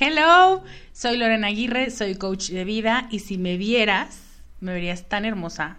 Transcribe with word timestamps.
Hello, 0.00 0.64
soy 0.92 1.16
Lorena 1.18 1.46
Aguirre, 1.46 1.88
soy 1.90 2.16
coach 2.16 2.48
de 2.48 2.64
vida 2.64 3.06
y 3.12 3.20
si 3.20 3.38
me 3.38 3.56
vieras, 3.56 4.24
me 4.58 4.72
verías 4.72 5.08
tan 5.08 5.24
hermosa 5.24 5.76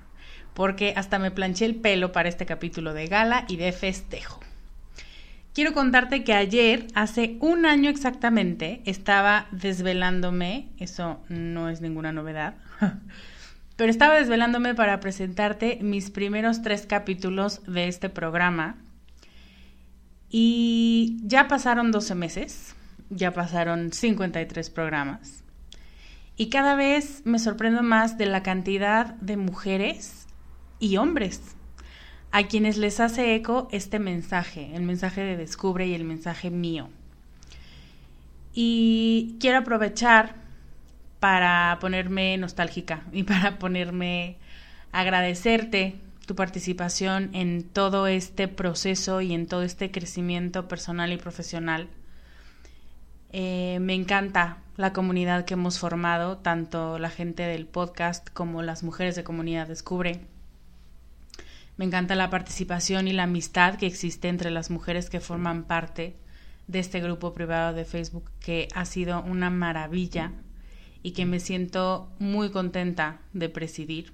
porque 0.53 0.94
hasta 0.96 1.20
me 1.20 1.31
planché 1.31 1.66
el 1.66 1.76
pelo 1.76 2.14
para 2.14 2.30
este 2.30 2.46
capítulo 2.46 2.94
de 2.94 3.08
gala 3.08 3.44
y 3.50 3.58
de 3.58 3.74
festejo. 3.74 4.40
Quiero 5.53 5.74
contarte 5.74 6.24
que 6.24 6.34
ayer, 6.34 6.88
hace 6.96 7.36
un 7.42 7.66
año 7.66 7.90
exactamente, 7.90 8.81
estaba 8.86 9.48
desvelándome, 9.52 10.70
eso 10.80 11.20
no 11.28 11.68
es 11.68 11.82
ninguna 11.82 12.14
novedad, 12.14 12.56
pero 13.76 13.92
estaba 13.92 14.16
desvelándome 14.16 14.76
para 14.76 15.02
presentarte 15.02 15.80
mis 15.82 16.09
primeros 16.09 16.62
tres 16.62 16.86
capítulos 16.86 17.64
de 17.68 17.90
este 17.90 18.09
programa 18.09 18.78
y 20.30 21.18
ya 21.22 21.50
pasaron 21.50 21.92
12 21.92 22.16
meses 22.16 22.75
ya 23.09 23.33
pasaron 23.33 23.91
53 23.91 24.69
programas. 24.69 25.43
Y 26.38 26.49
cada 26.49 26.75
vez 26.75 27.21
me 27.25 27.39
sorprendo 27.39 27.81
más 27.81 28.17
de 28.17 28.25
la 28.25 28.43
cantidad 28.43 29.16
de 29.16 29.38
mujeres 29.38 30.27
y 30.79 30.97
hombres 30.97 31.55
a 32.31 32.43
quienes 32.47 32.77
les 32.77 32.99
hace 32.99 33.35
eco 33.35 33.69
este 33.71 33.99
mensaje, 33.99 34.75
el 34.75 34.83
mensaje 34.83 35.21
de 35.21 35.38
Descubre 35.38 35.88
y 35.88 35.93
el 35.93 36.03
mensaje 36.03 36.49
mío. 36.49 36.89
Y 38.53 39.37
quiero 39.39 39.59
aprovechar 39.59 40.35
para 41.22 41.77
ponerme 41.79 42.37
nostálgica 42.37 43.03
y 43.13 43.23
para 43.23 43.57
ponerme 43.57 44.35
agradecerte 44.91 45.95
tu 46.25 46.35
participación 46.35 47.29
en 47.33 47.63
todo 47.63 48.07
este 48.07 48.47
proceso 48.47 49.22
y 49.22 49.33
en 49.33 49.47
todo 49.47 49.63
este 49.63 49.91
crecimiento 49.91 50.67
personal 50.67 51.13
y 51.13 51.17
profesional 51.17 51.87
eh, 53.38 53.79
me 53.81 53.94
encanta 53.94 54.59
la 54.78 54.94
comunidad 54.94 55.44
que 55.44 55.56
hemos 55.56 55.78
formado, 55.78 56.38
tanto 56.38 56.97
la 57.00 57.09
gente 57.09 57.44
del 57.44 57.68
podcast 57.68 58.29
como 58.29 58.62
las 58.62 58.81
mujeres 58.81 59.18
de 59.18 59.25
comunidad 59.25 59.68
Descubre. 59.68 60.22
Me 61.75 61.84
encanta 61.84 62.16
la 62.16 62.29
participación 62.29 63.09
y 63.09 63.11
la 63.11 63.23
amistad 63.23 63.76
que 63.76 63.87
existe 63.87 64.29
entre 64.29 64.52
las 64.52 64.70
mujeres 64.70 65.09
que 65.09 65.20
forman 65.20 65.66
parte 65.66 66.16
de 66.67 66.79
este 66.79 67.02
grupo 67.02 67.34
privado 67.34 67.73
de 67.73 67.84
Facebook, 67.84 68.32
que 68.40 68.70
ha 68.73 68.85
sido 68.85 69.22
una 69.23 69.49
maravilla 69.49 70.32
y 71.03 71.11
que 71.11 71.26
me 71.26 71.41
siento 71.41 72.09
muy 72.20 72.52
contenta 72.52 73.20
de 73.34 73.49
presidir. 73.49 74.14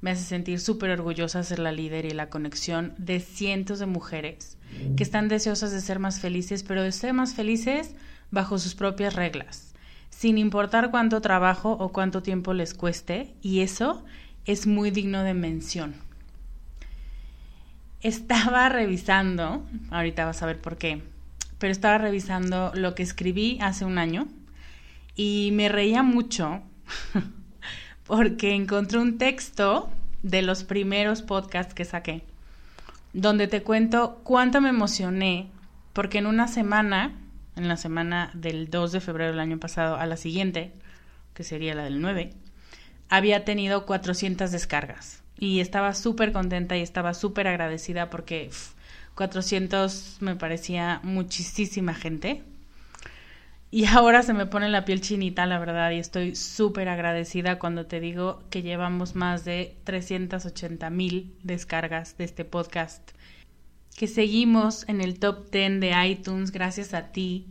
Me 0.00 0.12
hace 0.12 0.24
sentir 0.24 0.60
súper 0.60 0.92
orgullosa 0.92 1.42
ser 1.42 1.58
la 1.58 1.72
líder 1.72 2.06
y 2.06 2.12
la 2.12 2.30
conexión 2.30 2.94
de 2.96 3.20
cientos 3.20 3.80
de 3.80 3.86
mujeres 3.86 4.56
que 4.96 5.02
están 5.02 5.28
deseosas 5.28 5.72
de 5.72 5.80
ser 5.80 5.98
más 5.98 6.20
felices, 6.20 6.62
pero 6.62 6.82
de 6.82 6.92
ser 6.92 7.12
más 7.12 7.34
felices 7.34 7.94
bajo 8.30 8.58
sus 8.58 8.74
propias 8.74 9.14
reglas, 9.14 9.74
sin 10.10 10.38
importar 10.38 10.90
cuánto 10.90 11.20
trabajo 11.20 11.72
o 11.72 11.90
cuánto 11.92 12.22
tiempo 12.22 12.54
les 12.54 12.74
cueste, 12.74 13.34
y 13.42 13.60
eso 13.60 14.04
es 14.46 14.66
muy 14.66 14.90
digno 14.90 15.22
de 15.22 15.34
mención. 15.34 15.94
Estaba 18.02 18.68
revisando, 18.68 19.64
ahorita 19.90 20.24
vas 20.24 20.42
a 20.42 20.46
ver 20.46 20.60
por 20.60 20.78
qué, 20.78 21.02
pero 21.58 21.70
estaba 21.70 21.98
revisando 21.98 22.72
lo 22.74 22.94
que 22.94 23.02
escribí 23.02 23.58
hace 23.60 23.84
un 23.84 23.98
año 23.98 24.26
y 25.14 25.50
me 25.52 25.68
reía 25.68 26.02
mucho 26.02 26.62
porque 28.06 28.54
encontré 28.54 28.98
un 28.98 29.18
texto 29.18 29.90
de 30.22 30.42
los 30.42 30.64
primeros 30.64 31.22
podcasts 31.22 31.74
que 31.74 31.84
saqué, 31.84 32.24
donde 33.12 33.48
te 33.48 33.62
cuento 33.62 34.20
cuánto 34.24 34.60
me 34.60 34.68
emocioné, 34.68 35.48
porque 35.92 36.18
en 36.18 36.26
una 36.26 36.48
semana, 36.48 37.16
en 37.56 37.68
la 37.68 37.76
semana 37.76 38.30
del 38.34 38.70
2 38.70 38.92
de 38.92 39.00
febrero 39.00 39.30
del 39.30 39.40
año 39.40 39.58
pasado 39.58 39.96
a 39.96 40.06
la 40.06 40.16
siguiente, 40.16 40.72
que 41.34 41.44
sería 41.44 41.74
la 41.74 41.84
del 41.84 42.00
9, 42.00 42.32
había 43.08 43.44
tenido 43.44 43.86
400 43.86 44.52
descargas. 44.52 45.22
Y 45.38 45.60
estaba 45.60 45.94
súper 45.94 46.32
contenta 46.32 46.76
y 46.76 46.82
estaba 46.82 47.14
súper 47.14 47.48
agradecida 47.48 48.10
porque 48.10 48.50
400 49.14 50.18
me 50.20 50.36
parecía 50.36 51.00
muchísima 51.02 51.94
gente. 51.94 52.42
Y 53.72 53.86
ahora 53.86 54.22
se 54.22 54.32
me 54.32 54.46
pone 54.46 54.68
la 54.68 54.84
piel 54.84 55.00
chinita, 55.00 55.46
la 55.46 55.60
verdad, 55.60 55.92
y 55.92 55.98
estoy 55.98 56.34
súper 56.34 56.88
agradecida 56.88 57.60
cuando 57.60 57.86
te 57.86 58.00
digo 58.00 58.42
que 58.50 58.62
llevamos 58.62 59.14
más 59.14 59.44
de 59.44 59.76
380 59.84 60.90
mil 60.90 61.32
descargas 61.44 62.18
de 62.18 62.24
este 62.24 62.44
podcast, 62.44 63.12
que 63.96 64.08
seguimos 64.08 64.88
en 64.88 65.00
el 65.00 65.20
top 65.20 65.50
10 65.52 65.80
de 65.80 65.92
iTunes 66.06 66.50
gracias 66.50 66.94
a 66.94 67.12
ti 67.12 67.46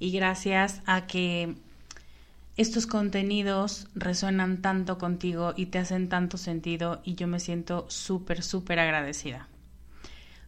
y 0.00 0.10
gracias 0.10 0.82
a 0.86 1.06
que 1.06 1.54
estos 2.56 2.86
contenidos 2.86 3.86
resuenan 3.94 4.62
tanto 4.62 4.98
contigo 4.98 5.54
y 5.56 5.66
te 5.66 5.78
hacen 5.78 6.08
tanto 6.08 6.36
sentido 6.36 7.00
y 7.04 7.14
yo 7.14 7.28
me 7.28 7.38
siento 7.38 7.86
súper, 7.88 8.42
súper 8.42 8.80
agradecida. 8.80 9.48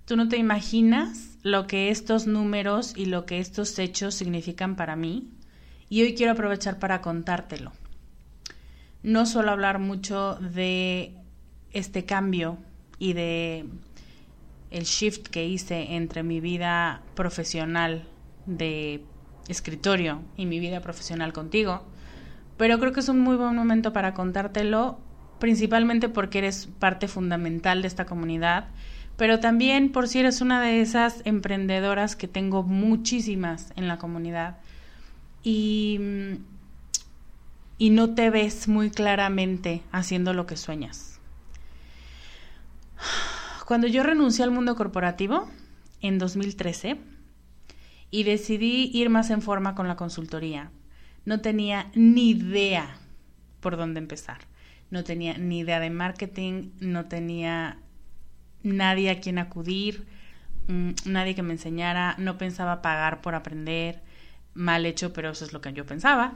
Tú 0.05 0.17
no 0.17 0.29
te 0.29 0.37
imaginas 0.37 1.39
lo 1.43 1.67
que 1.67 1.91
estos 1.91 2.27
números 2.27 2.93
y 2.97 3.07
lo 3.07 3.25
que 3.25 3.39
estos 3.39 3.79
hechos 3.79 4.15
significan 4.15 4.75
para 4.75 4.97
mí 4.97 5.29
y 5.89 6.03
hoy 6.03 6.15
quiero 6.15 6.33
aprovechar 6.33 6.79
para 6.79 7.01
contártelo. 7.01 7.73
No 9.03 9.27
solo 9.27 9.53
hablar 9.53 9.79
mucho 9.79 10.37
de 10.37 11.15
este 11.73 12.05
cambio 12.05 12.59
y 12.99 13.13
de 13.13 13.67
el 14.71 14.85
shift 14.85 15.29
que 15.29 15.47
hice 15.47 15.95
entre 15.95 16.23
mi 16.23 16.41
vida 16.41 17.03
profesional 17.15 18.09
de 18.47 19.05
escritorio 19.49 20.23
y 20.37 20.47
mi 20.47 20.59
vida 20.59 20.81
profesional 20.81 21.33
contigo, 21.33 21.85
pero 22.57 22.79
creo 22.79 22.93
que 22.93 23.01
es 23.01 23.09
un 23.09 23.21
muy 23.21 23.37
buen 23.37 23.55
momento 23.55 23.93
para 23.93 24.15
contártelo, 24.15 24.99
principalmente 25.39 26.09
porque 26.09 26.39
eres 26.39 26.69
parte 26.79 27.07
fundamental 27.07 27.83
de 27.83 27.89
esta 27.89 28.07
comunidad 28.07 28.69
pero 29.17 29.41
también 29.41 29.93
por 29.93 30.09
si 30.09 30.20
eres 30.20 30.41
una 30.41 30.61
de 30.61 30.81
esas 30.81 31.23
emprendedoras 31.25 32.17
que 32.17 32.29
tengo 32.29 32.62
muchísimas 32.62 33.73
en 33.76 33.88
la 33.88 33.99
comunidad 33.99 34.59
y, 35.43 36.00
y 37.79 37.91
no 37.91 38.14
te 38.14 38.31
ves 38.31 38.69
muy 38.69 38.91
claramente 38.91 39.82
haciendo 39.93 40.32
lo 40.35 40.47
que 40.47 40.56
sueñas. 40.56 41.20
Cuando 43.67 43.87
yo 43.87 44.03
renuncié 44.03 44.44
al 44.44 44.50
mundo 44.50 44.76
corporativo 44.76 45.49
en 46.00 46.19
2013 46.19 46.99
y 48.11 48.25
decidí 48.25 48.91
ir 48.93 49.08
más 49.08 49.31
en 49.31 49.41
forma 49.41 49.75
con 49.75 49.88
la 49.88 49.97
consultoría, 49.97 50.70
no 51.25 51.41
tenía 51.41 51.91
ni 51.94 52.31
idea 52.31 52.99
por 53.61 53.76
dónde 53.76 54.00
empezar. 54.00 54.38
No 54.91 55.05
tenía 55.05 55.38
ni 55.38 55.61
idea 55.61 55.81
de 55.81 55.88
marketing, 55.88 56.70
no 56.81 57.06
tenía 57.06 57.79
nadie 58.62 59.11
a 59.11 59.20
quien 59.20 59.38
acudir, 59.38 60.06
mm, 60.69 60.91
nadie 61.06 61.35
que 61.35 61.43
me 61.43 61.53
enseñara, 61.53 62.14
no 62.19 62.38
pensaba 62.38 62.82
pagar 62.82 63.20
por 63.20 63.35
aprender, 63.35 64.03
mal 64.55 64.87
hecho, 64.87 65.12
pero 65.12 65.31
eso 65.31 65.44
es 65.44 65.53
lo 65.53 65.61
que 65.61 65.73
yo 65.73 65.87
pensaba. 65.87 66.35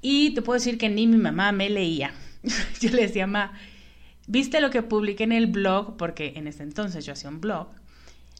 Y 0.00 0.34
te 0.34 0.42
puedo 0.42 0.58
decir 0.58 0.78
que 0.78 0.88
ni 0.88 1.06
mi 1.06 1.16
mamá 1.18 1.52
me 1.52 1.68
leía. 1.70 2.12
yo 2.80 2.90
le 2.90 3.02
decía, 3.02 3.26
mamá, 3.26 3.52
¿viste 4.26 4.60
lo 4.60 4.70
que 4.70 4.82
publiqué 4.82 5.24
en 5.24 5.32
el 5.32 5.46
blog? 5.46 5.96
Porque 5.96 6.34
en 6.36 6.46
ese 6.46 6.62
entonces 6.62 7.04
yo 7.04 7.12
hacía 7.12 7.30
un 7.30 7.40
blog. 7.40 7.68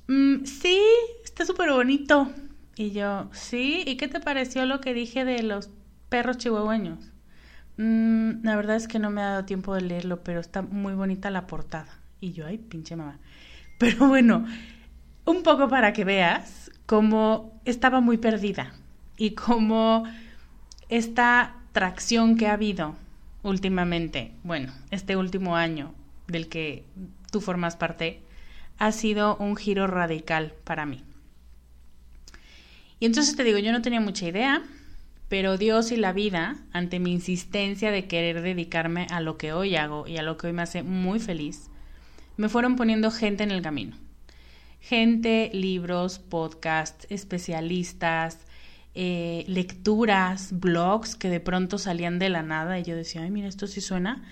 Mm, 0.06 0.44
sí, 0.44 0.80
está 1.24 1.44
súper 1.44 1.70
bonito. 1.70 2.30
Y 2.76 2.92
yo, 2.92 3.28
sí, 3.32 3.82
¿y 3.86 3.96
qué 3.96 4.08
te 4.08 4.20
pareció 4.20 4.64
lo 4.64 4.80
que 4.80 4.94
dije 4.94 5.24
de 5.24 5.42
los 5.42 5.70
perros 6.08 6.38
chihuahueños? 6.38 6.98
Mm, 7.76 8.44
la 8.44 8.56
verdad 8.56 8.76
es 8.76 8.88
que 8.88 8.98
no 8.98 9.10
me 9.10 9.20
ha 9.20 9.30
dado 9.30 9.44
tiempo 9.44 9.74
de 9.74 9.82
leerlo, 9.82 10.22
pero 10.22 10.40
está 10.40 10.62
muy 10.62 10.94
bonita 10.94 11.30
la 11.30 11.46
portada. 11.46 11.88
Y 12.20 12.32
yo, 12.32 12.46
ay, 12.46 12.58
pinche 12.58 12.96
mamá. 12.96 13.18
Pero 13.78 14.08
bueno, 14.08 14.44
un 15.24 15.42
poco 15.42 15.68
para 15.68 15.92
que 15.92 16.04
veas 16.04 16.70
cómo 16.86 17.60
estaba 17.64 18.00
muy 18.00 18.16
perdida 18.16 18.72
y 19.16 19.32
cómo 19.32 20.04
esta 20.88 21.56
tracción 21.72 22.36
que 22.36 22.46
ha 22.46 22.54
habido 22.54 22.96
últimamente, 23.42 24.32
bueno, 24.42 24.72
este 24.90 25.16
último 25.16 25.56
año 25.56 25.94
del 26.26 26.48
que 26.48 26.84
tú 27.30 27.40
formas 27.40 27.76
parte, 27.76 28.22
ha 28.78 28.92
sido 28.92 29.36
un 29.36 29.56
giro 29.56 29.86
radical 29.86 30.54
para 30.64 30.86
mí. 30.86 31.04
Y 33.00 33.06
entonces 33.06 33.36
te 33.36 33.44
digo, 33.44 33.58
yo 33.58 33.72
no 33.72 33.82
tenía 33.82 34.00
mucha 34.00 34.26
idea, 34.26 34.62
pero 35.28 35.56
Dios 35.56 35.92
y 35.92 35.96
la 35.96 36.12
vida, 36.12 36.56
ante 36.72 36.98
mi 36.98 37.12
insistencia 37.12 37.90
de 37.90 38.06
querer 38.06 38.42
dedicarme 38.42 39.06
a 39.10 39.20
lo 39.20 39.36
que 39.36 39.52
hoy 39.52 39.76
hago 39.76 40.06
y 40.06 40.16
a 40.16 40.22
lo 40.22 40.36
que 40.36 40.48
hoy 40.48 40.52
me 40.52 40.62
hace 40.62 40.82
muy 40.82 41.20
feliz, 41.20 41.70
me 42.38 42.48
fueron 42.48 42.76
poniendo 42.76 43.10
gente 43.10 43.42
en 43.42 43.50
el 43.50 43.60
camino. 43.60 43.96
Gente, 44.80 45.50
libros, 45.52 46.20
podcasts, 46.20 47.06
especialistas, 47.10 48.38
eh, 48.94 49.44
lecturas, 49.48 50.50
blogs 50.52 51.16
que 51.16 51.28
de 51.28 51.40
pronto 51.40 51.78
salían 51.78 52.18
de 52.18 52.30
la 52.30 52.42
nada 52.42 52.78
y 52.78 52.84
yo 52.84 52.96
decía, 52.96 53.22
ay, 53.22 53.30
mira, 53.30 53.48
esto 53.48 53.66
sí 53.66 53.80
suena. 53.80 54.22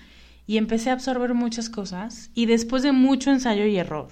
Y 0.47 0.57
empecé 0.57 0.89
a 0.89 0.93
absorber 0.93 1.33
muchas 1.33 1.69
cosas 1.69 2.31
y 2.33 2.45
después 2.45 2.81
de 2.81 2.93
mucho 2.93 3.29
ensayo 3.29 3.65
y 3.65 3.77
error, 3.77 4.07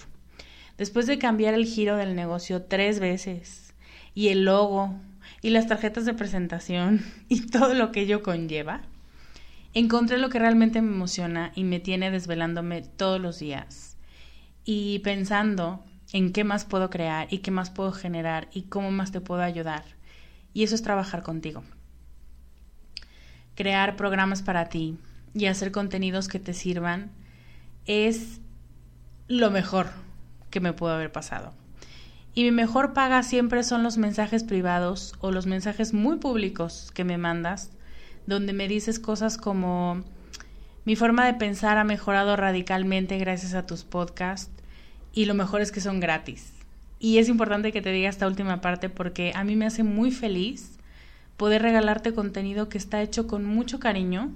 después 0.78 1.08
de 1.08 1.18
cambiar 1.18 1.54
el 1.54 1.66
giro 1.66 1.96
del 1.96 2.16
negocio 2.16 2.64
tres 2.64 3.00
veces 3.00 3.74
y 4.14 4.28
el 4.28 4.44
logo 4.44 4.94
y 5.42 5.52
las 5.52 5.68
tarjetas 5.68 6.04
de 6.04 6.14
presentación 6.14 7.02
y 7.30 7.48
todo 7.48 7.74
lo 7.74 7.94
que 7.94 8.02
ello 8.02 8.22
conlleva, 8.24 8.82
encontré 9.76 10.18
lo 10.18 10.30
que 10.30 10.40
realmente 10.40 10.82
me 10.82 10.94
emociona 10.94 11.52
y 11.54 11.66
me 11.66 11.80
tiene 11.80 12.10
desvelándome 12.10 12.82
todos 12.82 13.20
los 13.22 13.38
días 13.40 13.98
y 14.64 15.00
pensando 15.00 15.84
en 16.14 16.32
qué 16.32 16.46
más 16.46 16.64
puedo 16.64 16.90
crear 16.90 17.28
y 17.30 17.40
qué 17.40 17.52
más 17.52 17.70
puedo 17.70 17.92
generar 17.92 18.48
y 18.54 18.64
cómo 18.64 18.90
más 18.90 19.12
te 19.12 19.20
puedo 19.20 19.42
ayudar. 19.42 19.84
Y 20.54 20.64
eso 20.64 20.76
es 20.76 20.82
trabajar 20.82 21.24
contigo. 21.24 21.64
Crear 23.56 23.98
programas 23.98 24.42
para 24.42 24.70
ti 24.70 24.98
y 25.34 25.48
hacer 25.48 25.74
contenidos 25.74 26.30
que 26.30 26.40
te 26.40 26.54
sirvan 26.54 27.12
es 27.86 28.40
lo 29.28 29.52
mejor 29.52 29.88
que 30.52 30.62
me 30.62 30.72
pudo 30.72 30.94
haber 30.94 31.12
pasado. 31.12 31.54
Y 32.34 32.44
mi 32.44 32.52
mejor 32.52 32.94
paga 32.94 33.24
siempre 33.24 33.64
son 33.64 33.84
los 33.84 33.98
mensajes 33.98 34.46
privados 34.46 35.16
o 35.20 35.32
los 35.32 35.48
mensajes 35.48 35.94
muy 35.94 36.18
públicos 36.18 36.92
que 36.94 37.04
me 37.04 37.18
mandas 37.18 37.72
donde 38.28 38.54
me 38.54 38.68
dices 38.68 39.00
cosas 39.00 39.38
como 39.38 40.04
mi 40.84 40.96
forma 40.96 41.26
de 41.26 41.34
pensar 41.34 41.78
ha 41.78 41.84
mejorado 41.84 42.36
radicalmente 42.36 43.18
gracias 43.18 43.54
a 43.54 43.66
tus 43.66 43.84
podcasts 43.84 44.52
y 45.14 45.26
lo 45.26 45.34
mejor 45.34 45.62
es 45.62 45.72
que 45.72 45.82
son 45.82 46.00
gratis. 46.00 46.52
Y 47.00 47.18
es 47.18 47.30
importante 47.30 47.72
que 47.72 47.82
te 47.82 47.92
diga 47.92 48.10
esta 48.10 48.28
última 48.28 48.62
parte 48.62 48.90
porque 48.90 49.32
a 49.36 49.44
mí 49.44 49.56
me 49.56 49.66
hace 49.66 49.84
muy 49.84 50.12
feliz 50.12 50.78
poder 51.38 51.62
regalarte 51.62 52.14
contenido 52.14 52.70
que 52.70 52.78
está 52.78 53.02
hecho 53.02 53.28
con 53.28 53.46
mucho 53.46 53.80
cariño, 53.80 54.32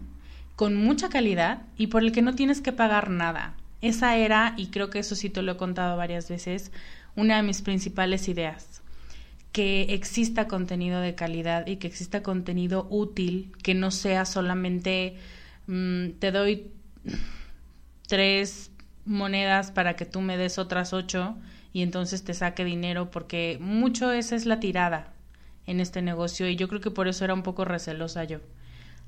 con 0.56 0.76
mucha 0.76 1.10
calidad 1.10 1.62
y 1.78 1.88
por 1.88 2.04
el 2.04 2.12
que 2.12 2.22
no 2.22 2.36
tienes 2.36 2.62
que 2.62 2.74
pagar 2.74 3.10
nada. 3.10 3.54
Esa 3.82 4.18
era, 4.18 4.54
y 4.58 4.68
creo 4.68 4.90
que 4.90 5.00
eso 5.00 5.16
sí 5.16 5.30
te 5.30 5.42
lo 5.42 5.54
he 5.54 5.58
contado 5.58 5.96
varias 5.96 6.30
veces, 6.30 6.72
una 7.16 7.38
de 7.38 7.44
mis 7.44 7.62
principales 7.62 8.28
ideas 8.28 8.82
que 9.52 9.94
exista 9.94 10.48
contenido 10.48 11.02
de 11.02 11.16
calidad 11.16 11.66
y 11.68 11.78
que 11.78 11.88
exista 11.88 12.22
contenido 12.22 12.88
útil, 12.90 13.52
que 13.64 13.74
no 13.74 13.92
sea 13.92 14.26
solamente 14.26 15.18
mm, 15.68 16.12
te 16.20 16.32
doy 16.32 16.72
tres 18.08 18.72
monedas 19.06 19.72
para 19.72 19.96
que 19.96 20.06
tú 20.06 20.22
me 20.22 20.38
des 20.38 20.58
otras 20.60 20.94
ocho 20.94 21.36
y 21.74 21.82
entonces 21.82 22.24
te 22.24 22.34
saque 22.34 22.64
dinero, 22.66 23.12
porque 23.12 23.58
mucho 23.62 24.12
esa 24.12 24.36
es 24.36 24.46
la 24.46 24.60
tirada 24.60 25.14
en 25.66 25.80
este 25.80 26.02
negocio 26.02 26.48
y 26.48 26.56
yo 26.56 26.68
creo 26.68 26.82
que 26.82 26.92
por 26.92 27.08
eso 27.08 27.26
era 27.26 27.34
un 27.34 27.44
poco 27.44 27.66
recelosa 27.66 28.24
yo 28.24 28.40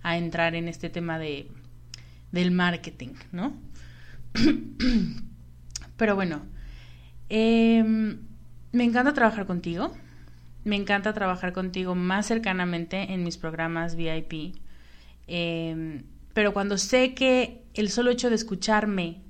a 0.04 0.18
entrar 0.18 0.56
en 0.56 0.68
este 0.68 0.90
tema 0.90 1.20
de 1.20 1.48
del 2.32 2.52
marketing, 2.52 3.14
¿no? 3.32 3.54
Pero 5.98 6.16
bueno, 6.16 6.44
em, 7.30 8.20
me 8.72 8.84
encanta 8.84 9.14
trabajar 9.14 9.46
contigo 9.46 9.92
me 10.64 10.76
encanta 10.76 11.14
trabajar 11.14 11.54
contigo 11.54 11.96
más 11.96 12.28
cercanamente 12.28 13.14
en 13.14 13.24
mis 13.24 13.38
programas 13.38 13.96
VIP. 13.96 14.56
Em, 15.28 16.04
pero 16.34 16.54
cuando 16.54 16.78
sé 16.78 17.14
que 17.14 17.64
el 17.74 17.90
solo 17.90 18.12
hecho 18.12 18.30
de 18.30 18.36
escucharme 18.36 19.22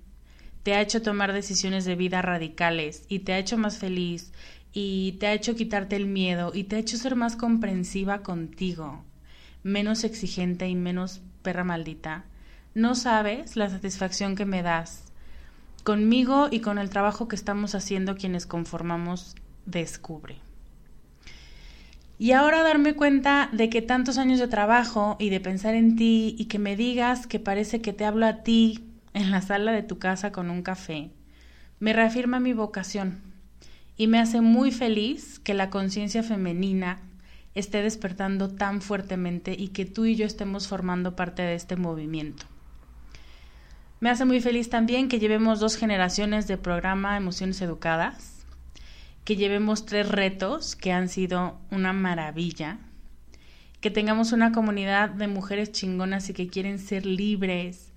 te 0.63 0.73
ha 0.73 0.81
hecho 0.81 1.01
tomar 1.01 1.33
decisiones 1.33 1.85
de 1.85 1.95
vida 1.95 2.21
radicales 2.21 3.05
y 3.07 3.19
te 3.19 3.33
ha 3.33 3.39
hecho 3.39 3.57
más 3.57 3.77
feliz 3.77 4.31
y 4.73 5.13
te 5.13 5.27
ha 5.27 5.33
hecho 5.33 5.55
quitarte 5.55 5.95
el 5.95 6.05
miedo 6.05 6.51
y 6.53 6.65
te 6.65 6.75
ha 6.75 6.79
hecho 6.79 6.97
ser 6.97 7.15
más 7.15 7.35
comprensiva 7.35 8.21
contigo, 8.21 9.03
menos 9.63 10.03
exigente 10.03 10.67
y 10.67 10.75
menos 10.75 11.21
perra 11.41 11.63
maldita, 11.63 12.25
no 12.73 12.95
sabes 12.95 13.55
la 13.55 13.69
satisfacción 13.69 14.35
que 14.35 14.45
me 14.45 14.61
das 14.61 15.11
conmigo 15.83 16.47
y 16.51 16.61
con 16.61 16.77
el 16.77 16.89
trabajo 16.89 17.27
que 17.27 17.35
estamos 17.35 17.75
haciendo 17.75 18.15
quienes 18.15 18.45
conformamos 18.45 19.35
Descubre. 19.65 20.50
Y 22.21 22.33
ahora 22.33 22.61
darme 22.61 22.93
cuenta 22.93 23.49
de 23.51 23.67
que 23.71 23.81
tantos 23.81 24.19
años 24.19 24.37
de 24.37 24.47
trabajo 24.47 25.15
y 25.17 25.31
de 25.31 25.39
pensar 25.39 25.73
en 25.73 25.95
ti 25.95 26.35
y 26.37 26.45
que 26.45 26.59
me 26.59 26.75
digas 26.75 27.25
que 27.25 27.39
parece 27.39 27.81
que 27.81 27.93
te 27.93 28.05
hablo 28.05 28.27
a 28.27 28.43
ti 28.43 28.85
en 29.15 29.31
la 29.31 29.41
sala 29.41 29.71
de 29.71 29.81
tu 29.81 29.97
casa 29.97 30.31
con 30.31 30.51
un 30.51 30.61
café, 30.61 31.09
me 31.79 31.93
reafirma 31.93 32.39
mi 32.39 32.53
vocación 32.53 33.21
y 33.97 34.05
me 34.05 34.19
hace 34.19 34.39
muy 34.39 34.69
feliz 34.69 35.39
que 35.39 35.55
la 35.55 35.71
conciencia 35.71 36.21
femenina 36.21 36.99
esté 37.55 37.81
despertando 37.81 38.49
tan 38.49 38.83
fuertemente 38.83 39.55
y 39.57 39.69
que 39.69 39.85
tú 39.85 40.05
y 40.05 40.15
yo 40.15 40.27
estemos 40.27 40.67
formando 40.67 41.15
parte 41.15 41.41
de 41.41 41.55
este 41.55 41.75
movimiento. 41.75 42.45
Me 43.99 44.11
hace 44.11 44.25
muy 44.25 44.41
feliz 44.41 44.69
también 44.69 45.09
que 45.09 45.17
llevemos 45.17 45.59
dos 45.59 45.75
generaciones 45.75 46.47
de 46.47 46.59
programa 46.59 47.17
Emociones 47.17 47.59
Educadas, 47.63 48.40
que 49.23 49.35
llevemos 49.35 49.85
tres 49.85 50.09
retos 50.09 50.75
que 50.75 50.91
han 50.91 51.09
sido 51.09 51.59
una 51.69 51.93
maravilla, 51.93 52.79
que 53.79 53.91
tengamos 53.91 54.31
una 54.31 54.51
comunidad 54.51 55.09
de 55.09 55.27
mujeres 55.27 55.71
chingonas 55.71 56.29
y 56.29 56.33
que 56.33 56.47
quieren 56.47 56.79
ser 56.79 57.05
libres. 57.05 57.91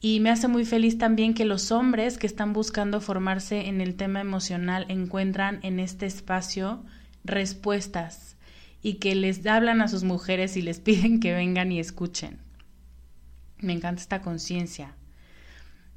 Y 0.00 0.20
me 0.20 0.30
hace 0.30 0.48
muy 0.48 0.64
feliz 0.64 0.98
también 0.98 1.34
que 1.34 1.44
los 1.44 1.70
hombres 1.70 2.18
que 2.18 2.26
están 2.26 2.52
buscando 2.52 3.00
formarse 3.00 3.68
en 3.68 3.80
el 3.80 3.94
tema 3.94 4.20
emocional 4.20 4.86
encuentran 4.88 5.60
en 5.62 5.78
este 5.78 6.06
espacio 6.06 6.82
respuestas 7.24 8.36
y 8.82 8.94
que 8.94 9.14
les 9.14 9.46
hablan 9.46 9.80
a 9.80 9.88
sus 9.88 10.02
mujeres 10.02 10.56
y 10.56 10.62
les 10.62 10.80
piden 10.80 11.20
que 11.20 11.32
vengan 11.32 11.70
y 11.70 11.78
escuchen. 11.78 12.38
Me 13.58 13.72
encanta 13.72 14.02
esta 14.02 14.22
conciencia. 14.22 14.96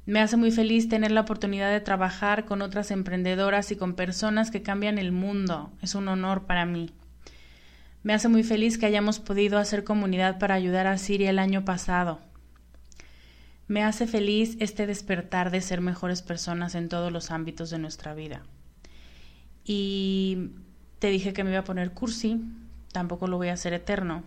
Me 0.06 0.20
hace 0.20 0.36
muy 0.36 0.52
feliz 0.52 0.88
tener 0.88 1.10
la 1.10 1.22
oportunidad 1.22 1.72
de 1.72 1.80
trabajar 1.80 2.44
con 2.44 2.62
otras 2.62 2.92
emprendedoras 2.92 3.72
y 3.72 3.76
con 3.76 3.94
personas 3.94 4.52
que 4.52 4.62
cambian 4.62 4.98
el 4.98 5.10
mundo. 5.10 5.72
Es 5.82 5.96
un 5.96 6.06
honor 6.06 6.46
para 6.46 6.64
mí. 6.64 6.92
Me 8.04 8.14
hace 8.14 8.28
muy 8.28 8.44
feliz 8.44 8.78
que 8.78 8.86
hayamos 8.86 9.18
podido 9.18 9.58
hacer 9.58 9.82
comunidad 9.82 10.38
para 10.38 10.54
ayudar 10.54 10.86
a 10.86 10.96
Siria 10.96 11.30
el 11.30 11.40
año 11.40 11.64
pasado. 11.64 12.20
Me 13.66 13.82
hace 13.82 14.06
feliz 14.06 14.56
este 14.60 14.86
despertar 14.86 15.50
de 15.50 15.60
ser 15.60 15.80
mejores 15.80 16.22
personas 16.22 16.76
en 16.76 16.88
todos 16.88 17.10
los 17.10 17.32
ámbitos 17.32 17.70
de 17.70 17.80
nuestra 17.80 18.14
vida. 18.14 18.44
Y 19.64 20.50
te 21.00 21.08
dije 21.08 21.32
que 21.32 21.42
me 21.42 21.50
iba 21.50 21.58
a 21.58 21.64
poner 21.64 21.90
cursi, 21.90 22.40
tampoco 22.92 23.26
lo 23.26 23.38
voy 23.38 23.48
a 23.48 23.54
hacer 23.54 23.72
eterno. 23.72 24.22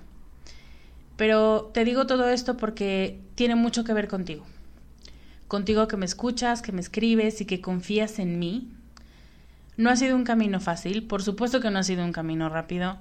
Pero 1.15 1.71
te 1.73 1.85
digo 1.85 2.05
todo 2.05 2.27
esto 2.27 2.57
porque 2.57 3.21
tiene 3.35 3.55
mucho 3.55 3.85
que 3.85 3.93
ver 3.93 4.09
contigo 4.09 4.45
contigo 5.49 5.87
que 5.87 5.97
me 5.97 6.05
escuchas, 6.05 6.61
que 6.61 6.71
me 6.71 6.79
escribes 6.79 7.41
y 7.41 7.45
que 7.45 7.59
confías 7.59 8.19
en 8.19 8.39
mí. 8.39 8.71
No 9.75 9.89
ha 9.89 9.95
sido 9.95 10.15
un 10.15 10.23
camino 10.23 10.61
fácil, 10.61 11.07
por 11.07 11.23
supuesto 11.23 11.59
que 11.59 11.71
no 11.71 11.79
ha 11.79 11.83
sido 11.83 12.05
un 12.05 12.13
camino 12.13 12.49
rápido, 12.49 12.99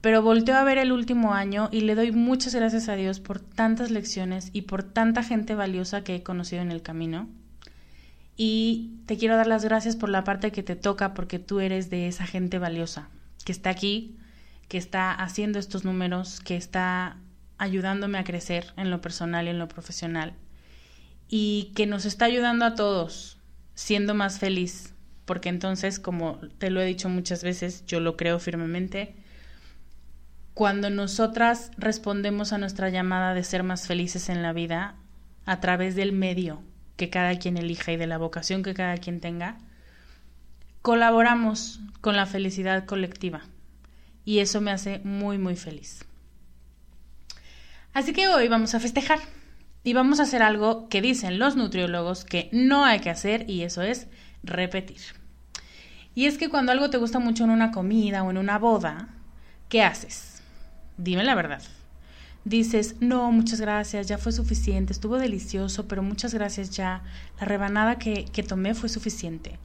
pero 0.00 0.20
volteo 0.20 0.56
a 0.56 0.64
ver 0.64 0.76
el 0.78 0.90
último 0.90 1.34
año 1.34 1.68
y 1.70 1.82
le 1.82 1.94
doy 1.94 2.10
muchas 2.10 2.54
gracias 2.54 2.88
a 2.88 2.96
Dios 2.96 3.20
por 3.20 3.38
tantas 3.38 3.92
lecciones 3.92 4.50
y 4.52 4.62
por 4.62 4.82
tanta 4.82 5.22
gente 5.22 5.54
valiosa 5.54 6.02
que 6.02 6.16
he 6.16 6.22
conocido 6.24 6.62
en 6.62 6.72
el 6.72 6.82
camino. 6.82 7.28
Y 8.36 8.96
te 9.06 9.16
quiero 9.16 9.36
dar 9.36 9.46
las 9.46 9.64
gracias 9.64 9.94
por 9.94 10.08
la 10.08 10.24
parte 10.24 10.50
que 10.50 10.64
te 10.64 10.74
toca 10.74 11.14
porque 11.14 11.38
tú 11.38 11.60
eres 11.60 11.90
de 11.90 12.08
esa 12.08 12.26
gente 12.26 12.58
valiosa, 12.58 13.08
que 13.44 13.52
está 13.52 13.70
aquí, 13.70 14.16
que 14.66 14.78
está 14.78 15.12
haciendo 15.12 15.60
estos 15.60 15.84
números, 15.84 16.40
que 16.40 16.56
está 16.56 17.18
ayudándome 17.56 18.18
a 18.18 18.24
crecer 18.24 18.72
en 18.76 18.90
lo 18.90 19.00
personal 19.00 19.46
y 19.46 19.50
en 19.50 19.60
lo 19.60 19.68
profesional 19.68 20.34
y 21.28 21.72
que 21.74 21.86
nos 21.86 22.04
está 22.04 22.26
ayudando 22.26 22.64
a 22.64 22.74
todos 22.74 23.38
siendo 23.74 24.14
más 24.14 24.38
feliz, 24.38 24.92
porque 25.24 25.48
entonces, 25.48 25.98
como 25.98 26.38
te 26.58 26.70
lo 26.70 26.80
he 26.80 26.86
dicho 26.86 27.08
muchas 27.08 27.42
veces, 27.42 27.84
yo 27.86 28.00
lo 28.00 28.16
creo 28.16 28.38
firmemente, 28.38 29.14
cuando 30.54 30.90
nosotras 30.90 31.72
respondemos 31.76 32.52
a 32.52 32.58
nuestra 32.58 32.88
llamada 32.88 33.34
de 33.34 33.42
ser 33.42 33.64
más 33.64 33.86
felices 33.86 34.28
en 34.28 34.42
la 34.42 34.52
vida 34.52 34.94
a 35.46 35.60
través 35.60 35.96
del 35.96 36.12
medio 36.12 36.62
que 36.96 37.10
cada 37.10 37.36
quien 37.38 37.56
elija 37.56 37.92
y 37.92 37.96
de 37.96 38.06
la 38.06 38.18
vocación 38.18 38.62
que 38.62 38.74
cada 38.74 38.96
quien 38.98 39.20
tenga, 39.20 39.58
colaboramos 40.80 41.80
con 42.00 42.16
la 42.16 42.26
felicidad 42.26 42.84
colectiva 42.84 43.42
y 44.24 44.38
eso 44.38 44.60
me 44.60 44.70
hace 44.70 45.00
muy 45.00 45.38
muy 45.38 45.56
feliz. 45.56 46.04
Así 47.92 48.12
que 48.12 48.28
hoy 48.28 48.48
vamos 48.48 48.74
a 48.74 48.80
festejar 48.80 49.18
y 49.84 49.92
vamos 49.92 50.18
a 50.18 50.24
hacer 50.24 50.42
algo 50.42 50.88
que 50.88 51.02
dicen 51.02 51.38
los 51.38 51.56
nutriólogos 51.56 52.24
que 52.24 52.48
no 52.52 52.84
hay 52.84 53.00
que 53.00 53.10
hacer 53.10 53.48
y 53.48 53.62
eso 53.62 53.82
es 53.82 54.08
repetir. 54.42 55.00
Y 56.14 56.24
es 56.24 56.38
que 56.38 56.48
cuando 56.48 56.72
algo 56.72 56.90
te 56.90 56.96
gusta 56.96 57.18
mucho 57.18 57.44
en 57.44 57.50
una 57.50 57.70
comida 57.70 58.22
o 58.22 58.30
en 58.30 58.38
una 58.38 58.58
boda, 58.58 59.08
¿qué 59.68 59.82
haces? 59.82 60.42
Dime 60.96 61.22
la 61.22 61.34
verdad. 61.34 61.62
Dices, 62.44 62.96
no, 63.00 63.30
muchas 63.32 63.60
gracias, 63.60 64.06
ya 64.06 64.18
fue 64.18 64.32
suficiente, 64.32 64.92
estuvo 64.92 65.18
delicioso, 65.18 65.86
pero 65.88 66.02
muchas 66.02 66.34
gracias 66.34 66.70
ya, 66.70 67.02
la 67.38 67.46
rebanada 67.46 67.98
que, 67.98 68.26
que 68.26 68.42
tomé 68.42 68.74
fue 68.74 68.88
suficiente. 68.88 69.58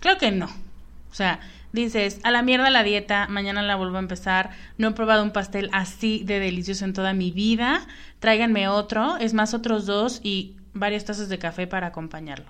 Claro 0.00 0.18
que 0.18 0.30
no. 0.30 0.46
O 0.46 1.14
sea, 1.14 1.40
dices, 1.72 2.20
a 2.22 2.30
la 2.30 2.42
mierda 2.42 2.70
la 2.70 2.82
dieta, 2.82 3.26
mañana 3.28 3.62
la 3.62 3.76
vuelvo 3.76 3.96
a 3.96 4.00
empezar, 4.00 4.50
no 4.78 4.88
he 4.88 4.92
probado 4.92 5.22
un 5.22 5.32
pastel 5.32 5.70
así 5.72 6.22
de 6.24 6.38
delicioso 6.38 6.84
en 6.84 6.92
toda 6.92 7.12
mi 7.14 7.30
vida, 7.30 7.86
tráiganme 8.20 8.68
otro, 8.68 9.16
es 9.16 9.34
más 9.34 9.54
otros 9.54 9.86
dos 9.86 10.20
y 10.22 10.56
varias 10.74 11.04
tazas 11.04 11.28
de 11.28 11.38
café 11.38 11.66
para 11.66 11.88
acompañarlo. 11.88 12.46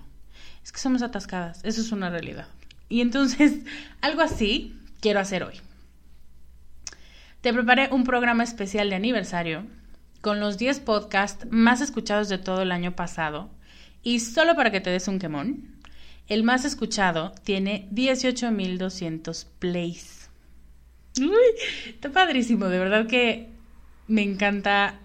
Es 0.63 0.73
que 0.73 0.79
somos 0.79 1.03
atascadas, 1.03 1.65
eso 1.65 1.81
es 1.81 1.93
una 1.93 2.11
realidad. 2.11 2.47
Y 2.89 3.01
entonces, 3.01 3.61
algo 4.01 4.23
así 4.23 4.77
quiero 5.01 5.21
hacer 5.21 5.43
hoy. 5.43 5.55
Te 7.41 7.53
preparé 7.53 7.89
un 7.91 8.05
programa 8.05 8.45
especial 8.45 8.89
de 8.91 8.97
aniversario 8.97 9.67
con 10.21 10.39
los 10.39 10.59
10 10.59 10.81
podcasts 10.81 11.47
más 11.51 11.81
escuchados 11.81 12.29
de 12.29 12.39
todo 12.39 12.63
el 12.63 12.71
año 12.71 12.95
pasado 12.95 13.51
y 14.05 14.21
solo 14.21 14.55
para 14.55 14.71
que 14.71 14.81
te 14.81 14.91
des 14.91 15.09
un 15.09 15.19
quemón, 15.19 15.72
el 16.29 16.45
más 16.45 16.65
escuchado 16.65 17.33
tiene 17.45 17.89
18.200 17.93 19.47
plays. 19.59 20.31
Uy, 21.19 21.29
está 21.89 22.11
padrísimo, 22.11 22.67
de 22.67 22.79
verdad 22.79 23.07
que 23.07 23.49
me 24.09 24.23
encanta, 24.23 25.01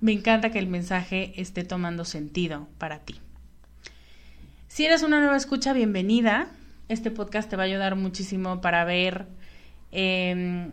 me 0.00 0.12
encanta 0.12 0.50
que 0.50 0.58
el 0.58 0.66
mensaje 0.66 1.32
esté 1.40 1.64
tomando 1.64 2.04
sentido 2.04 2.68
para 2.78 3.00
ti. 3.00 3.20
Si 4.68 4.84
eres 4.84 5.02
una 5.02 5.20
nueva 5.20 5.36
escucha, 5.36 5.72
bienvenida. 5.72 6.50
Este 6.88 7.10
podcast 7.10 7.48
te 7.48 7.56
va 7.56 7.64
a 7.64 7.66
ayudar 7.66 7.96
muchísimo 7.96 8.60
para 8.60 8.84
ver 8.84 9.26
em, 9.90 10.72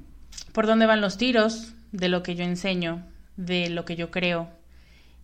por 0.52 0.68
dónde 0.68 0.86
van 0.86 1.02
los 1.02 1.18
tiros 1.18 1.74
de 1.92 2.10
lo 2.10 2.22
que 2.22 2.36
yo 2.36 2.44
enseño, 2.44 3.06
de 3.38 3.70
lo 3.70 3.86
que 3.86 3.96
yo 3.96 4.12
creo 4.12 4.50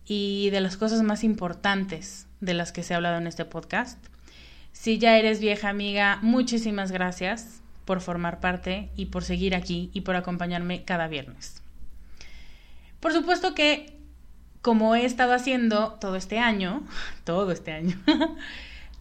y 0.06 0.50
de 0.50 0.60
las 0.60 0.76
cosas 0.76 1.02
más 1.02 1.22
importantes 1.24 2.26
de 2.40 2.54
las 2.54 2.72
que 2.72 2.82
se 2.82 2.94
ha 2.94 2.96
hablado 2.96 3.18
en 3.18 3.26
este 3.26 3.44
podcast. 3.44 3.98
Si 4.82 4.98
ya 4.98 5.16
eres 5.16 5.38
vieja 5.38 5.68
amiga, 5.68 6.18
muchísimas 6.22 6.90
gracias 6.90 7.60
por 7.84 8.00
formar 8.00 8.40
parte 8.40 8.88
y 8.96 9.06
por 9.06 9.22
seguir 9.22 9.54
aquí 9.54 9.90
y 9.92 10.00
por 10.00 10.16
acompañarme 10.16 10.82
cada 10.82 11.06
viernes. 11.06 11.62
Por 12.98 13.12
supuesto 13.12 13.54
que, 13.54 13.96
como 14.60 14.96
he 14.96 15.04
estado 15.04 15.34
haciendo 15.34 15.92
todo 16.00 16.16
este 16.16 16.40
año, 16.40 16.82
todo 17.22 17.52
este 17.52 17.70
año, 17.70 17.96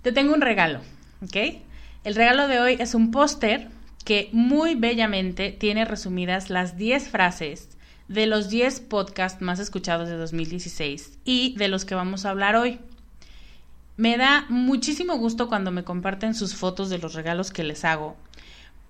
te 0.03 0.11
tengo 0.11 0.35
un 0.35 0.41
regalo, 0.41 0.81
¿ok? 1.23 1.63
El 2.03 2.13
regalo 2.13 2.47
de 2.47 2.59
hoy 2.59 2.77
es 2.77 2.93
un 2.93 3.09
póster 3.09 3.67
que 4.05 4.29
muy 4.33 4.75
bellamente 4.75 5.51
tiene 5.51 5.85
resumidas 5.85 6.51
las 6.51 6.77
10 6.77 7.09
frases 7.09 7.69
de 8.07 8.27
los 8.27 8.51
10 8.51 8.81
podcasts 8.81 9.41
más 9.41 9.57
escuchados 9.57 10.09
de 10.09 10.17
2016 10.17 11.17
y 11.25 11.55
de 11.57 11.69
los 11.69 11.85
que 11.85 11.95
vamos 11.95 12.27
a 12.27 12.29
hablar 12.29 12.55
hoy. 12.55 12.79
Me 13.98 14.17
da 14.17 14.45
muchísimo 14.48 15.17
gusto 15.17 15.50
cuando 15.50 15.69
me 15.71 15.83
comparten 15.83 16.33
sus 16.33 16.55
fotos 16.55 16.89
de 16.89 16.98
los 16.98 17.13
regalos 17.13 17.51
que 17.51 17.63
les 17.63 17.83
hago, 17.83 18.15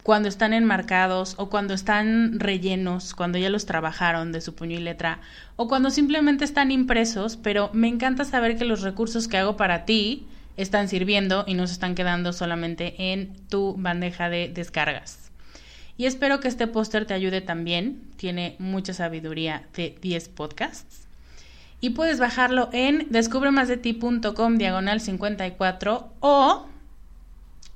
cuando 0.03 0.29
están 0.29 0.53
enmarcados 0.53 1.33
o 1.37 1.49
cuando 1.49 1.73
están 1.73 2.39
rellenos, 2.39 3.15
cuando 3.15 3.39
ya 3.39 3.49
los 3.49 3.65
trabajaron 3.65 4.31
de 4.31 4.41
su 4.41 4.53
puño 4.53 4.77
y 4.77 4.81
letra, 4.81 5.19
o 5.55 5.67
cuando 5.67 5.89
simplemente 5.89 6.45
están 6.45 6.71
impresos, 6.71 7.35
pero 7.35 7.71
me 7.73 7.87
encanta 7.87 8.25
saber 8.25 8.57
que 8.57 8.65
los 8.65 8.81
recursos 8.81 9.27
que 9.27 9.37
hago 9.37 9.57
para 9.57 9.85
ti 9.85 10.27
están 10.55 10.87
sirviendo 10.87 11.45
y 11.47 11.55
no 11.55 11.65
se 11.65 11.73
están 11.73 11.95
quedando 11.95 12.31
solamente 12.31 13.11
en 13.11 13.35
tu 13.49 13.75
bandeja 13.77 14.29
de 14.29 14.49
descargas. 14.49 15.31
Y 15.97 16.05
espero 16.05 16.39
que 16.39 16.47
este 16.47 16.67
póster 16.67 17.05
te 17.05 17.15
ayude 17.15 17.41
también, 17.41 18.01
tiene 18.17 18.55
mucha 18.59 18.93
sabiduría 18.93 19.63
de 19.73 19.97
10 19.99 20.29
podcasts 20.29 21.07
y 21.81 21.89
puedes 21.91 22.19
bajarlo 22.19 22.69
en 22.71 23.07
descubremasdeti.com 23.09 24.57
diagonal 24.57 25.01
54 25.01 26.13
o 26.19 26.67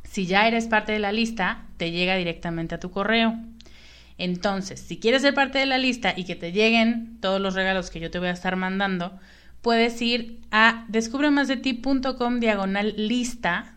si 0.03 0.27
ya 0.27 0.47
eres 0.47 0.67
parte 0.67 0.93
de 0.93 0.99
la 0.99 1.11
lista, 1.11 1.65
te 1.75 1.91
llega 1.91 2.15
directamente 2.15 2.75
a 2.75 2.79
tu 2.79 2.91
correo. 2.91 3.35
Entonces, 4.17 4.79
si 4.79 4.97
quieres 4.97 5.23
ser 5.23 5.33
parte 5.33 5.59
de 5.59 5.65
la 5.65 5.77
lista 5.77 6.13
y 6.15 6.23
que 6.23 6.35
te 6.35 6.53
lleguen 6.53 7.17
todos 7.19 7.41
los 7.41 7.53
regalos 7.53 7.89
que 7.89 7.99
yo 7.99 8.09
te 8.09 8.19
voy 8.19 8.29
a 8.29 8.31
estar 8.31 8.55
mandando, 8.55 9.19
puedes 9.61 10.01
ir 10.01 10.39
a 10.51 10.85
descubremasdeti.com 10.87 12.39
diagonal 12.39 12.93
lista, 12.95 13.74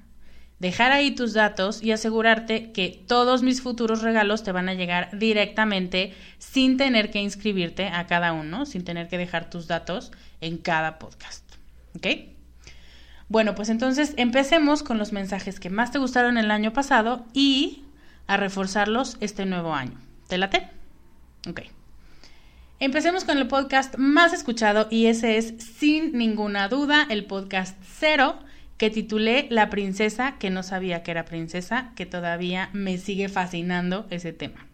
dejar 0.58 0.92
ahí 0.92 1.12
tus 1.12 1.34
datos 1.34 1.82
y 1.82 1.92
asegurarte 1.92 2.72
que 2.72 3.02
todos 3.06 3.42
mis 3.42 3.62
futuros 3.62 4.02
regalos 4.02 4.42
te 4.42 4.52
van 4.52 4.68
a 4.68 4.74
llegar 4.74 5.16
directamente 5.16 6.14
sin 6.38 6.76
tener 6.76 7.10
que 7.10 7.20
inscribirte 7.20 7.88
a 7.88 8.06
cada 8.06 8.32
uno, 8.32 8.66
sin 8.66 8.84
tener 8.84 9.08
que 9.08 9.18
dejar 9.18 9.50
tus 9.50 9.68
datos 9.68 10.12
en 10.40 10.58
cada 10.58 10.98
podcast. 10.98 11.44
¿Ok? 11.96 12.06
Bueno, 13.28 13.54
pues 13.54 13.68
entonces 13.68 14.14
empecemos 14.16 14.82
con 14.82 14.98
los 14.98 15.12
mensajes 15.12 15.60
que 15.60 15.70
más 15.70 15.92
te 15.92 15.98
gustaron 15.98 16.38
el 16.38 16.50
año 16.50 16.72
pasado 16.72 17.26
y 17.32 17.84
a 18.26 18.36
reforzarlos 18.36 19.16
este 19.20 19.46
nuevo 19.46 19.74
año. 19.74 19.98
¿Te 20.28 20.38
late? 20.38 20.68
Ok. 21.48 21.62
Empecemos 22.80 23.24
con 23.24 23.38
el 23.38 23.48
podcast 23.48 23.96
más 23.96 24.32
escuchado 24.32 24.86
y 24.90 25.06
ese 25.06 25.36
es 25.36 25.54
sin 25.58 26.16
ninguna 26.16 26.68
duda 26.68 27.06
el 27.10 27.26
podcast 27.26 27.76
cero 27.98 28.38
que 28.78 28.90
titulé 28.90 29.48
La 29.50 29.68
princesa 29.70 30.36
que 30.38 30.50
no 30.50 30.62
sabía 30.62 31.02
que 31.02 31.10
era 31.10 31.24
princesa, 31.24 31.90
que 31.96 32.06
todavía 32.06 32.70
me 32.72 32.96
sigue 32.96 33.28
fascinando 33.28 34.06
ese 34.08 34.32
tema. 34.32 34.66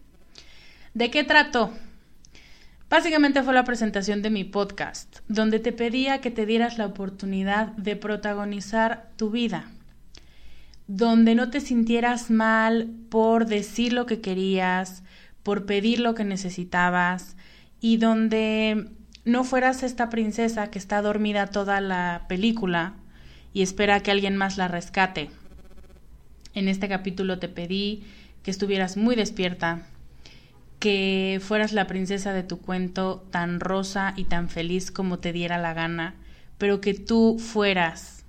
¿De 0.93 1.09
qué 1.11 1.23
trató? 1.23 1.73
Básicamente 2.87 3.41
fue 3.41 3.55
la 3.55 3.63
presentación 3.63 4.21
de 4.21 4.29
mi 4.29 4.43
podcast, 4.43 5.17
donde 5.27 5.59
te 5.59 5.71
pedía 5.71 6.21
que 6.21 6.29
te 6.29 6.45
dieras 6.45 6.77
la 6.77 6.85
oportunidad 6.85 7.69
de 7.73 7.95
protagonizar 7.95 9.09
tu 9.17 9.31
vida, 9.31 9.71
donde 10.87 11.33
no 11.33 11.49
te 11.49 11.59
sintieras 11.59 12.29
mal 12.29 12.91
por 13.09 13.47
decir 13.47 13.91
lo 13.91 14.05
que 14.05 14.21
querías, 14.21 15.03
por 15.41 15.65
pedir 15.65 15.99
lo 15.99 16.13
que 16.13 16.25
necesitabas, 16.25 17.37
y 17.81 17.97
donde 17.97 18.87
no 19.25 19.43
fueras 19.43 19.81
esta 19.81 20.09
princesa 20.11 20.69
que 20.69 20.77
está 20.77 21.01
dormida 21.01 21.47
toda 21.47 21.81
la 21.81 22.25
película 22.29 22.93
y 23.55 23.63
espera 23.63 24.01
que 24.01 24.11
alguien 24.11 24.35
más 24.35 24.57
la 24.57 24.67
rescate. 24.67 25.31
En 26.53 26.67
este 26.67 26.87
capítulo 26.87 27.39
te 27.39 27.47
pedí 27.47 28.03
que 28.43 28.51
estuvieras 28.51 28.97
muy 28.97 29.15
despierta, 29.15 29.87
que 30.77 31.41
fueras 31.41 31.73
la 31.73 31.87
princesa 31.87 32.33
de 32.33 32.43
tu 32.43 32.59
cuento 32.59 33.25
tan 33.31 33.59
rosa 33.59 34.13
y 34.15 34.25
tan 34.25 34.49
feliz 34.49 34.91
como 34.91 35.19
te 35.19 35.33
diera 35.33 35.57
la 35.57 35.73
gana, 35.73 36.15
pero 36.57 36.81
que 36.81 36.93
tú 36.93 37.39
fueras 37.39 38.25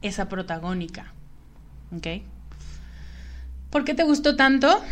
esa 0.00 0.28
protagónica. 0.28 1.12
¿Ok? 1.94 2.22
¿Por 3.70 3.84
qué 3.84 3.94
te 3.94 4.02
gustó 4.02 4.36
tanto? 4.36 4.82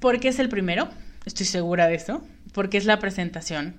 Porque 0.00 0.28
es 0.28 0.38
el 0.40 0.48
primero, 0.48 0.90
estoy 1.24 1.46
segura 1.46 1.86
de 1.86 1.94
eso 1.94 2.22
porque 2.52 2.78
es 2.78 2.84
la 2.84 2.98
presentación 2.98 3.76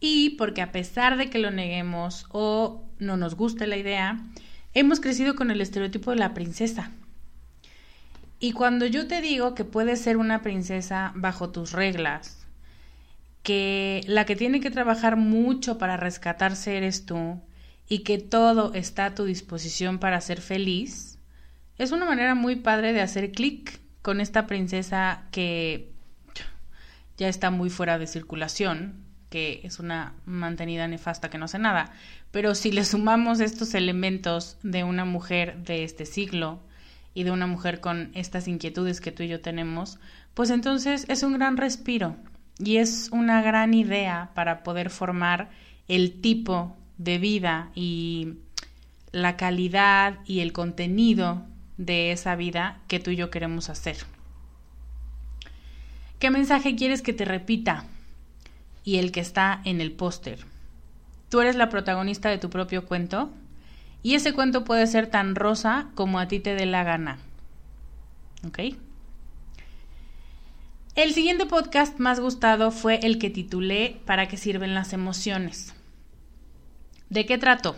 y 0.00 0.30
porque 0.30 0.62
a 0.62 0.72
pesar 0.72 1.18
de 1.18 1.28
que 1.28 1.38
lo 1.38 1.50
neguemos 1.50 2.24
o 2.30 2.89
no 3.00 3.16
nos 3.16 3.34
guste 3.34 3.66
la 3.66 3.76
idea, 3.76 4.20
hemos 4.74 5.00
crecido 5.00 5.34
con 5.34 5.50
el 5.50 5.60
estereotipo 5.60 6.10
de 6.10 6.16
la 6.16 6.34
princesa. 6.34 6.90
Y 8.38 8.52
cuando 8.52 8.86
yo 8.86 9.06
te 9.06 9.20
digo 9.20 9.54
que 9.54 9.64
puedes 9.64 10.00
ser 10.00 10.16
una 10.16 10.42
princesa 10.42 11.12
bajo 11.14 11.50
tus 11.50 11.72
reglas, 11.72 12.46
que 13.42 14.02
la 14.06 14.24
que 14.24 14.36
tiene 14.36 14.60
que 14.60 14.70
trabajar 14.70 15.16
mucho 15.16 15.78
para 15.78 15.96
rescatarse 15.96 16.76
eres 16.76 17.06
tú 17.06 17.40
y 17.88 18.00
que 18.00 18.18
todo 18.18 18.72
está 18.74 19.06
a 19.06 19.14
tu 19.14 19.24
disposición 19.24 19.98
para 19.98 20.20
ser 20.20 20.40
feliz, 20.40 21.18
es 21.76 21.92
una 21.92 22.04
manera 22.04 22.34
muy 22.34 22.56
padre 22.56 22.92
de 22.92 23.00
hacer 23.00 23.32
clic 23.32 23.80
con 24.02 24.20
esta 24.20 24.46
princesa 24.46 25.24
que 25.30 25.90
ya 27.16 27.28
está 27.28 27.50
muy 27.50 27.68
fuera 27.68 27.98
de 27.98 28.06
circulación, 28.06 29.09
que 29.30 29.60
es 29.64 29.78
una 29.78 30.12
mantenida 30.26 30.86
nefasta 30.88 31.30
que 31.30 31.38
no 31.38 31.46
hace 31.46 31.58
nada. 31.58 31.92
Pero 32.30 32.54
si 32.54 32.72
le 32.72 32.84
sumamos 32.84 33.40
estos 33.40 33.74
elementos 33.74 34.58
de 34.62 34.84
una 34.84 35.04
mujer 35.04 35.56
de 35.64 35.84
este 35.84 36.04
siglo 36.04 36.60
y 37.14 37.22
de 37.22 37.30
una 37.30 37.46
mujer 37.46 37.80
con 37.80 38.10
estas 38.14 38.48
inquietudes 38.48 39.00
que 39.00 39.12
tú 39.12 39.22
y 39.22 39.28
yo 39.28 39.40
tenemos, 39.40 39.98
pues 40.34 40.50
entonces 40.50 41.06
es 41.08 41.22
un 41.22 41.34
gran 41.34 41.56
respiro 41.56 42.16
y 42.58 42.76
es 42.76 43.08
una 43.12 43.40
gran 43.40 43.72
idea 43.72 44.30
para 44.34 44.62
poder 44.62 44.90
formar 44.90 45.48
el 45.88 46.20
tipo 46.20 46.76
de 46.98 47.18
vida 47.18 47.70
y 47.74 48.34
la 49.12 49.36
calidad 49.36 50.18
y 50.26 50.40
el 50.40 50.52
contenido 50.52 51.46
de 51.78 52.12
esa 52.12 52.36
vida 52.36 52.80
que 52.88 53.00
tú 53.00 53.10
y 53.10 53.16
yo 53.16 53.30
queremos 53.30 53.70
hacer. 53.70 53.96
¿Qué 56.18 56.30
mensaje 56.30 56.76
quieres 56.76 57.00
que 57.00 57.14
te 57.14 57.24
repita? 57.24 57.86
Y 58.90 58.98
el 58.98 59.12
que 59.12 59.20
está 59.20 59.60
en 59.64 59.80
el 59.80 59.92
póster. 59.92 60.40
Tú 61.28 61.40
eres 61.40 61.54
la 61.54 61.68
protagonista 61.68 62.28
de 62.28 62.38
tu 62.38 62.50
propio 62.50 62.86
cuento 62.86 63.30
y 64.02 64.16
ese 64.16 64.32
cuento 64.32 64.64
puede 64.64 64.84
ser 64.88 65.06
tan 65.06 65.36
rosa 65.36 65.86
como 65.94 66.18
a 66.18 66.26
ti 66.26 66.40
te 66.40 66.56
dé 66.56 66.66
la 66.66 66.82
gana. 66.82 67.18
¿Ok? 68.44 68.58
El 70.96 71.14
siguiente 71.14 71.46
podcast 71.46 72.00
más 72.00 72.18
gustado 72.18 72.72
fue 72.72 72.98
el 73.04 73.20
que 73.20 73.30
titulé 73.30 74.00
¿Para 74.06 74.26
qué 74.26 74.36
sirven 74.36 74.74
las 74.74 74.92
emociones? 74.92 75.72
¿De 77.10 77.26
qué 77.26 77.38
trató? 77.38 77.76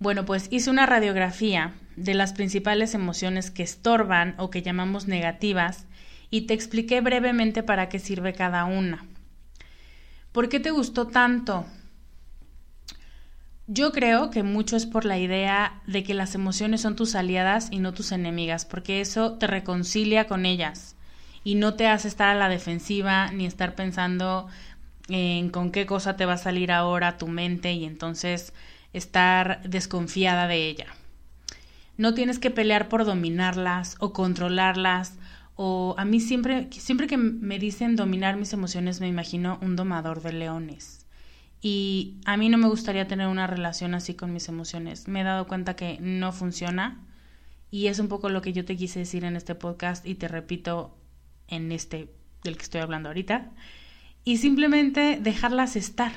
Bueno, 0.00 0.26
pues 0.26 0.48
hice 0.50 0.68
una 0.68 0.84
radiografía 0.84 1.72
de 1.96 2.12
las 2.12 2.34
principales 2.34 2.92
emociones 2.92 3.50
que 3.50 3.62
estorban 3.62 4.34
o 4.36 4.50
que 4.50 4.60
llamamos 4.60 5.08
negativas 5.08 5.86
y 6.28 6.42
te 6.42 6.52
expliqué 6.52 7.00
brevemente 7.00 7.62
para 7.62 7.88
qué 7.88 7.98
sirve 7.98 8.34
cada 8.34 8.66
una. 8.66 9.06
¿Por 10.34 10.48
qué 10.48 10.58
te 10.58 10.72
gustó 10.72 11.06
tanto? 11.06 11.64
Yo 13.68 13.92
creo 13.92 14.30
que 14.30 14.42
mucho 14.42 14.76
es 14.76 14.84
por 14.84 15.04
la 15.04 15.16
idea 15.16 15.80
de 15.86 16.02
que 16.02 16.12
las 16.12 16.34
emociones 16.34 16.80
son 16.80 16.96
tus 16.96 17.14
aliadas 17.14 17.68
y 17.70 17.78
no 17.78 17.94
tus 17.94 18.10
enemigas, 18.10 18.64
porque 18.64 19.00
eso 19.00 19.34
te 19.34 19.46
reconcilia 19.46 20.26
con 20.26 20.44
ellas 20.44 20.96
y 21.44 21.54
no 21.54 21.74
te 21.74 21.86
hace 21.86 22.08
estar 22.08 22.30
a 22.30 22.34
la 22.34 22.48
defensiva 22.48 23.30
ni 23.30 23.46
estar 23.46 23.76
pensando 23.76 24.48
en 25.06 25.50
con 25.50 25.70
qué 25.70 25.86
cosa 25.86 26.16
te 26.16 26.26
va 26.26 26.32
a 26.32 26.38
salir 26.38 26.72
ahora 26.72 27.16
tu 27.16 27.28
mente 27.28 27.72
y 27.72 27.84
entonces 27.84 28.54
estar 28.92 29.62
desconfiada 29.62 30.48
de 30.48 30.66
ella. 30.66 30.86
No 31.96 32.12
tienes 32.12 32.40
que 32.40 32.50
pelear 32.50 32.88
por 32.88 33.04
dominarlas 33.04 33.94
o 34.00 34.12
controlarlas 34.12 35.14
o 35.56 35.94
a 35.98 36.04
mí 36.04 36.20
siempre, 36.20 36.68
siempre 36.72 37.06
que 37.06 37.16
me 37.16 37.58
dicen 37.58 37.96
dominar 37.96 38.36
mis 38.36 38.52
emociones 38.52 39.00
me 39.00 39.08
imagino 39.08 39.58
un 39.62 39.76
domador 39.76 40.22
de 40.22 40.32
leones. 40.32 41.06
Y 41.60 42.18
a 42.26 42.36
mí 42.36 42.48
no 42.48 42.58
me 42.58 42.68
gustaría 42.68 43.08
tener 43.08 43.28
una 43.28 43.46
relación 43.46 43.94
así 43.94 44.14
con 44.14 44.32
mis 44.32 44.48
emociones. 44.48 45.08
Me 45.08 45.20
he 45.22 45.24
dado 45.24 45.46
cuenta 45.46 45.76
que 45.76 45.98
no 46.00 46.32
funciona 46.32 47.00
y 47.70 47.86
es 47.86 47.98
un 47.98 48.08
poco 48.08 48.28
lo 48.28 48.42
que 48.42 48.52
yo 48.52 48.64
te 48.64 48.76
quise 48.76 48.98
decir 48.98 49.24
en 49.24 49.34
este 49.34 49.54
podcast 49.54 50.04
y 50.06 50.14
te 50.14 50.28
repito 50.28 50.96
en 51.48 51.72
este 51.72 52.12
del 52.42 52.56
que 52.56 52.62
estoy 52.62 52.80
hablando 52.80 53.08
ahorita. 53.08 53.50
Y 54.24 54.36
simplemente 54.38 55.18
dejarlas 55.20 55.76
estar, 55.76 56.12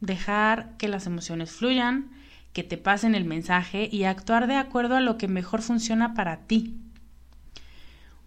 dejar 0.00 0.76
que 0.76 0.88
las 0.88 1.06
emociones 1.06 1.52
fluyan, 1.52 2.10
que 2.52 2.62
te 2.62 2.76
pasen 2.76 3.14
el 3.14 3.24
mensaje 3.24 3.88
y 3.90 4.04
actuar 4.04 4.46
de 4.46 4.56
acuerdo 4.56 4.96
a 4.96 5.00
lo 5.00 5.18
que 5.18 5.28
mejor 5.28 5.62
funciona 5.62 6.14
para 6.14 6.46
ti. 6.46 6.74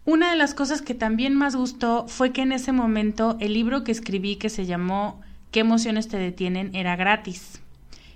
Una 0.08 0.30
de 0.30 0.38
las 0.38 0.54
cosas 0.54 0.82
que 0.82 0.94
también 0.94 1.36
más 1.36 1.58
gustó 1.58 2.08
fue 2.08 2.32
que 2.32 2.42
en 2.42 2.54
ese 2.54 2.72
momento 2.72 3.36
el 3.42 3.54
libro 3.54 3.84
que 3.84 3.92
escribí 3.92 4.38
que 4.38 4.48
se 4.48 4.66
llamó 4.66 5.20
¿Qué 5.52 5.60
emociones 5.60 6.08
te 6.08 6.16
detienen? 6.16 6.74
era 6.74 6.96
gratis. 6.96 7.62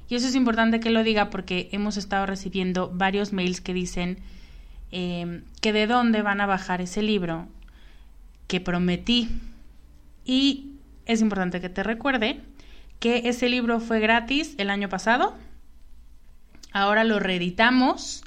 Y 0.08 0.16
eso 0.16 0.26
es 0.30 0.36
importante 0.36 0.80
que 0.80 0.90
lo 0.90 1.04
diga 1.04 1.30
porque 1.30 1.68
hemos 1.74 1.98
estado 1.98 2.26
recibiendo 2.26 2.90
varios 2.94 3.34
mails 3.34 3.60
que 3.60 3.74
dicen 3.74 4.20
em, 4.94 5.44
que 5.60 5.74
de 5.74 5.86
dónde 5.86 6.22
van 6.22 6.40
a 6.40 6.46
bajar 6.46 6.80
ese 6.80 7.02
libro 7.02 7.50
que 8.48 8.62
prometí. 8.62 9.28
Y 10.24 10.76
es 11.06 11.20
importante 11.20 11.60
que 11.60 11.68
te 11.68 11.84
recuerde 11.84 12.40
que 13.02 13.24
ese 13.26 13.50
libro 13.50 13.82
fue 13.82 14.00
gratis 14.00 14.56
el 14.60 14.70
año 14.70 14.88
pasado. 14.88 15.36
Ahora 16.72 17.04
lo 17.04 17.20
reeditamos. 17.20 18.24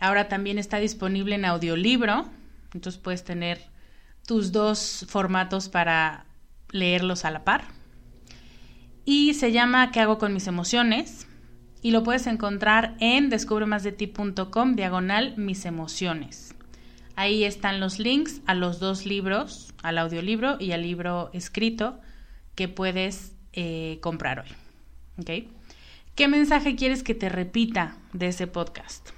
Ahora 0.00 0.26
también 0.26 0.58
está 0.58 0.78
disponible 0.78 1.36
en 1.36 1.44
audiolibro 1.44 2.28
entonces 2.74 3.00
puedes 3.00 3.24
tener 3.24 3.60
tus 4.26 4.52
dos 4.52 5.06
formatos 5.08 5.68
para 5.68 6.26
leerlos 6.70 7.24
a 7.24 7.30
la 7.30 7.44
par. 7.44 7.64
Y 9.04 9.34
se 9.34 9.52
llama 9.52 9.90
¿Qué 9.92 10.00
hago 10.00 10.18
con 10.18 10.32
mis 10.32 10.46
emociones? 10.46 11.26
Y 11.82 11.90
lo 11.90 12.02
puedes 12.02 12.26
encontrar 12.26 12.96
en 13.00 13.28
descubremasdeti.com 13.28 14.74
diagonal 14.74 15.34
mis 15.36 15.66
emociones. 15.66 16.54
Ahí 17.16 17.44
están 17.44 17.78
los 17.78 17.98
links 17.98 18.40
a 18.46 18.54
los 18.54 18.80
dos 18.80 19.06
libros, 19.06 19.72
al 19.82 19.98
audiolibro 19.98 20.56
y 20.58 20.72
al 20.72 20.82
libro 20.82 21.30
escrito 21.32 22.00
que 22.54 22.68
puedes 22.68 23.36
eh, 23.52 23.98
comprar 24.00 24.40
hoy. 24.40 25.46
¿Qué 26.14 26.28
mensaje 26.28 26.74
quieres 26.74 27.02
que 27.02 27.14
te 27.14 27.28
repita 27.28 27.98
de 28.12 28.28
ese 28.28 28.46
podcast? 28.46 29.13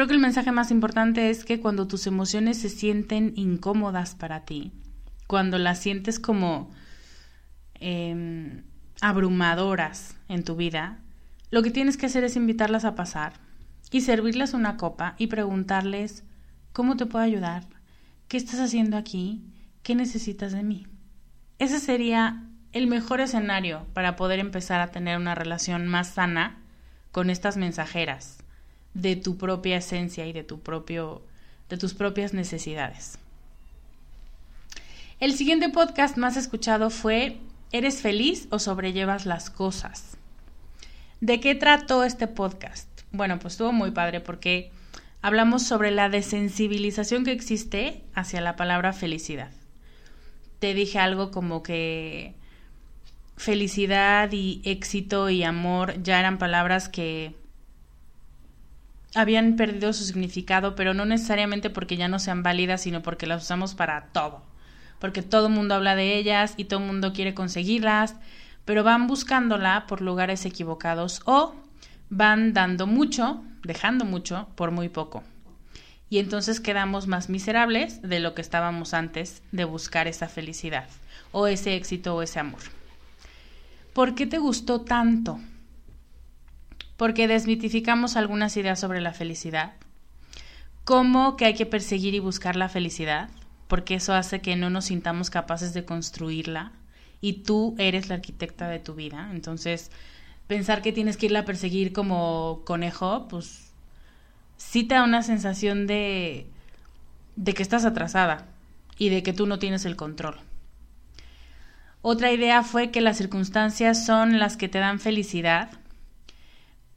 Creo 0.00 0.08
que 0.08 0.14
el 0.14 0.20
mensaje 0.20 0.50
más 0.50 0.70
importante 0.70 1.28
es 1.28 1.44
que 1.44 1.60
cuando 1.60 1.86
tus 1.86 2.06
emociones 2.06 2.58
se 2.58 2.70
sienten 2.70 3.34
incómodas 3.36 4.14
para 4.14 4.46
ti, 4.46 4.72
cuando 5.26 5.58
las 5.58 5.78
sientes 5.78 6.18
como 6.18 6.70
em, 7.74 8.62
abrumadoras 9.02 10.16
en 10.28 10.42
tu 10.42 10.56
vida, 10.56 11.00
lo 11.50 11.62
que 11.62 11.70
tienes 11.70 11.98
que 11.98 12.06
hacer 12.06 12.24
es 12.24 12.36
invitarlas 12.36 12.86
a 12.86 12.94
pasar 12.94 13.34
y 13.90 14.00
servirles 14.00 14.54
una 14.54 14.78
copa 14.78 15.16
y 15.18 15.26
preguntarles 15.26 16.24
¿cómo 16.72 16.96
te 16.96 17.04
puedo 17.04 17.22
ayudar? 17.22 17.66
¿Qué 18.26 18.38
estás 18.38 18.58
haciendo 18.58 18.96
aquí? 18.96 19.44
¿Qué 19.82 19.94
necesitas 19.94 20.52
de 20.52 20.62
mí? 20.62 20.86
Ese 21.58 21.78
sería 21.78 22.46
el 22.72 22.86
mejor 22.86 23.20
escenario 23.20 23.86
para 23.92 24.16
poder 24.16 24.38
empezar 24.38 24.80
a 24.80 24.92
tener 24.92 25.18
una 25.18 25.34
relación 25.34 25.86
más 25.88 26.08
sana 26.08 26.56
con 27.12 27.28
estas 27.28 27.58
mensajeras 27.58 28.39
de 28.94 29.16
tu 29.16 29.36
propia 29.36 29.76
esencia 29.78 30.26
y 30.26 30.32
de 30.32 30.44
tu 30.44 30.60
propio 30.60 31.22
de 31.68 31.76
tus 31.76 31.94
propias 31.94 32.34
necesidades. 32.34 33.18
El 35.20 35.34
siguiente 35.34 35.68
podcast 35.68 36.16
más 36.16 36.36
escuchado 36.36 36.90
fue 36.90 37.38
¿Eres 37.72 38.02
feliz 38.02 38.48
o 38.50 38.58
sobrellevas 38.58 39.26
las 39.26 39.48
cosas? 39.48 40.16
¿De 41.20 41.38
qué 41.38 41.54
trató 41.54 42.02
este 42.02 42.26
podcast? 42.26 42.88
Bueno, 43.12 43.38
pues 43.38 43.54
estuvo 43.54 43.72
muy 43.72 43.92
padre 43.92 44.20
porque 44.20 44.72
hablamos 45.22 45.62
sobre 45.62 45.92
la 45.92 46.08
desensibilización 46.08 47.24
que 47.24 47.30
existe 47.30 48.02
hacia 48.14 48.40
la 48.40 48.56
palabra 48.56 48.92
felicidad. 48.92 49.52
Te 50.58 50.74
dije 50.74 50.98
algo 50.98 51.30
como 51.30 51.62
que 51.62 52.34
felicidad 53.36 54.32
y 54.32 54.62
éxito 54.64 55.30
y 55.30 55.44
amor 55.44 56.02
ya 56.02 56.18
eran 56.18 56.38
palabras 56.38 56.88
que 56.88 57.34
habían 59.14 59.56
perdido 59.56 59.92
su 59.92 60.04
significado, 60.04 60.74
pero 60.74 60.94
no 60.94 61.04
necesariamente 61.04 61.70
porque 61.70 61.96
ya 61.96 62.08
no 62.08 62.18
sean 62.18 62.42
válidas, 62.42 62.82
sino 62.82 63.02
porque 63.02 63.26
las 63.26 63.42
usamos 63.42 63.74
para 63.74 64.06
todo. 64.12 64.42
Porque 64.98 65.22
todo 65.22 65.46
el 65.46 65.52
mundo 65.52 65.74
habla 65.74 65.96
de 65.96 66.16
ellas 66.16 66.54
y 66.56 66.64
todo 66.64 66.80
el 66.80 66.86
mundo 66.86 67.12
quiere 67.12 67.34
conseguirlas, 67.34 68.16
pero 68.64 68.84
van 68.84 69.06
buscándola 69.06 69.86
por 69.86 70.00
lugares 70.00 70.44
equivocados 70.44 71.22
o 71.24 71.54
van 72.08 72.52
dando 72.52 72.86
mucho, 72.86 73.42
dejando 73.62 74.04
mucho 74.04 74.48
por 74.54 74.70
muy 74.70 74.88
poco. 74.88 75.24
Y 76.08 76.18
entonces 76.18 76.60
quedamos 76.60 77.06
más 77.06 77.28
miserables 77.28 78.02
de 78.02 78.20
lo 78.20 78.34
que 78.34 78.42
estábamos 78.42 78.94
antes 78.94 79.42
de 79.52 79.64
buscar 79.64 80.08
esa 80.08 80.28
felicidad 80.28 80.88
o 81.32 81.46
ese 81.46 81.76
éxito 81.76 82.16
o 82.16 82.22
ese 82.22 82.40
amor. 82.40 82.60
¿Por 83.92 84.14
qué 84.14 84.26
te 84.26 84.38
gustó 84.38 84.80
tanto? 84.80 85.40
Porque 87.00 87.28
desmitificamos 87.28 88.14
algunas 88.14 88.54
ideas 88.58 88.78
sobre 88.78 89.00
la 89.00 89.14
felicidad, 89.14 89.72
como 90.84 91.34
que 91.38 91.46
hay 91.46 91.54
que 91.54 91.64
perseguir 91.64 92.14
y 92.14 92.18
buscar 92.18 92.56
la 92.56 92.68
felicidad, 92.68 93.30
porque 93.68 93.94
eso 93.94 94.12
hace 94.12 94.42
que 94.42 94.54
no 94.54 94.68
nos 94.68 94.84
sintamos 94.84 95.30
capaces 95.30 95.72
de 95.72 95.86
construirla 95.86 96.72
y 97.22 97.44
tú 97.44 97.74
eres 97.78 98.10
la 98.10 98.16
arquitecta 98.16 98.68
de 98.68 98.80
tu 98.80 98.96
vida. 98.96 99.30
Entonces, 99.32 99.90
pensar 100.46 100.82
que 100.82 100.92
tienes 100.92 101.16
que 101.16 101.24
irla 101.24 101.38
a 101.38 101.44
perseguir 101.46 101.94
como 101.94 102.60
conejo, 102.66 103.28
pues 103.28 103.72
sí 104.58 104.84
te 104.84 104.96
da 104.96 105.02
una 105.02 105.22
sensación 105.22 105.86
de, 105.86 106.48
de 107.34 107.54
que 107.54 107.62
estás 107.62 107.86
atrasada 107.86 108.46
y 108.98 109.08
de 109.08 109.22
que 109.22 109.32
tú 109.32 109.46
no 109.46 109.58
tienes 109.58 109.86
el 109.86 109.96
control. 109.96 110.38
Otra 112.02 112.30
idea 112.30 112.62
fue 112.62 112.90
que 112.90 113.00
las 113.00 113.16
circunstancias 113.16 114.04
son 114.04 114.38
las 114.38 114.58
que 114.58 114.68
te 114.68 114.80
dan 114.80 115.00
felicidad 115.00 115.79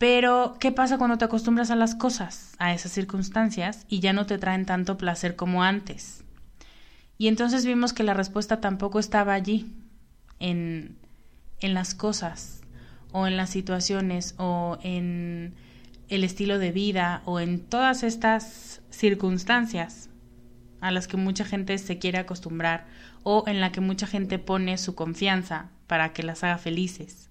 pero, 0.04 0.58
¿qué 0.60 0.74
pasa 0.74 0.98
cuando 0.98 1.18
te 1.18 1.24
acostumbras 1.24 1.72
a 1.72 1.78
las 1.78 1.96
cosas, 1.96 2.56
a 2.60 2.74
esas 2.74 2.92
circunstancias, 2.92 3.86
y 3.88 4.02
ya 4.02 4.12
no 4.12 4.26
te 4.26 4.38
traen 4.38 4.66
tanto 4.66 4.98
placer 4.98 5.38
como 5.38 5.64
antes? 5.64 6.26
Y 7.18 7.30
entonces 7.30 7.66
vimos 7.66 7.94
que 7.94 8.04
la 8.04 8.14
respuesta 8.14 8.60
tampoco 8.60 9.00
estaba 9.00 9.34
allí, 9.34 9.72
en, 10.40 10.98
en 11.62 11.74
las 11.74 11.96
cosas, 11.96 12.64
o 13.14 13.28
en 13.28 13.38
las 13.38 13.50
situaciones, 13.50 14.36
o 14.38 14.78
en 14.84 15.54
el 16.10 16.26
estilo 16.26 16.60
de 16.60 16.74
vida, 16.74 17.22
o 17.24 17.40
en 17.40 17.62
todas 17.62 18.04
estas 18.04 18.82
circunstancias 18.90 20.10
a 20.82 20.92
las 20.92 21.08
que 21.08 21.16
mucha 21.16 21.46
gente 21.46 21.78
se 21.78 21.98
quiere 21.98 22.18
acostumbrar, 22.18 22.88
o 23.24 23.46
en 23.48 23.62
la 23.62 23.72
que 23.72 23.80
mucha 23.80 24.06
gente 24.06 24.38
pone 24.38 24.78
su 24.78 24.96
confianza 24.96 25.70
para 25.88 26.12
que 26.12 26.24
las 26.24 26.44
haga 26.44 26.58
felices. 26.58 27.30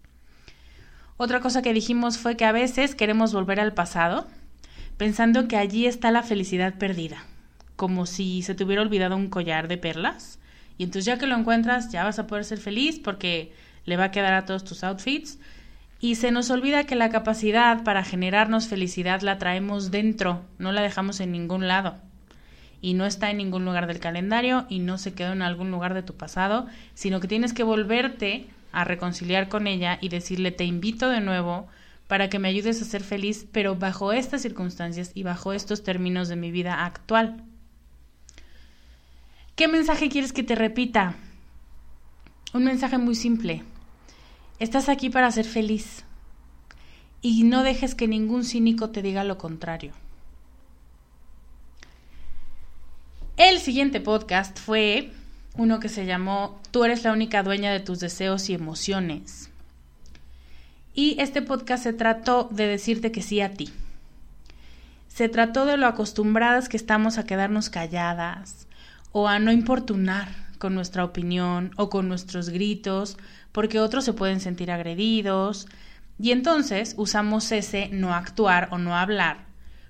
Otra 1.23 1.39
cosa 1.39 1.63
que 1.63 1.73
dijimos 1.73 2.19
fue 2.19 2.37
que 2.37 2.45
a 2.45 2.51
veces 2.51 2.97
queremos 2.97 3.33
volver 3.33 3.61
al 3.61 3.75
pasado 3.75 4.27
pensando 4.97 5.47
que 5.47 5.57
allí 5.57 5.87
está 5.87 6.11
la 6.11 6.25
felicidad 6.25 6.75
perdida, 6.79 7.25
como 7.77 8.07
si 8.07 8.43
se 8.43 8.57
te 8.57 8.65
hubiera 8.65 8.83
olvidado 8.83 9.15
un 9.15 9.29
collar 9.29 9.69
de 9.69 9.79
perlas. 9.79 10.41
Y 10.79 10.83
entonces 10.83 11.05
ya 11.05 11.19
que 11.19 11.29
lo 11.29 11.37
encuentras 11.37 11.93
ya 11.93 12.03
vas 12.03 12.19
a 12.19 12.27
poder 12.27 12.45
ser 12.45 12.59
feliz 12.59 12.99
porque 12.99 13.53
le 13.85 13.97
va 13.97 14.07
a 14.07 14.11
quedar 14.11 14.35
a 14.35 14.47
todos 14.47 14.65
tus 14.65 14.83
outfits. 14.83 15.39
Y 16.01 16.17
se 16.17 16.33
nos 16.33 16.51
olvida 16.51 16.87
que 16.87 16.97
la 16.97 17.11
capacidad 17.11 17.85
para 17.85 18.03
generarnos 18.03 18.67
felicidad 18.67 19.21
la 19.21 19.39
traemos 19.39 19.93
dentro, 19.93 20.45
no 20.59 20.73
la 20.73 20.83
dejamos 20.83 21.21
en 21.21 21.31
ningún 21.31 21.69
lado. 21.69 21.99
Y 22.81 22.95
no 22.95 23.07
está 23.07 23.31
en 23.31 23.37
ningún 23.37 23.65
lugar 23.65 23.87
del 23.87 24.01
calendario 24.01 24.67
y 24.69 24.81
no 24.81 24.99
se 24.99 25.15
quedó 25.15 25.31
en 25.35 25.43
algún 25.43 25.71
lugar 25.71 25.95
de 25.95 26.03
tu 26.03 26.15
pasado, 26.15 26.67
sino 26.95 27.21
que 27.21 27.29
tienes 27.29 27.53
que 27.53 27.63
volverte 27.63 28.49
a 28.73 28.85
reconciliar 28.85 29.49
con 29.49 29.67
ella 29.67 29.99
y 30.01 30.09
decirle 30.09 30.51
te 30.51 30.65
invito 30.65 31.09
de 31.09 31.21
nuevo 31.21 31.69
para 32.09 32.29
que 32.29 32.39
me 32.39 32.49
ayudes 32.49 32.83
a 32.83 32.85
ser 32.85 33.03
feliz, 33.03 33.47
pero 33.53 33.77
bajo 33.77 34.13
estas 34.13 34.43
circunstancias 34.43 35.13
y 35.15 35.23
bajo 35.23 35.53
estos 35.53 35.83
términos 35.83 36.29
de 36.29 36.37
mi 36.37 36.51
vida 36.51 36.85
actual. 36.85 37.45
¿Qué 39.55 39.69
mensaje 39.69 40.09
quieres 40.09 40.33
que 40.33 40.43
te 40.43 40.55
repita? 40.55 41.15
Un 42.53 42.65
mensaje 42.65 42.99
muy 42.99 43.15
simple. 43.15 43.63
Estás 44.59 44.89
aquí 44.89 45.09
para 45.11 45.31
ser 45.31 45.45
feliz 45.45 46.05
y 47.23 47.45
no 47.45 47.63
dejes 47.63 47.95
que 47.95 48.09
ningún 48.09 48.45
cínico 48.45 48.91
te 48.91 49.03
diga 49.03 49.25
lo 49.25 49.39
contrario. 49.39 49.93
El 53.37 53.59
siguiente 53.59 54.01
podcast 54.01 54.59
fue 54.59 55.13
uno 55.55 55.81
que 55.81 55.89
se 55.89 56.07
llamó 56.07 56.61
Tú 56.71 56.85
eres 56.85 57.05
la 57.05 57.13
única 57.13 57.43
dueña 57.43 57.73
de 57.73 57.81
tus 57.81 58.01
deseos 58.01 58.49
y 58.49 58.55
emociones. 58.55 59.51
Y 60.95 61.17
este 61.21 61.43
podcast 61.43 61.85
se 61.85 61.93
trató 61.93 62.49
de 62.51 62.67
decirte 62.67 63.13
que 63.13 63.23
sí 63.23 63.41
a 63.41 63.53
ti. 63.53 63.73
Se 65.09 65.29
trató 65.29 65.67
de 65.67 65.77
lo 65.77 65.87
acostumbradas 65.87 66.69
que 66.69 66.77
estamos 66.77 67.19
a 67.19 67.25
quedarnos 67.25 67.71
calladas 67.71 68.67
o 69.13 69.29
a 69.29 69.39
no 69.39 69.53
importunar 69.53 70.29
con 70.59 70.75
nuestra 70.75 71.05
opinión 71.05 71.73
o 71.77 71.91
con 71.91 72.09
nuestros 72.09 72.49
gritos 72.49 73.19
porque 73.53 73.81
otros 73.81 74.05
se 74.05 74.13
pueden 74.13 74.41
sentir 74.41 74.71
agredidos 74.71 75.67
y 76.19 76.31
entonces 76.31 76.95
usamos 76.97 77.51
ese 77.53 77.89
no 77.89 78.15
actuar 78.15 78.69
o 78.71 78.79
no 78.79 78.97
hablar 78.97 79.39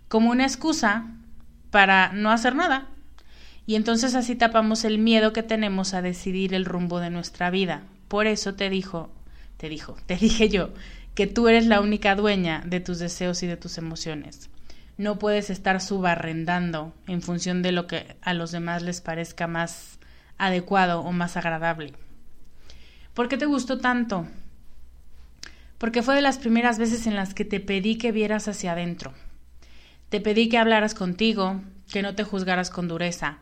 como 0.08 0.30
una 0.30 0.44
excusa 0.44 1.06
para 1.70 2.12
no 2.12 2.30
hacer 2.30 2.54
nada 2.54 2.88
y 3.66 3.76
entonces 3.76 4.14
así 4.14 4.34
tapamos 4.34 4.84
el 4.84 4.98
miedo 4.98 5.32
que 5.32 5.42
tenemos 5.42 5.94
a 5.94 6.02
decidir 6.02 6.54
el 6.54 6.64
rumbo 6.64 7.00
de 7.00 7.10
nuestra 7.10 7.50
vida. 7.50 7.82
Por 8.08 8.26
eso 8.26 8.54
te 8.54 8.68
dijo, 8.70 9.10
te 9.56 9.68
dijo, 9.68 9.96
te 10.06 10.16
dije 10.20 10.48
yo, 10.48 10.70
que 11.14 11.26
tú 11.26 11.48
eres 11.48 11.66
la 11.66 11.80
única 11.80 12.14
dueña 12.14 12.62
de 12.66 12.80
tus 12.80 12.98
deseos 12.98 13.42
y 13.42 13.46
de 13.46 13.56
tus 13.56 13.78
emociones. 13.78 14.50
No 14.98 15.18
puedes 15.18 15.50
estar 15.50 15.80
subarrendando 15.80 16.94
en 17.06 17.22
función 17.22 17.62
de 17.62 17.72
lo 17.72 17.86
que 17.86 18.16
a 18.20 18.34
los 18.34 18.50
demás 18.52 18.82
les 18.82 19.00
parezca 19.00 19.46
más 19.46 19.98
adecuado 20.38 21.00
o 21.00 21.12
más 21.12 21.36
agradable. 21.36 21.92
¿Por 23.14 23.28
qué 23.28 23.36
te 23.36 23.46
gustó 23.46 23.78
tanto? 23.78 24.26
Porque 25.78 26.02
fue 26.02 26.14
de 26.14 26.22
las 26.22 26.38
primeras 26.38 26.78
veces 26.78 27.06
en 27.06 27.16
las 27.16 27.34
que 27.34 27.44
te 27.44 27.60
pedí 27.60 27.96
que 27.96 28.12
vieras 28.12 28.48
hacia 28.48 28.72
adentro. 28.72 29.12
Te 30.08 30.20
pedí 30.20 30.48
que 30.48 30.58
hablaras 30.58 30.94
contigo, 30.94 31.60
que 31.90 32.02
no 32.02 32.14
te 32.14 32.24
juzgaras 32.24 32.70
con 32.70 32.88
dureza, 32.88 33.38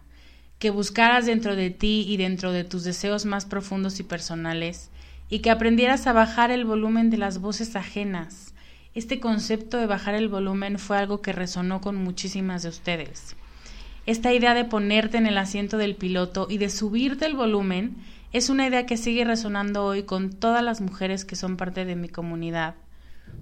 que 0.61 0.69
buscaras 0.69 1.25
dentro 1.25 1.57
de 1.57 1.71
ti 1.71 2.05
y 2.07 2.19
dentro 2.19 2.53
de 2.53 2.65
tus 2.65 2.85
deseos 2.85 3.25
más 3.25 3.47
profundos 3.47 3.99
y 3.99 4.03
personales, 4.03 4.91
y 5.31 5.39
que 5.39 5.51
aprendieras 5.51 6.07
a 6.07 6.13
bajar 6.13 6.51
el 6.51 6.67
volumen 6.67 7.09
de 7.09 7.17
las 7.17 7.41
voces 7.41 7.77
ajenas. 7.77 8.53
Este 8.95 9.21
concepto 9.21 9.79
de 9.79 9.87
bajar 9.87 10.15
el 10.15 10.29
volumen 10.29 10.79
fue 10.79 10.99
algo 10.99 11.23
que 11.23 11.33
resonó 11.33 11.81
con 11.81 11.97
muchísimas 11.97 12.63
de 12.63 12.69
ustedes. 12.69 13.37
Esta 14.05 14.35
idea 14.35 14.53
de 14.53 14.67
ponerte 14.67 15.17
en 15.17 15.27
el 15.27 15.39
asiento 15.39 15.79
del 15.79 15.97
piloto 15.97 16.47
y 16.51 16.59
de 16.59 16.69
subirte 16.69 17.25
el 17.25 17.37
volumen 17.37 17.97
es 18.35 18.51
una 18.51 18.67
idea 18.67 18.85
que 18.85 18.99
sigue 18.99 19.25
resonando 19.25 19.87
hoy 19.87 20.03
con 20.03 20.31
todas 20.31 20.63
las 20.63 20.83
mujeres 20.83 21.25
que 21.25 21.37
son 21.37 21.57
parte 21.57 21.87
de 21.87 21.97
mi 21.97 22.11
comunidad, 22.11 22.75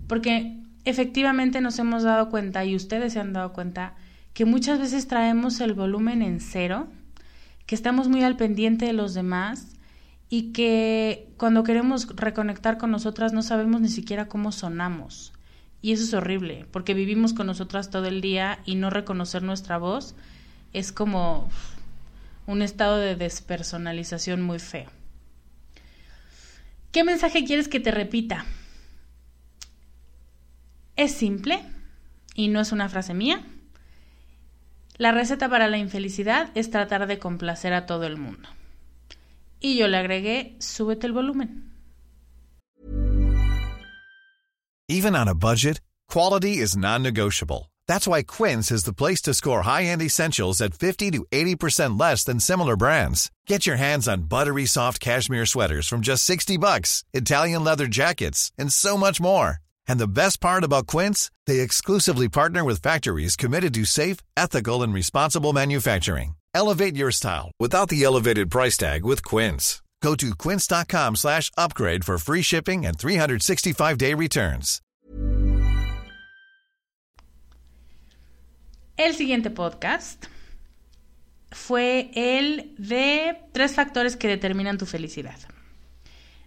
porque 0.06 0.56
efectivamente 0.84 1.60
nos 1.60 1.80
hemos 1.80 2.04
dado 2.04 2.30
cuenta 2.30 2.64
y 2.64 2.76
ustedes 2.76 3.14
se 3.14 3.18
han 3.18 3.32
dado 3.32 3.52
cuenta 3.52 3.94
que 4.34 4.44
muchas 4.44 4.78
veces 4.78 5.08
traemos 5.08 5.60
el 5.60 5.74
volumen 5.74 6.22
en 6.22 6.38
cero 6.38 6.86
que 7.68 7.74
estamos 7.74 8.08
muy 8.08 8.24
al 8.24 8.38
pendiente 8.38 8.86
de 8.86 8.94
los 8.94 9.12
demás 9.12 9.76
y 10.30 10.52
que 10.52 11.28
cuando 11.36 11.64
queremos 11.64 12.06
reconectar 12.16 12.78
con 12.78 12.90
nosotras 12.90 13.34
no 13.34 13.42
sabemos 13.42 13.82
ni 13.82 13.90
siquiera 13.90 14.26
cómo 14.26 14.52
sonamos. 14.52 15.34
Y 15.82 15.92
eso 15.92 16.02
es 16.02 16.14
horrible, 16.14 16.64
porque 16.70 16.94
vivimos 16.94 17.34
con 17.34 17.46
nosotras 17.46 17.90
todo 17.90 18.06
el 18.06 18.22
día 18.22 18.60
y 18.64 18.76
no 18.76 18.88
reconocer 18.88 19.42
nuestra 19.42 19.76
voz 19.76 20.14
es 20.72 20.92
como 20.92 21.50
un 22.46 22.62
estado 22.62 22.96
de 22.96 23.16
despersonalización 23.16 24.40
muy 24.40 24.60
feo. 24.60 24.90
¿Qué 26.90 27.04
mensaje 27.04 27.44
quieres 27.44 27.68
que 27.68 27.80
te 27.80 27.90
repita? 27.90 28.46
Es 30.96 31.12
simple 31.12 31.62
y 32.34 32.48
no 32.48 32.62
es 32.62 32.72
una 32.72 32.88
frase 32.88 33.12
mía. 33.12 33.44
La 34.98 35.12
receta 35.12 35.48
para 35.48 35.68
la 35.68 35.78
infelicidad 35.78 36.50
es 36.56 36.70
tratar 36.70 37.06
de 37.06 37.20
complacer 37.20 37.72
a 37.72 37.86
todo 37.86 38.04
el 38.04 38.16
mundo. 38.16 38.48
Y 39.60 39.78
yo 39.78 39.86
le 39.86 39.96
agregué, 39.96 40.56
súbete 40.58 41.06
el 41.06 41.12
volumen. 41.12 41.72
Even 44.88 45.14
on 45.14 45.28
a 45.28 45.34
budget, 45.34 45.80
quality 46.08 46.58
is 46.58 46.76
non-negotiable. 46.76 47.70
That's 47.86 48.08
why 48.08 48.24
Quince 48.24 48.72
is 48.72 48.84
the 48.84 48.92
place 48.92 49.22
to 49.22 49.34
score 49.34 49.62
high-end 49.62 50.02
essentials 50.02 50.60
at 50.60 50.74
50 50.74 51.12
to 51.12 51.24
80% 51.30 52.00
less 52.00 52.24
than 52.24 52.40
similar 52.40 52.74
brands. 52.76 53.30
Get 53.46 53.66
your 53.66 53.76
hands 53.76 54.08
on 54.08 54.28
buttery 54.28 54.66
soft 54.66 54.98
cashmere 54.98 55.46
sweaters 55.46 55.86
from 55.86 56.00
just 56.00 56.24
60 56.24 56.58
bucks, 56.58 57.04
Italian 57.12 57.62
leather 57.62 57.86
jackets, 57.86 58.50
and 58.58 58.72
so 58.72 58.96
much 58.96 59.20
more. 59.20 59.58
And 59.88 59.98
the 59.98 60.06
best 60.06 60.40
part 60.40 60.62
about 60.64 60.86
Quince, 60.86 61.30
they 61.46 61.60
exclusively 61.60 62.28
partner 62.28 62.64
with 62.64 62.82
factories 62.82 63.34
committed 63.34 63.74
to 63.74 63.84
safe, 63.84 64.18
ethical, 64.36 64.82
and 64.82 64.94
responsible 64.94 65.52
manufacturing. 65.52 66.34
Elevate 66.54 66.94
your 66.96 67.10
style 67.10 67.50
without 67.58 67.88
the 67.88 68.04
elevated 68.04 68.50
price 68.50 68.76
tag 68.76 69.04
with 69.04 69.24
Quince. 69.24 69.82
Go 70.02 70.14
to 70.14 70.34
quince.com 70.34 71.16
slash 71.16 71.50
upgrade 71.56 72.04
for 72.04 72.18
free 72.18 72.42
shipping 72.42 72.86
and 72.86 72.96
365-day 72.96 74.14
returns. 74.14 74.80
El 78.96 79.14
siguiente 79.14 79.50
podcast 79.50 80.26
fue 81.52 82.10
el 82.14 82.74
de 82.78 83.38
tres 83.52 83.74
factores 83.74 84.16
que 84.16 84.28
determinan 84.28 84.76
tu 84.76 84.86
felicidad. 84.86 85.38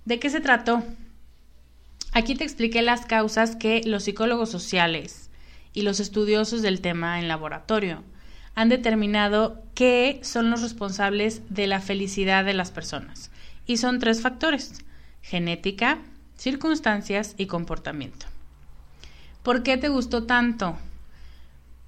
¿De 0.06 0.20
qué 0.20 0.30
se 0.30 0.42
trató? 0.42 0.84
Aquí 2.14 2.36
te 2.36 2.44
expliqué 2.44 2.82
las 2.82 3.06
causas 3.06 3.56
que 3.56 3.82
los 3.86 4.04
psicólogos 4.04 4.50
sociales 4.50 5.30
y 5.74 5.84
los 5.84 6.00
estudiosos 6.00 6.62
del 6.62 6.82
tema 6.82 7.20
en 7.20 7.30
laboratorio 7.30 8.04
han 8.54 8.68
determinado 8.68 9.64
que 9.76 10.20
son 10.24 10.50
los 10.50 10.62
responsables 10.62 11.42
de 11.50 11.68
la 11.68 11.80
felicidad 11.80 12.44
de 12.44 12.54
las 12.54 12.70
personas. 12.70 13.32
Y 13.66 13.78
son 13.78 14.00
tres 14.00 14.22
factores, 14.22 14.84
genética, 15.22 16.00
circunstancias 16.36 17.34
y 17.38 17.46
comportamiento. 17.46 18.26
¿Por 19.42 19.64
qué 19.64 19.78
te 19.78 19.88
gustó 19.88 20.26
tanto? 20.26 20.78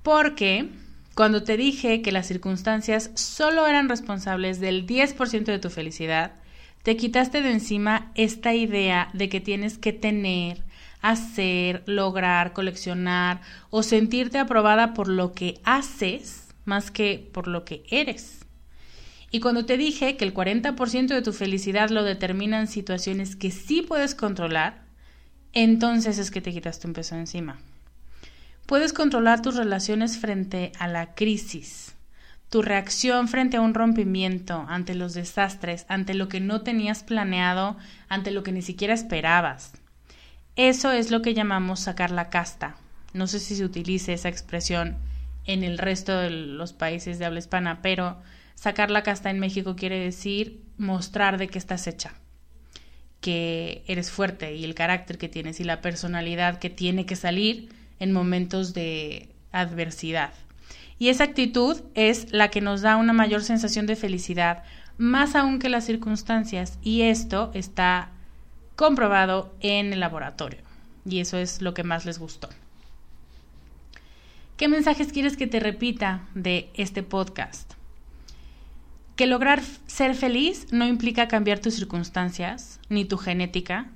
Porque 0.03 0.69
cuando 1.15 1.43
te 1.43 1.57
dije 1.57 2.01
que 2.01 2.13
las 2.13 2.27
circunstancias 2.27 3.11
solo 3.15 3.67
eran 3.67 3.89
responsables 3.89 4.61
del 4.61 4.87
10% 4.87 5.43
de 5.43 5.59
tu 5.59 5.69
felicidad, 5.69 6.33
te 6.83 6.97
quitaste 6.97 7.41
de 7.41 7.51
encima 7.51 8.11
esta 8.15 8.53
idea 8.53 9.09
de 9.13 9.29
que 9.29 9.39
tienes 9.39 9.77
que 9.77 9.93
tener, 9.93 10.63
hacer, 11.01 11.83
lograr, 11.85 12.53
coleccionar 12.53 13.41
o 13.69 13.83
sentirte 13.83 14.37
aprobada 14.37 14.93
por 14.93 15.07
lo 15.07 15.31
que 15.31 15.59
haces 15.63 16.49
más 16.65 16.91
que 16.91 17.29
por 17.33 17.47
lo 17.47 17.65
que 17.65 17.83
eres. 17.89 18.39
Y 19.31 19.39
cuando 19.39 19.65
te 19.65 19.77
dije 19.77 20.15
que 20.15 20.25
el 20.25 20.33
40% 20.33 21.07
de 21.07 21.21
tu 21.21 21.33
felicidad 21.33 21.89
lo 21.89 22.03
determinan 22.03 22.67
situaciones 22.67 23.35
que 23.35 23.49
sí 23.49 23.81
puedes 23.81 24.13
controlar, 24.13 24.83
entonces 25.53 26.19
es 26.19 26.31
que 26.31 26.41
te 26.41 26.51
quitaste 26.51 26.85
un 26.85 26.93
peso 26.93 27.15
encima. 27.15 27.59
Puedes 28.65 28.93
controlar 28.93 29.41
tus 29.41 29.55
relaciones 29.55 30.17
frente 30.17 30.71
a 30.79 30.87
la 30.87 31.15
crisis, 31.15 31.92
tu 32.53 32.61
reacción 32.61 33.27
frente 33.29 33.57
a 33.57 33.61
un 33.61 33.73
rompimiento, 33.73 34.63
ante 34.69 34.93
los 34.93 35.15
desastres, 35.15 35.87
ante 35.89 36.13
lo 36.13 36.29
que 36.29 36.39
no 36.39 36.61
tenías 36.61 37.01
planeado, 37.01 37.77
ante 38.09 38.29
lo 38.29 38.43
que 38.43 38.51
ni 38.51 38.61
siquiera 38.61 38.93
esperabas. 38.93 39.73
Eso 40.55 40.91
es 40.91 41.09
lo 41.09 41.23
que 41.23 41.33
llamamos 41.33 41.79
sacar 41.79 42.11
la 42.11 42.29
casta. 42.29 42.75
No 43.11 43.25
sé 43.25 43.39
si 43.39 43.55
se 43.55 43.65
utilice 43.65 44.13
esa 44.13 44.29
expresión 44.29 44.97
en 45.45 45.63
el 45.63 45.79
resto 45.79 46.15
de 46.15 46.29
los 46.29 46.73
países 46.73 47.17
de 47.17 47.25
habla 47.25 47.39
hispana, 47.39 47.81
pero 47.81 48.21
sacar 48.53 48.91
la 48.91 49.01
casta 49.01 49.31
en 49.31 49.39
México 49.39 49.75
quiere 49.75 49.97
decir 49.97 50.61
mostrar 50.77 51.39
de 51.39 51.47
qué 51.47 51.57
estás 51.57 51.87
hecha, 51.87 52.13
que 53.19 53.83
eres 53.87 54.11
fuerte 54.11 54.53
y 54.53 54.63
el 54.63 54.75
carácter 54.75 55.17
que 55.17 55.27
tienes 55.27 55.59
y 55.59 55.63
la 55.63 55.81
personalidad 55.81 56.59
que 56.59 56.69
tiene 56.69 57.07
que 57.07 57.15
salir 57.15 57.69
en 57.97 58.11
momentos 58.11 58.75
de 58.75 59.29
adversidad. 59.51 60.35
Y 61.03 61.09
esa 61.09 61.25
actitud 61.25 61.81
es 61.95 62.31
la 62.31 62.47
que 62.47 62.61
nos 62.61 62.79
da 62.79 62.95
una 62.95 63.11
mayor 63.11 63.43
sensación 63.43 63.85
de 63.87 63.97
felicidad, 63.97 64.63
más 64.97 65.35
aún 65.35 65.59
que 65.59 65.67
las 65.67 65.83
circunstancias. 65.83 66.79
Y 66.81 67.01
esto 67.01 67.51
está 67.53 68.11
comprobado 68.77 69.53
en 69.59 69.91
el 69.91 69.99
laboratorio. 69.99 70.61
Y 71.03 71.19
eso 71.19 71.37
es 71.37 71.61
lo 71.61 71.73
que 71.73 71.83
más 71.83 72.05
les 72.05 72.19
gustó. 72.19 72.47
¿Qué 74.55 74.69
mensajes 74.69 75.11
quieres 75.11 75.35
que 75.35 75.45
te 75.45 75.59
repita 75.59 76.25
de 76.35 76.69
este 76.73 77.03
podcast? 77.03 77.73
Que 79.17 79.27
lograr 79.27 79.61
ser 79.87 80.15
feliz 80.15 80.67
no 80.71 80.87
implica 80.87 81.27
cambiar 81.27 81.59
tus 81.59 81.73
circunstancias 81.73 82.79
ni 82.87 83.03
tu 83.03 83.17
genética, 83.17 83.89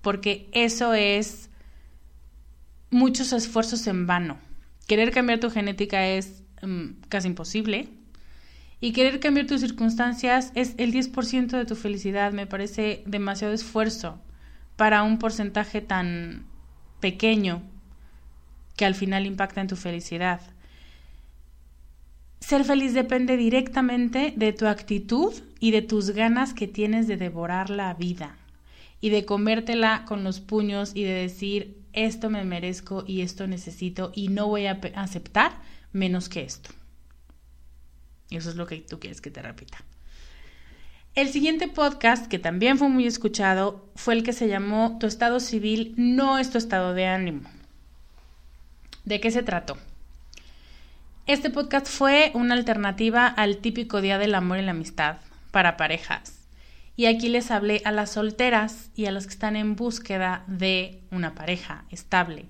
porque 0.00 0.48
eso 0.52 0.94
es 0.94 1.50
muchos 2.88 3.34
esfuerzos 3.34 3.86
en 3.86 4.06
vano 4.06 4.47
querer 4.88 5.12
cambiar 5.12 5.38
tu 5.38 5.50
genética 5.50 6.08
es 6.08 6.42
mm, 6.62 7.02
casi 7.08 7.28
imposible. 7.28 7.88
Y 8.80 8.92
querer 8.92 9.20
cambiar 9.20 9.46
tus 9.46 9.60
circunstancias 9.60 10.50
es 10.54 10.74
el 10.78 10.92
10% 10.92 11.48
de 11.48 11.64
tu 11.64 11.76
felicidad. 11.76 12.32
Me 12.32 12.46
parece 12.46 13.02
demasiado 13.06 13.52
esfuerzo 13.52 14.20
para 14.76 15.02
un 15.02 15.18
porcentaje 15.18 15.80
tan 15.80 16.46
pequeño 17.00 17.62
que 18.76 18.84
al 18.84 18.94
final 18.94 19.26
impacta 19.26 19.60
en 19.60 19.66
tu 19.66 19.76
felicidad. 19.76 20.40
Ser 22.40 22.64
feliz 22.64 22.94
depende 22.94 23.36
directamente 23.36 24.32
de 24.36 24.52
tu 24.52 24.66
actitud 24.66 25.34
y 25.58 25.72
de 25.72 25.82
tus 25.82 26.10
ganas 26.10 26.54
que 26.54 26.68
tienes 26.68 27.08
de 27.08 27.16
devorar 27.16 27.68
la 27.68 27.92
vida 27.94 28.36
y 29.00 29.10
de 29.10 29.24
comértela 29.24 30.04
con 30.06 30.22
los 30.24 30.40
puños 30.40 30.92
y 30.94 31.02
de 31.02 31.14
decir, 31.14 31.77
esto 32.06 32.30
me 32.30 32.44
merezco 32.44 33.04
y 33.06 33.22
esto 33.22 33.46
necesito 33.46 34.12
y 34.14 34.28
no 34.28 34.46
voy 34.46 34.66
a 34.66 34.80
aceptar 34.94 35.52
menos 35.92 36.28
que 36.28 36.42
esto. 36.42 36.70
Eso 38.30 38.50
es 38.50 38.56
lo 38.56 38.66
que 38.66 38.76
tú 38.78 39.00
quieres 39.00 39.20
que 39.20 39.30
te 39.30 39.42
repita. 39.42 39.78
El 41.14 41.30
siguiente 41.30 41.66
podcast, 41.68 42.26
que 42.26 42.38
también 42.38 42.78
fue 42.78 42.88
muy 42.88 43.06
escuchado, 43.06 43.88
fue 43.96 44.14
el 44.14 44.22
que 44.22 44.32
se 44.32 44.48
llamó 44.48 44.98
Tu 45.00 45.06
estado 45.06 45.40
civil 45.40 45.94
no 45.96 46.38
es 46.38 46.50
tu 46.50 46.58
estado 46.58 46.94
de 46.94 47.06
ánimo. 47.06 47.48
¿De 49.04 49.20
qué 49.20 49.30
se 49.30 49.42
trató? 49.42 49.76
Este 51.26 51.50
podcast 51.50 51.88
fue 51.88 52.30
una 52.34 52.54
alternativa 52.54 53.26
al 53.26 53.58
típico 53.58 54.00
Día 54.00 54.18
del 54.18 54.34
Amor 54.34 54.58
y 54.58 54.62
la 54.62 54.70
Amistad 54.70 55.16
para 55.50 55.76
parejas 55.76 56.37
y 56.98 57.06
aquí 57.06 57.28
les 57.28 57.52
hablé 57.52 57.80
a 57.84 57.92
las 57.92 58.10
solteras 58.10 58.90
y 58.96 59.06
a 59.06 59.12
las 59.12 59.28
que 59.28 59.32
están 59.32 59.54
en 59.54 59.76
búsqueda 59.76 60.42
de 60.48 61.00
una 61.12 61.36
pareja 61.36 61.84
estable. 61.90 62.46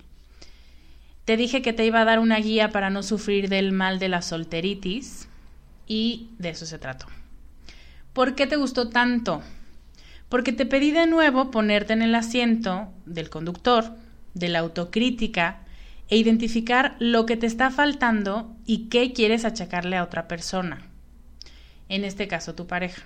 Te 1.27 1.37
dije 1.37 1.61
que 1.61 1.75
te 1.75 1.85
iba 1.85 2.01
a 2.01 2.07
dar 2.07 2.19
una 2.19 2.39
guía 2.39 2.71
para 2.71 2.89
no 2.89 3.03
sufrir 3.03 3.51
del 3.51 3.73
mal 3.73 3.99
de 3.99 4.09
la 4.09 4.23
solteritis 4.23 5.29
y 5.87 6.31
de 6.39 6.49
eso 6.49 6.65
se 6.65 6.79
trató. 6.79 7.05
¿Por 8.15 8.35
qué 8.35 8.47
te 8.47 8.57
gustó 8.57 8.89
tanto? 8.89 9.43
Porque 10.31 10.55
te 10.55 10.65
pedí 10.65 10.93
de 10.93 11.07
nuevo 11.07 11.51
ponerte 11.51 11.93
en 11.93 12.01
el 12.01 12.15
asiento 12.15 12.89
del 13.05 13.29
conductor, 13.29 13.99
de 14.33 14.49
la 14.49 14.61
autocrítica 14.61 15.59
e 16.09 16.17
identificar 16.17 16.97
lo 17.01 17.27
que 17.27 17.37
te 17.37 17.47
está 17.47 17.71
faltando 17.71 18.57
y 18.65 18.89
qué 18.89 19.13
quieres 19.13 19.45
achacarle 19.45 19.99
a 19.99 20.05
otra 20.05 20.27
persona. 20.27 20.87
En 21.91 22.07
este 22.07 22.29
caso, 22.29 22.55
tu 22.55 22.67
pareja. 22.67 23.03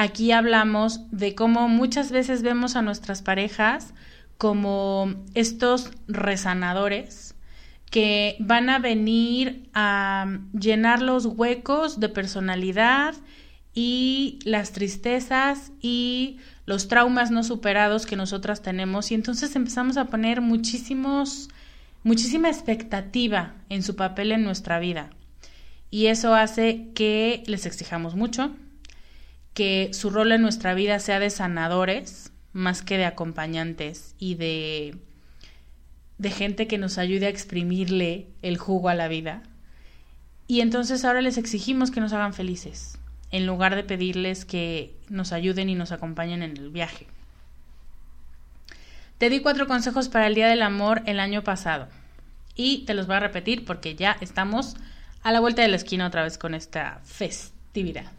Aquí 0.00 0.30
hablamos 0.30 1.00
de 1.10 1.34
cómo 1.34 1.66
muchas 1.66 2.12
veces 2.12 2.42
vemos 2.42 2.76
a 2.76 2.82
nuestras 2.82 3.20
parejas 3.20 3.94
como 4.36 5.12
estos 5.34 5.90
resanadores 6.06 7.34
que 7.90 8.36
van 8.38 8.70
a 8.70 8.78
venir 8.78 9.68
a 9.74 10.38
llenar 10.52 11.02
los 11.02 11.26
huecos 11.26 11.98
de 11.98 12.08
personalidad 12.08 13.16
y 13.74 14.38
las 14.44 14.70
tristezas 14.70 15.72
y 15.80 16.38
los 16.64 16.86
traumas 16.86 17.32
no 17.32 17.42
superados 17.42 18.06
que 18.06 18.14
nosotras 18.14 18.62
tenemos. 18.62 19.10
Y 19.10 19.16
entonces 19.16 19.56
empezamos 19.56 19.96
a 19.96 20.04
poner 20.04 20.40
muchísimos 20.40 21.48
muchísima 22.04 22.48
expectativa 22.48 23.56
en 23.68 23.82
su 23.82 23.96
papel 23.96 24.30
en 24.30 24.44
nuestra 24.44 24.78
vida. 24.78 25.10
Y 25.90 26.06
eso 26.06 26.36
hace 26.36 26.92
que 26.94 27.42
les 27.46 27.66
exijamos 27.66 28.14
mucho, 28.14 28.54
que 29.58 29.90
su 29.92 30.10
rol 30.10 30.30
en 30.30 30.40
nuestra 30.40 30.72
vida 30.72 31.00
sea 31.00 31.18
de 31.18 31.30
sanadores 31.30 32.30
más 32.52 32.80
que 32.80 32.96
de 32.96 33.06
acompañantes 33.06 34.14
y 34.16 34.36
de, 34.36 34.98
de 36.16 36.30
gente 36.30 36.68
que 36.68 36.78
nos 36.78 36.96
ayude 36.96 37.26
a 37.26 37.30
exprimirle 37.30 38.28
el 38.42 38.56
jugo 38.56 38.88
a 38.88 38.94
la 38.94 39.08
vida. 39.08 39.42
Y 40.46 40.60
entonces 40.60 41.04
ahora 41.04 41.22
les 41.22 41.38
exigimos 41.38 41.90
que 41.90 41.98
nos 41.98 42.12
hagan 42.12 42.34
felices, 42.34 43.00
en 43.32 43.48
lugar 43.48 43.74
de 43.74 43.82
pedirles 43.82 44.44
que 44.44 44.94
nos 45.08 45.32
ayuden 45.32 45.68
y 45.68 45.74
nos 45.74 45.90
acompañen 45.90 46.44
en 46.44 46.56
el 46.56 46.70
viaje. 46.70 47.08
Te 49.18 49.28
di 49.28 49.40
cuatro 49.40 49.66
consejos 49.66 50.08
para 50.08 50.28
el 50.28 50.36
Día 50.36 50.46
del 50.46 50.62
Amor 50.62 51.02
el 51.04 51.18
año 51.18 51.42
pasado 51.42 51.88
y 52.54 52.84
te 52.84 52.94
los 52.94 53.08
voy 53.08 53.16
a 53.16 53.20
repetir 53.20 53.64
porque 53.64 53.96
ya 53.96 54.16
estamos 54.20 54.76
a 55.24 55.32
la 55.32 55.40
vuelta 55.40 55.62
de 55.62 55.68
la 55.68 55.76
esquina 55.76 56.06
otra 56.06 56.22
vez 56.22 56.38
con 56.38 56.54
esta 56.54 57.00
festividad. 57.02 58.17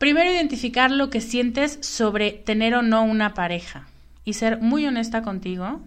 Primero, 0.00 0.32
identificar 0.32 0.90
lo 0.90 1.10
que 1.10 1.20
sientes 1.20 1.78
sobre 1.82 2.30
tener 2.30 2.74
o 2.74 2.80
no 2.80 3.02
una 3.02 3.34
pareja 3.34 3.86
y 4.24 4.32
ser 4.32 4.58
muy 4.58 4.86
honesta 4.86 5.20
contigo 5.20 5.82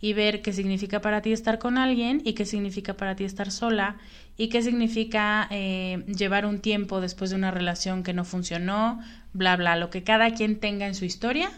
y 0.00 0.14
ver 0.14 0.42
qué 0.42 0.52
significa 0.52 1.00
para 1.00 1.22
ti 1.22 1.32
estar 1.32 1.60
con 1.60 1.78
alguien 1.78 2.20
y 2.24 2.32
qué 2.32 2.44
significa 2.44 2.94
para 2.94 3.14
ti 3.14 3.22
estar 3.22 3.52
sola 3.52 3.98
y 4.36 4.48
qué 4.48 4.62
significa 4.62 5.46
eh, 5.52 6.04
llevar 6.08 6.44
un 6.44 6.58
tiempo 6.58 7.00
después 7.00 7.30
de 7.30 7.36
una 7.36 7.52
relación 7.52 8.02
que 8.02 8.12
no 8.12 8.24
funcionó, 8.24 9.00
bla, 9.32 9.54
bla, 9.54 9.76
lo 9.76 9.90
que 9.90 10.02
cada 10.02 10.32
quien 10.32 10.58
tenga 10.58 10.88
en 10.88 10.96
su 10.96 11.04
historia, 11.04 11.48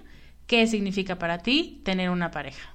qué 0.46 0.66
significa 0.66 1.18
para 1.18 1.38
ti 1.38 1.80
tener 1.86 2.10
una 2.10 2.30
pareja. 2.30 2.74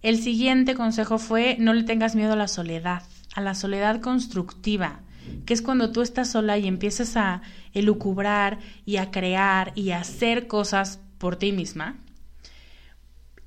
El 0.00 0.16
siguiente 0.16 0.74
consejo 0.74 1.18
fue 1.18 1.56
no 1.58 1.74
le 1.74 1.82
tengas 1.82 2.16
miedo 2.16 2.32
a 2.32 2.36
la 2.36 2.48
soledad, 2.48 3.02
a 3.34 3.42
la 3.42 3.54
soledad 3.54 4.00
constructiva, 4.00 5.00
que 5.46 5.54
es 5.54 5.62
cuando 5.62 5.92
tú 5.92 6.02
estás 6.02 6.30
sola 6.30 6.58
y 6.58 6.66
empiezas 6.66 7.16
a 7.16 7.42
elucubrar 7.72 8.58
y 8.84 8.96
a 8.96 9.10
crear 9.10 9.72
y 9.74 9.90
a 9.90 10.00
hacer 10.00 10.46
cosas 10.46 11.00
por 11.18 11.36
ti 11.36 11.52
misma 11.52 11.96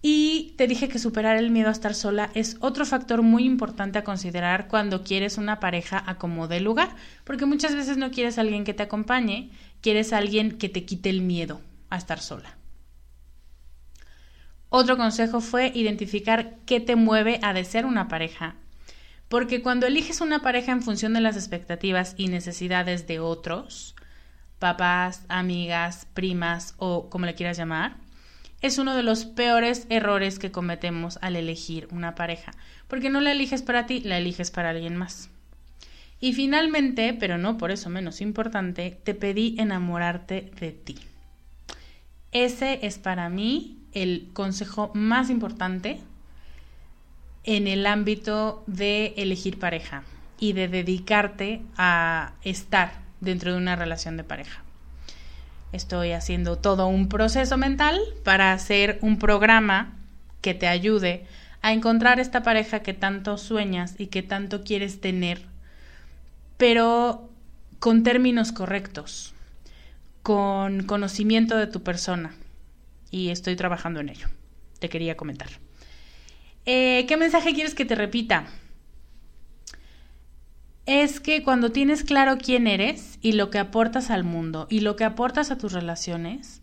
y 0.05 0.53
te 0.57 0.67
dije 0.67 0.89
que 0.89 0.99
superar 0.99 1.38
el 1.38 1.49
miedo 1.49 1.69
a 1.69 1.71
estar 1.71 1.95
sola 1.95 2.29
es 2.33 2.57
otro 2.59 2.86
factor 2.86 3.21
muy 3.21 3.45
importante 3.45 3.97
a 3.97 4.03
considerar 4.03 4.67
cuando 4.67 5.01
quieres 5.01 5.38
una 5.38 5.62
pareja 5.62 6.03
a 6.05 6.17
como 6.17 6.49
de 6.49 6.59
lugar, 6.59 6.93
porque 7.23 7.45
muchas 7.45 7.73
veces 7.73 7.95
no 7.95 8.12
quieres 8.12 8.38
a 8.38 8.41
alguien 8.41 8.65
que 8.65 8.73
te 8.73 8.83
acompañe, 8.83 9.51
quieres 9.79 10.12
a 10.12 10.17
alguien 10.17 10.57
que 10.57 10.67
te 10.67 10.83
quite 10.83 11.09
el 11.09 11.21
miedo 11.21 11.62
a 11.89 11.95
estar 11.95 12.19
sola. 12.19 12.57
Otro 14.67 14.97
consejo 14.97 15.39
fue 15.39 15.71
identificar 15.73 16.57
qué 16.65 16.81
te 16.81 16.97
mueve 16.97 17.39
a 17.41 17.53
desear 17.53 17.86
una 17.86 18.09
pareja, 18.09 18.57
porque 19.33 19.63
cuando 19.63 19.87
eliges 19.87 20.21
una 20.21 20.43
pareja 20.43 20.73
en 20.73 20.83
función 20.83 21.13
de 21.13 21.19
las 21.19 21.35
expectativas 21.35 22.13
y 22.17 22.27
necesidades 22.27 23.07
de 23.07 23.19
otros, 23.19 23.95
papás, 24.59 25.25
amigas, 25.27 26.05
primas 26.13 26.75
o 26.77 27.09
como 27.09 27.25
le 27.25 27.33
quieras 27.33 27.57
llamar, 27.57 27.95
es 28.61 28.77
uno 28.77 28.95
de 28.95 29.01
los 29.01 29.25
peores 29.25 29.87
errores 29.89 30.37
que 30.37 30.51
cometemos 30.51 31.17
al 31.23 31.35
elegir 31.35 31.87
una 31.89 32.13
pareja, 32.13 32.51
porque 32.87 33.09
no 33.09 33.21
la 33.21 33.31
eliges 33.31 33.63
para 33.63 33.87
ti, 33.87 34.01
la 34.01 34.19
eliges 34.19 34.51
para 34.51 34.69
alguien 34.69 34.97
más. 34.97 35.31
Y 36.19 36.33
finalmente, 36.33 37.17
pero 37.19 37.39
no 37.39 37.57
por 37.57 37.71
eso 37.71 37.89
menos 37.89 38.21
importante, 38.21 38.99
te 39.03 39.15
pedí 39.15 39.55
enamorarte 39.57 40.51
de 40.59 40.73
ti. 40.73 40.99
Ese 42.31 42.85
es 42.85 42.99
para 42.99 43.29
mí 43.29 43.79
el 43.93 44.29
consejo 44.31 44.91
más 44.93 45.31
importante 45.31 46.01
en 47.43 47.67
el 47.67 47.86
ámbito 47.86 48.63
de 48.67 49.13
elegir 49.17 49.60
pareja 49.60 50.03
y 50.39 50.53
de 50.53 50.67
dedicarte 50.67 51.62
a 51.77 52.34
estar 52.43 52.93
dentro 53.21 53.51
de 53.51 53.58
una 53.58 53.75
relación 53.75 54.17
de 54.17 54.23
pareja. 54.23 54.63
Estoy 55.71 56.12
haciendo 56.12 56.58
todo 56.58 56.88
un 56.88 57.10
proceso 57.10 57.58
mental 57.58 57.99
para 58.23 58.53
hacer 58.53 58.99
un 59.01 59.17
programa 59.17 59.93
que 60.41 60.53
te 60.53 60.67
ayude 60.67 61.25
a 61.62 61.73
encontrar 61.73 62.19
esta 62.19 62.43
pareja 62.43 62.82
que 62.82 62.93
tanto 62.93 63.38
sueñas 63.38 63.95
y 63.97 64.08
que 64.08 64.21
tanto 64.21 64.63
quieres 64.63 65.01
tener, 65.01 65.41
pero 66.58 67.29
con 67.79 68.03
términos 68.03 68.51
correctos, 68.51 69.34
con 70.21 70.84
conocimiento 70.84 71.58
de 71.58 71.67
tu 71.67 71.82
persona. 71.82 72.36
Y 73.10 73.29
estoy 73.29 73.56
trabajando 73.56 73.99
en 73.99 74.10
ello. 74.10 74.27
Te 74.79 74.89
quería 74.89 75.15
comentar. 75.15 75.49
Eh, 76.65 77.06
¿Qué 77.08 77.17
mensaje 77.17 77.54
quieres 77.54 77.76
que 77.76 77.86
te 77.86 77.95
repita? 77.95 78.47
es 80.86 81.19
que 81.19 81.43
cuando 81.43 81.71
tienes 81.71 82.04
claro 82.04 82.38
quién 82.38 82.67
eres 82.67 83.17
y 83.21 83.34
lo 83.34 83.49
que 83.49 83.60
aportas 83.60 84.10
al 84.10 84.23
mundo 84.23 84.67
y 84.69 84.82
lo 84.82 84.95
que 84.95 85.06
aportas 85.06 85.49
a 85.49 85.58
tus 85.58 85.71
relaciones, 85.71 86.62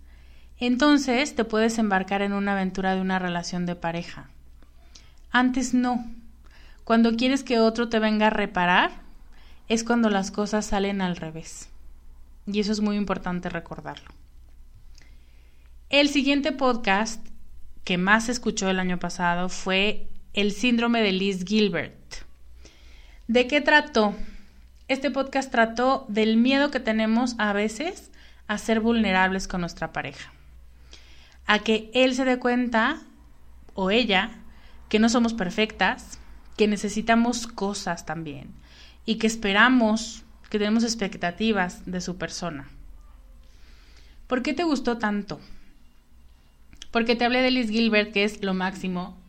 entonces 0.59 1.35
te 1.35 1.45
puedes 1.45 1.79
embarcar 1.79 2.21
en 2.21 2.35
una 2.35 2.53
aventura 2.53 2.95
de 2.95 3.01
una 3.01 3.19
relación 3.19 3.65
de 3.65 3.77
pareja. 3.77 4.29
Antes 5.31 5.73
no. 5.73 6.05
Cuando 6.85 7.17
quieres 7.17 7.43
que 7.43 7.61
otro 7.61 7.89
te 7.89 7.99
venga 7.99 8.27
a 8.27 8.31
reparar, 8.31 8.91
es 9.69 9.85
cuando 9.85 10.11
las 10.11 10.31
cosas 10.31 10.67
salen 10.67 11.01
al 11.01 11.17
revés. 11.17 11.71
Y 12.47 12.61
eso 12.61 12.73
es 12.73 12.81
muy 12.81 12.97
importante 12.97 13.49
recordarlo. 13.49 14.11
El 15.89 16.09
siguiente 16.09 16.53
podcast 16.53 17.27
que 17.85 17.99
más 17.99 18.27
se 18.27 18.33
escuchó 18.33 18.69
el 18.69 18.79
año 18.79 18.99
pasado 18.99 19.49
fue 19.49 20.09
El 20.33 20.53
síndrome 20.53 21.03
de 21.03 21.13
Liz 21.13 21.45
Gilbert. 21.45 21.95
¿De 23.27 23.47
qué 23.47 23.61
trató? 23.61 24.15
Este 24.89 25.11
podcast 25.11 25.51
trató 25.51 26.05
del 26.09 26.37
miedo 26.37 26.71
que 26.71 26.81
tenemos 26.81 27.37
a 27.39 27.53
veces 27.53 28.11
a 28.49 28.59
ser 28.59 28.81
vulnerables 28.81 29.47
con 29.47 29.61
nuestra 29.61 29.93
pareja. 29.93 30.33
A 31.47 31.61
que 31.61 31.91
él 31.95 32.15
se 32.15 32.25
dé 32.25 32.39
cuenta, 32.39 33.01
o 33.75 33.91
ella, 33.91 34.33
que 34.89 34.99
no 34.99 35.09
somos 35.09 35.35
perfectas, 35.35 36.19
que 36.57 36.67
necesitamos 36.67 37.47
cosas 37.47 38.05
también 38.05 38.53
y 39.07 39.17
que 39.17 39.27
esperamos, 39.27 40.25
que 40.51 40.59
tenemos 40.59 40.85
expectativas 40.85 41.87
de 41.87 42.01
su 42.01 42.19
persona. 42.19 42.69
¿Por 44.27 44.43
qué 44.43 44.53
te 44.53 44.65
gustó 44.65 44.99
tanto? 44.99 45.41
Porque 46.91 47.17
te 47.17 47.25
hablé 47.25 47.41
de 47.41 47.51
Liz 47.51 47.71
Gilbert, 47.71 48.13
que 48.13 48.25
es 48.25 48.43
lo 48.43 48.55
máximo, 48.55 49.21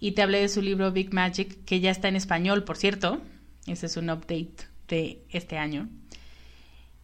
y 0.00 0.12
te 0.12 0.22
hablé 0.22 0.40
de 0.40 0.48
su 0.48 0.62
libro 0.62 0.92
Big 0.92 1.12
Magic, 1.12 1.64
que 1.64 1.80
ya 1.80 1.90
está 1.90 2.08
en 2.08 2.16
español, 2.16 2.64
por 2.64 2.76
cierto, 2.76 3.20
ese 3.66 3.86
es 3.86 3.96
un 3.96 4.10
update 4.10 4.68
de 4.88 5.22
este 5.30 5.58
año. 5.58 5.88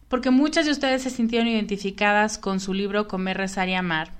Porque 0.07 0.29
muchas 0.29 0.65
de 0.65 0.71
ustedes 0.71 1.03
se 1.03 1.09
sintieron 1.09 1.47
identificadas 1.47 2.37
con 2.37 2.59
su 2.59 2.73
libro 2.73 3.07
Comer, 3.07 3.37
Rezar 3.37 3.69
y 3.69 3.75
Amar. 3.75 4.11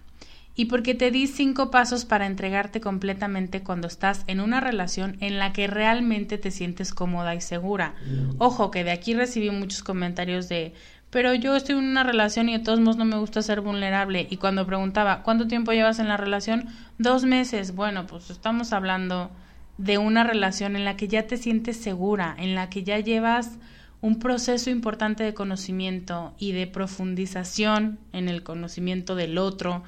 Y 0.56 0.66
porque 0.66 0.96
te 0.96 1.12
di 1.12 1.28
cinco 1.28 1.72
pasos 1.72 2.06
para 2.06 2.28
entregarte 2.28 2.82
completamente 2.82 3.62
cuando 3.62 3.88
estás 3.88 4.24
en 4.28 4.42
una 4.42 4.60
relación 4.60 5.18
en 5.20 5.40
la 5.40 5.54
que 5.54 5.68
realmente 5.68 6.38
te 6.38 6.52
sientes 6.52 6.94
cómoda 6.94 7.36
y 7.36 7.42
segura. 7.42 7.96
Ojo, 8.38 8.70
que 8.70 8.84
de 8.84 8.92
aquí 8.92 9.14
recibí 9.14 9.50
muchos 9.50 9.82
comentarios 9.82 10.50
de, 10.50 10.74
pero 11.12 11.36
yo 11.36 11.56
estoy 11.56 11.78
en 11.78 11.84
una 11.84 12.04
relación 12.04 12.48
y 12.50 12.58
de 12.58 12.64
todos 12.64 12.80
modos 12.80 12.96
no 12.96 13.06
me 13.06 13.18
gusta 13.18 13.42
ser 13.42 13.60
vulnerable. 13.60 14.28
Y 14.30 14.38
cuando 14.38 14.66
preguntaba, 14.66 15.24
¿cuánto 15.24 15.46
tiempo 15.48 15.74
llevas 15.74 16.00
en 16.00 16.08
la 16.08 16.18
relación? 16.18 16.70
Dos 16.98 17.26
meses. 17.26 17.76
Bueno, 17.76 18.08
pues 18.08 18.30
estamos 18.30 18.72
hablando 18.72 19.30
de 19.78 19.98
una 19.98 20.24
relación 20.24 20.78
en 20.78 20.86
la 20.86 20.96
que 20.96 21.10
ya 21.10 21.28
te 21.28 21.36
sientes 21.36 21.76
segura, 21.76 22.34
en 22.40 22.56
la 22.56 22.70
que 22.70 22.84
ya 22.84 22.98
llevas 23.00 23.58
un 24.00 24.20
proceso 24.20 24.70
importante 24.70 25.24
de 25.24 25.34
conocimiento 25.34 26.34
y 26.40 26.54
de 26.54 26.66
profundización 26.66 28.00
en 28.14 28.30
el 28.30 28.42
conocimiento 28.42 29.16
del 29.16 29.38
otro 29.38 29.84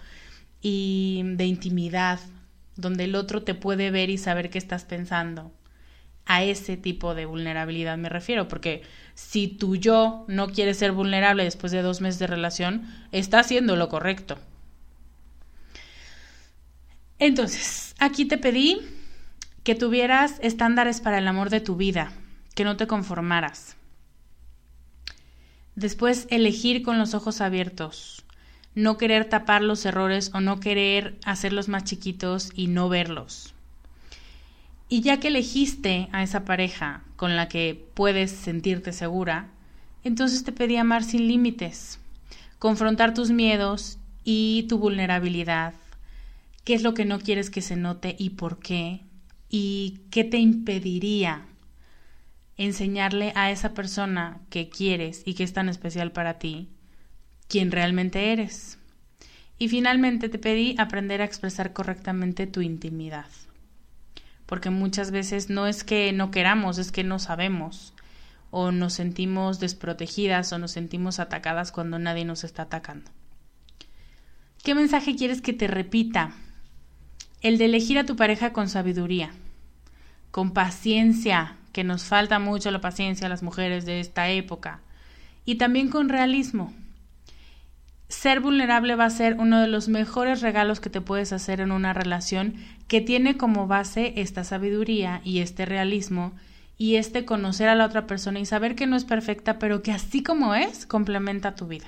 y 0.61 1.21
de 1.23 1.45
intimidad, 1.45 2.19
donde 2.75 3.05
el 3.05 3.15
otro 3.15 3.43
te 3.43 3.55
puede 3.55 3.91
ver 3.91 4.09
y 4.09 4.17
saber 4.17 4.49
qué 4.49 4.57
estás 4.57 4.83
pensando. 4.83 5.51
A 6.25 6.43
ese 6.43 6.77
tipo 6.77 7.15
de 7.15 7.25
vulnerabilidad 7.25 7.97
me 7.97 8.09
refiero, 8.09 8.47
porque 8.47 8.83
si 9.13 9.47
tu 9.47 9.75
yo 9.75 10.25
no 10.27 10.49
quiere 10.49 10.73
ser 10.73 10.91
vulnerable 10.91 11.43
después 11.43 11.71
de 11.71 11.81
dos 11.81 12.01
meses 12.01 12.19
de 12.19 12.27
relación, 12.27 12.87
está 13.11 13.39
haciendo 13.39 13.75
lo 13.75 13.89
correcto. 13.89 14.37
Entonces, 17.19 17.95
aquí 17.99 18.25
te 18.25 18.37
pedí 18.37 18.81
que 19.63 19.75
tuvieras 19.75 20.39
estándares 20.41 20.99
para 20.99 21.19
el 21.19 21.27
amor 21.27 21.49
de 21.49 21.61
tu 21.61 21.75
vida, 21.75 22.11
que 22.53 22.65
no 22.65 22.77
te 22.77 22.87
conformaras. 22.87 23.75
Después, 25.75 26.27
elegir 26.29 26.83
con 26.83 26.99
los 26.99 27.13
ojos 27.13 27.41
abiertos, 27.41 28.23
no 28.75 28.97
querer 28.97 29.25
tapar 29.25 29.61
los 29.61 29.85
errores 29.85 30.31
o 30.33 30.41
no 30.41 30.59
querer 30.59 31.17
hacerlos 31.23 31.67
más 31.67 31.83
chiquitos 31.83 32.51
y 32.55 32.67
no 32.67 32.89
verlos. 32.89 33.52
Y 34.93 35.01
ya 35.01 35.19
que 35.19 35.29
elegiste 35.29 36.07
a 36.11 36.21
esa 36.21 36.45
pareja 36.45 37.01
con 37.15 37.35
la 37.35 37.47
que 37.47 37.83
puedes 37.95 38.29
sentirte 38.29 38.93
segura, 38.93 39.49
entonces 40.03 40.43
te 40.43 40.51
pedí 40.51 40.77
amar 40.77 41.03
sin 41.03 41.27
límites, 41.27 41.97
confrontar 42.59 43.15
tus 43.15 43.31
miedos 43.31 43.97
y 44.23 44.67
tu 44.69 44.77
vulnerabilidad, 44.77 45.73
qué 46.63 46.75
es 46.75 46.83
lo 46.83 46.93
que 46.93 47.05
no 47.05 47.19
quieres 47.19 47.49
que 47.49 47.63
se 47.63 47.75
note 47.75 48.15
y 48.19 48.29
por 48.29 48.59
qué, 48.59 49.01
y 49.49 50.01
qué 50.11 50.23
te 50.23 50.37
impediría 50.37 51.47
enseñarle 52.57 53.33
a 53.33 53.49
esa 53.49 53.73
persona 53.73 54.41
que 54.51 54.69
quieres 54.69 55.23
y 55.25 55.33
que 55.33 55.43
es 55.43 55.53
tan 55.53 55.69
especial 55.69 56.11
para 56.11 56.37
ti 56.37 56.69
quién 57.47 57.71
realmente 57.71 58.31
eres. 58.31 58.77
Y 59.57 59.69
finalmente 59.69 60.29
te 60.29 60.37
pedí 60.37 60.75
aprender 60.77 61.23
a 61.23 61.25
expresar 61.25 61.73
correctamente 61.73 62.45
tu 62.45 62.61
intimidad. 62.61 63.25
Porque 64.53 64.69
muchas 64.69 65.09
veces 65.09 65.49
no 65.49 65.65
es 65.65 65.83
que 65.83 66.13
no 66.13 66.29
queramos, 66.29 66.77
es 66.77 66.91
que 66.91 67.03
no 67.03 67.17
sabemos. 67.17 67.91
O 68.51 68.71
nos 68.71 68.93
sentimos 68.93 69.59
desprotegidas 69.59 70.53
o 70.53 70.59
nos 70.59 70.69
sentimos 70.69 71.17
atacadas 71.17 71.71
cuando 71.71 71.97
nadie 71.97 72.23
nos 72.23 72.43
está 72.43 72.61
atacando. 72.61 73.09
¿Qué 74.63 74.75
mensaje 74.75 75.15
quieres 75.15 75.41
que 75.41 75.53
te 75.53 75.65
repita 75.65 76.35
el 77.41 77.57
de 77.57 77.65
elegir 77.65 77.97
a 77.97 78.05
tu 78.05 78.15
pareja 78.15 78.53
con 78.53 78.69
sabiduría, 78.69 79.31
con 80.29 80.51
paciencia, 80.51 81.57
que 81.71 81.83
nos 81.83 82.03
falta 82.03 82.37
mucho 82.37 82.69
la 82.69 82.79
paciencia 82.79 83.25
a 83.25 83.31
las 83.31 83.41
mujeres 83.41 83.87
de 83.87 84.01
esta 84.01 84.29
época, 84.29 84.81
y 85.45 85.55
también 85.55 85.89
con 85.89 86.09
realismo. 86.09 86.75
Ser 88.13 88.39
vulnerable 88.39 88.95
va 88.95 89.05
a 89.05 89.09
ser 89.09 89.37
uno 89.39 89.59
de 89.59 89.67
los 89.67 89.89
mejores 89.89 90.41
regalos 90.41 90.79
que 90.79 90.91
te 90.91 91.01
puedes 91.01 91.33
hacer 91.33 91.59
en 91.59 91.71
una 91.71 91.93
relación 91.93 92.53
que 92.87 93.01
tiene 93.01 93.37
como 93.37 93.67
base 93.67 94.13
esta 94.17 94.43
sabiduría 94.43 95.19
y 95.25 95.39
este 95.39 95.65
realismo 95.65 96.31
y 96.77 96.95
este 96.95 97.25
conocer 97.25 97.67
a 97.67 97.75
la 97.75 97.85
otra 97.85 98.05
persona 98.05 98.39
y 98.39 98.45
saber 98.45 98.75
que 98.75 98.85
no 98.85 98.95
es 98.95 99.03
perfecta, 99.03 99.57
pero 99.57 99.81
que 99.81 99.91
así 99.91 100.21
como 100.21 100.53
es, 100.53 100.85
complementa 100.85 101.55
tu 101.55 101.67
vida. 101.67 101.87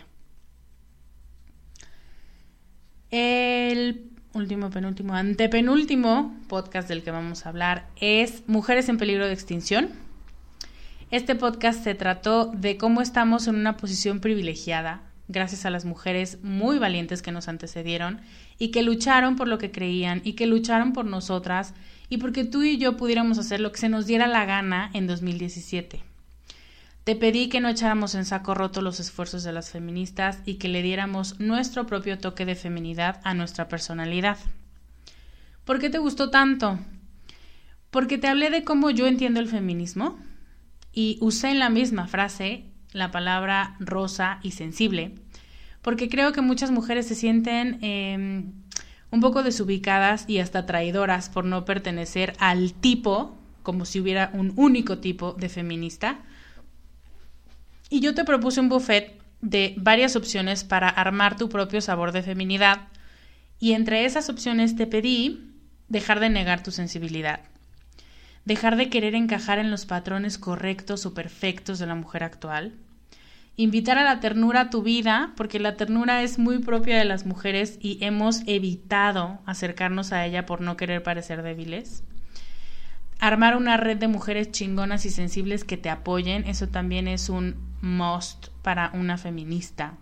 El 3.11 4.09
último, 4.33 4.71
penúltimo, 4.71 5.13
antepenúltimo 5.13 6.35
podcast 6.49 6.89
del 6.89 7.03
que 7.03 7.11
vamos 7.11 7.45
a 7.45 7.49
hablar 7.49 7.87
es 8.01 8.43
Mujeres 8.47 8.89
en 8.89 8.97
peligro 8.97 9.27
de 9.27 9.33
extinción. 9.33 9.89
Este 11.11 11.35
podcast 11.35 11.83
se 11.83 11.93
trató 11.93 12.47
de 12.47 12.77
cómo 12.77 13.01
estamos 13.01 13.47
en 13.47 13.55
una 13.55 13.77
posición 13.77 14.19
privilegiada 14.19 15.03
gracias 15.27 15.65
a 15.65 15.69
las 15.69 15.85
mujeres 15.85 16.39
muy 16.43 16.77
valientes 16.77 17.21
que 17.21 17.31
nos 17.31 17.47
antecedieron 17.47 18.21
y 18.57 18.69
que 18.69 18.83
lucharon 18.83 19.35
por 19.35 19.47
lo 19.47 19.57
que 19.57 19.71
creían 19.71 20.21
y 20.23 20.33
que 20.33 20.45
lucharon 20.45 20.93
por 20.93 21.05
nosotras 21.05 21.73
y 22.09 22.17
porque 22.17 22.45
tú 22.45 22.63
y 22.63 22.77
yo 22.77 22.97
pudiéramos 22.97 23.37
hacer 23.37 23.59
lo 23.59 23.71
que 23.71 23.79
se 23.79 23.89
nos 23.89 24.05
diera 24.05 24.27
la 24.27 24.45
gana 24.45 24.91
en 24.93 25.07
2017. 25.07 26.03
Te 27.03 27.15
pedí 27.15 27.49
que 27.49 27.61
no 27.61 27.69
echáramos 27.69 28.15
en 28.15 28.25
saco 28.25 28.55
roto 28.55 28.81
los 28.81 28.99
esfuerzos 28.99 29.43
de 29.43 29.51
las 29.51 29.69
feministas 29.69 30.39
y 30.45 30.55
que 30.55 30.69
le 30.69 30.81
diéramos 30.81 31.39
nuestro 31.39 31.85
propio 31.85 32.17
toque 32.17 32.45
de 32.45 32.55
feminidad 32.55 33.21
a 33.23 33.33
nuestra 33.35 33.67
personalidad. 33.67 34.37
¿Por 35.65 35.79
qué 35.79 35.89
te 35.89 35.99
gustó 35.99 36.29
tanto? 36.31 36.79
Porque 37.91 38.17
te 38.17 38.27
hablé 38.27 38.49
de 38.49 38.63
cómo 38.63 38.89
yo 38.89 39.07
entiendo 39.07 39.39
el 39.39 39.47
feminismo 39.47 40.17
y 40.93 41.17
usé 41.21 41.49
en 41.49 41.59
la 41.59 41.69
misma 41.69 42.07
frase 42.07 42.65
la 42.95 43.11
palabra 43.11 43.75
rosa 43.79 44.39
y 44.41 44.51
sensible, 44.51 45.13
porque 45.81 46.09
creo 46.09 46.31
que 46.31 46.41
muchas 46.41 46.71
mujeres 46.71 47.07
se 47.07 47.15
sienten 47.15 47.77
em, 47.83 48.53
un 49.11 49.21
poco 49.21 49.43
desubicadas 49.43 50.25
y 50.27 50.39
hasta 50.39 50.65
traidoras 50.65 51.29
por 51.29 51.45
no 51.45 51.65
pertenecer 51.65 52.33
al 52.39 52.73
tipo, 52.73 53.37
como 53.61 53.85
si 53.85 53.99
hubiera 53.99 54.31
un 54.33 54.53
único 54.55 54.97
tipo 54.97 55.33
de 55.33 55.49
feminista, 55.49 56.19
y 57.89 57.99
yo 57.99 58.15
te 58.15 58.23
propuse 58.23 58.59
un 58.59 58.69
buffet 58.69 59.21
de 59.41 59.75
varias 59.77 60.15
opciones 60.15 60.63
para 60.63 60.89
armar 60.89 61.37
tu 61.37 61.49
propio 61.49 61.81
sabor 61.81 62.11
de 62.11 62.23
feminidad. 62.23 62.87
Y 63.59 63.73
entre 63.73 64.05
esas 64.05 64.29
opciones 64.29 64.75
te 64.75 64.87
pedí 64.87 65.53
dejar 65.87 66.19
de 66.19 66.29
negar 66.29 66.63
tu 66.63 66.71
sensibilidad, 66.71 67.41
dejar 68.43 68.75
de 68.75 68.89
querer 68.89 69.15
encajar 69.15 69.59
en 69.59 69.69
los 69.69 69.85
patrones 69.85 70.37
correctos 70.37 71.05
o 71.05 71.13
perfectos 71.13 71.79
de 71.79 71.85
la 71.85 71.95
mujer 71.95 72.23
actual, 72.23 72.73
invitar 73.57 73.97
a 73.97 74.03
la 74.03 74.19
ternura 74.19 74.61
a 74.61 74.69
tu 74.69 74.83
vida, 74.83 75.33
porque 75.37 75.59
la 75.59 75.75
ternura 75.77 76.23
es 76.23 76.39
muy 76.39 76.59
propia 76.59 76.97
de 76.97 77.05
las 77.05 77.25
mujeres 77.25 77.77
y 77.81 77.97
hemos 78.03 78.41
evitado 78.47 79.39
acercarnos 79.45 80.11
a 80.11 80.25
ella 80.25 80.45
por 80.45 80.61
no 80.61 80.77
querer 80.77 81.03
parecer 81.03 81.41
débiles 81.41 82.03
armar 83.19 83.55
una 83.55 83.77
red 83.77 83.97
de 83.97 84.07
mujeres 84.07 84.51
chingonas 84.51 85.05
y 85.05 85.09
sensibles 85.09 85.63
que 85.63 85.77
te 85.77 85.89
apoyen, 85.89 86.45
eso 86.47 86.67
también 86.67 87.07
es 87.07 87.29
un 87.29 87.55
must 87.81 88.47
para 88.61 88.91
una 88.93 89.17
feminista, 89.17 89.95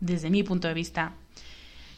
desde 0.00 0.30
mi 0.30 0.42
punto 0.42 0.68
de 0.68 0.74
vista. 0.74 1.12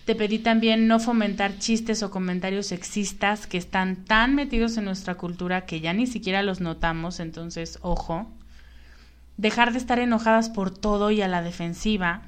Te 0.04 0.14
pedí 0.14 0.38
también 0.38 0.86
no 0.86 1.00
fomentar 1.00 1.58
chistes 1.58 2.02
o 2.02 2.10
comentarios 2.10 2.66
sexistas 2.66 3.46
que 3.46 3.58
están 3.58 4.04
tan 4.04 4.34
metidos 4.34 4.76
en 4.78 4.86
nuestra 4.86 5.16
cultura 5.16 5.66
que 5.66 5.80
ya 5.80 5.92
ni 5.92 6.06
siquiera 6.06 6.42
los 6.42 6.60
notamos, 6.60 7.20
entonces 7.20 7.78
ojo. 7.82 8.30
Dejar 9.38 9.72
de 9.72 9.78
estar 9.78 9.98
enojadas 9.98 10.50
por 10.50 10.70
todo 10.70 11.10
y 11.10 11.22
a 11.22 11.28
la 11.28 11.42
defensiva. 11.42 12.22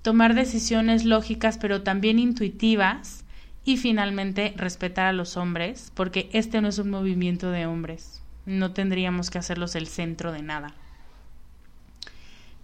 Tomar 0.00 0.34
decisiones 0.34 1.04
lógicas 1.04 1.58
pero 1.58 1.82
también 1.82 2.18
intuitivas 2.18 3.24
y 3.64 3.76
finalmente, 3.76 4.54
respetar 4.56 5.06
a 5.06 5.12
los 5.12 5.36
hombres, 5.36 5.92
porque 5.94 6.28
este 6.32 6.60
no 6.60 6.68
es 6.68 6.78
un 6.78 6.90
movimiento 6.90 7.50
de 7.50 7.66
hombres. 7.66 8.22
No 8.46 8.72
tendríamos 8.72 9.30
que 9.30 9.38
hacerlos 9.38 9.76
el 9.76 9.86
centro 9.86 10.32
de 10.32 10.42
nada. 10.42 10.74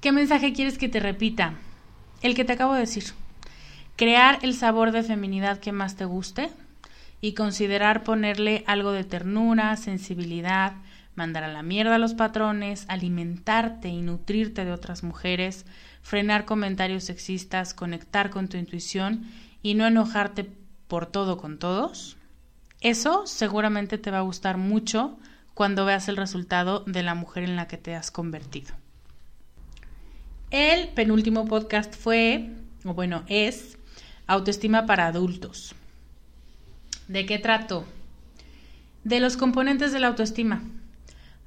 ¿Qué 0.00 0.12
mensaje 0.12 0.52
quieres 0.52 0.78
que 0.78 0.88
te 0.88 1.00
repita? 1.00 1.54
El 2.22 2.34
que 2.34 2.44
te 2.44 2.52
acabo 2.52 2.74
de 2.74 2.80
decir. 2.80 3.04
Crear 3.96 4.38
el 4.42 4.54
sabor 4.54 4.92
de 4.92 5.02
feminidad 5.02 5.58
que 5.58 5.72
más 5.72 5.96
te 5.96 6.04
guste 6.04 6.50
y 7.20 7.34
considerar 7.34 8.04
ponerle 8.04 8.62
algo 8.66 8.92
de 8.92 9.04
ternura, 9.04 9.76
sensibilidad, 9.76 10.74
mandar 11.18 11.44
a 11.44 11.52
la 11.52 11.62
mierda 11.62 11.96
a 11.96 11.98
los 11.98 12.14
patrones, 12.14 12.86
alimentarte 12.88 13.88
y 13.88 14.00
nutrirte 14.00 14.64
de 14.64 14.72
otras 14.72 15.02
mujeres, 15.02 15.66
frenar 16.00 16.46
comentarios 16.46 17.04
sexistas, 17.04 17.74
conectar 17.74 18.30
con 18.30 18.48
tu 18.48 18.56
intuición 18.56 19.26
y 19.60 19.74
no 19.74 19.86
enojarte 19.86 20.50
por 20.86 21.06
todo 21.06 21.36
con 21.36 21.58
todos, 21.58 22.16
eso 22.80 23.26
seguramente 23.26 23.98
te 23.98 24.10
va 24.10 24.18
a 24.18 24.22
gustar 24.22 24.56
mucho 24.56 25.18
cuando 25.52 25.84
veas 25.84 26.08
el 26.08 26.16
resultado 26.16 26.84
de 26.86 27.02
la 27.02 27.14
mujer 27.14 27.42
en 27.42 27.56
la 27.56 27.66
que 27.66 27.76
te 27.76 27.96
has 27.96 28.10
convertido. 28.10 28.72
El 30.50 30.88
penúltimo 30.88 31.44
podcast 31.46 31.94
fue, 31.94 32.52
o 32.84 32.94
bueno, 32.94 33.24
es 33.26 33.76
Autoestima 34.28 34.84
para 34.84 35.06
adultos. 35.06 35.74
¿De 37.08 37.24
qué 37.24 37.38
trato? 37.38 37.86
De 39.02 39.20
los 39.20 39.38
componentes 39.38 39.90
de 39.90 40.00
la 40.00 40.08
autoestima. 40.08 40.62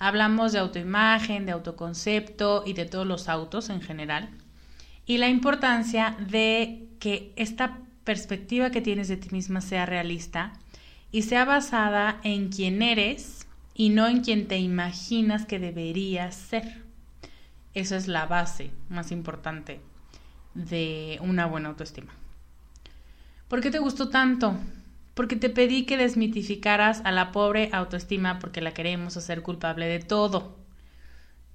Hablamos 0.04 0.52
de 0.52 0.58
autoimagen, 0.58 1.46
de 1.46 1.52
autoconcepto 1.52 2.64
y 2.66 2.74
de 2.74 2.86
todos 2.86 3.06
los 3.06 3.30
autos 3.30 3.70
en 3.70 3.82
general. 3.82 4.32
Y 5.06 5.20
la 5.20 5.30
importancia 5.30 6.18
de 6.20 6.88
que 7.00 7.32
esta 7.36 7.78
perspectiva 8.04 8.72
que 8.72 8.82
tienes 8.82 9.10
de 9.10 9.18
ti 9.18 9.30
misma 9.30 9.62
sea 9.62 9.86
realista 9.86 10.54
y 11.12 11.22
sea 11.22 11.46
basada 11.46 12.20
en 12.24 12.50
quién 12.50 12.82
eres 12.82 13.46
y 13.76 13.90
no 13.90 14.08
en 14.08 14.22
quien 14.22 14.48
te 14.48 14.58
imaginas 14.58 15.46
que 15.46 15.60
deberías 15.60 16.34
ser. 16.34 16.82
Esa 17.76 17.96
es 17.96 18.08
la 18.08 18.26
base 18.26 18.72
más 18.90 19.12
importante 19.12 19.82
de 20.56 21.20
una 21.22 21.46
buena 21.46 21.70
autoestima. 21.70 22.12
¿Por 23.48 23.62
qué 23.62 23.70
te 23.70 23.78
gustó 23.78 24.10
tanto? 24.10 24.58
Porque 25.22 25.36
te 25.36 25.52
pedí 25.52 25.86
que 25.86 25.98
desmitificaras 25.98 27.04
a 27.06 27.12
la 27.12 27.32
pobre 27.32 27.70
autoestima 27.74 28.40
porque 28.40 28.60
la 28.60 28.74
queremos 28.74 29.18
hacer 29.18 29.44
culpable 29.44 29.86
de 29.86 30.00
todo. 30.00 30.58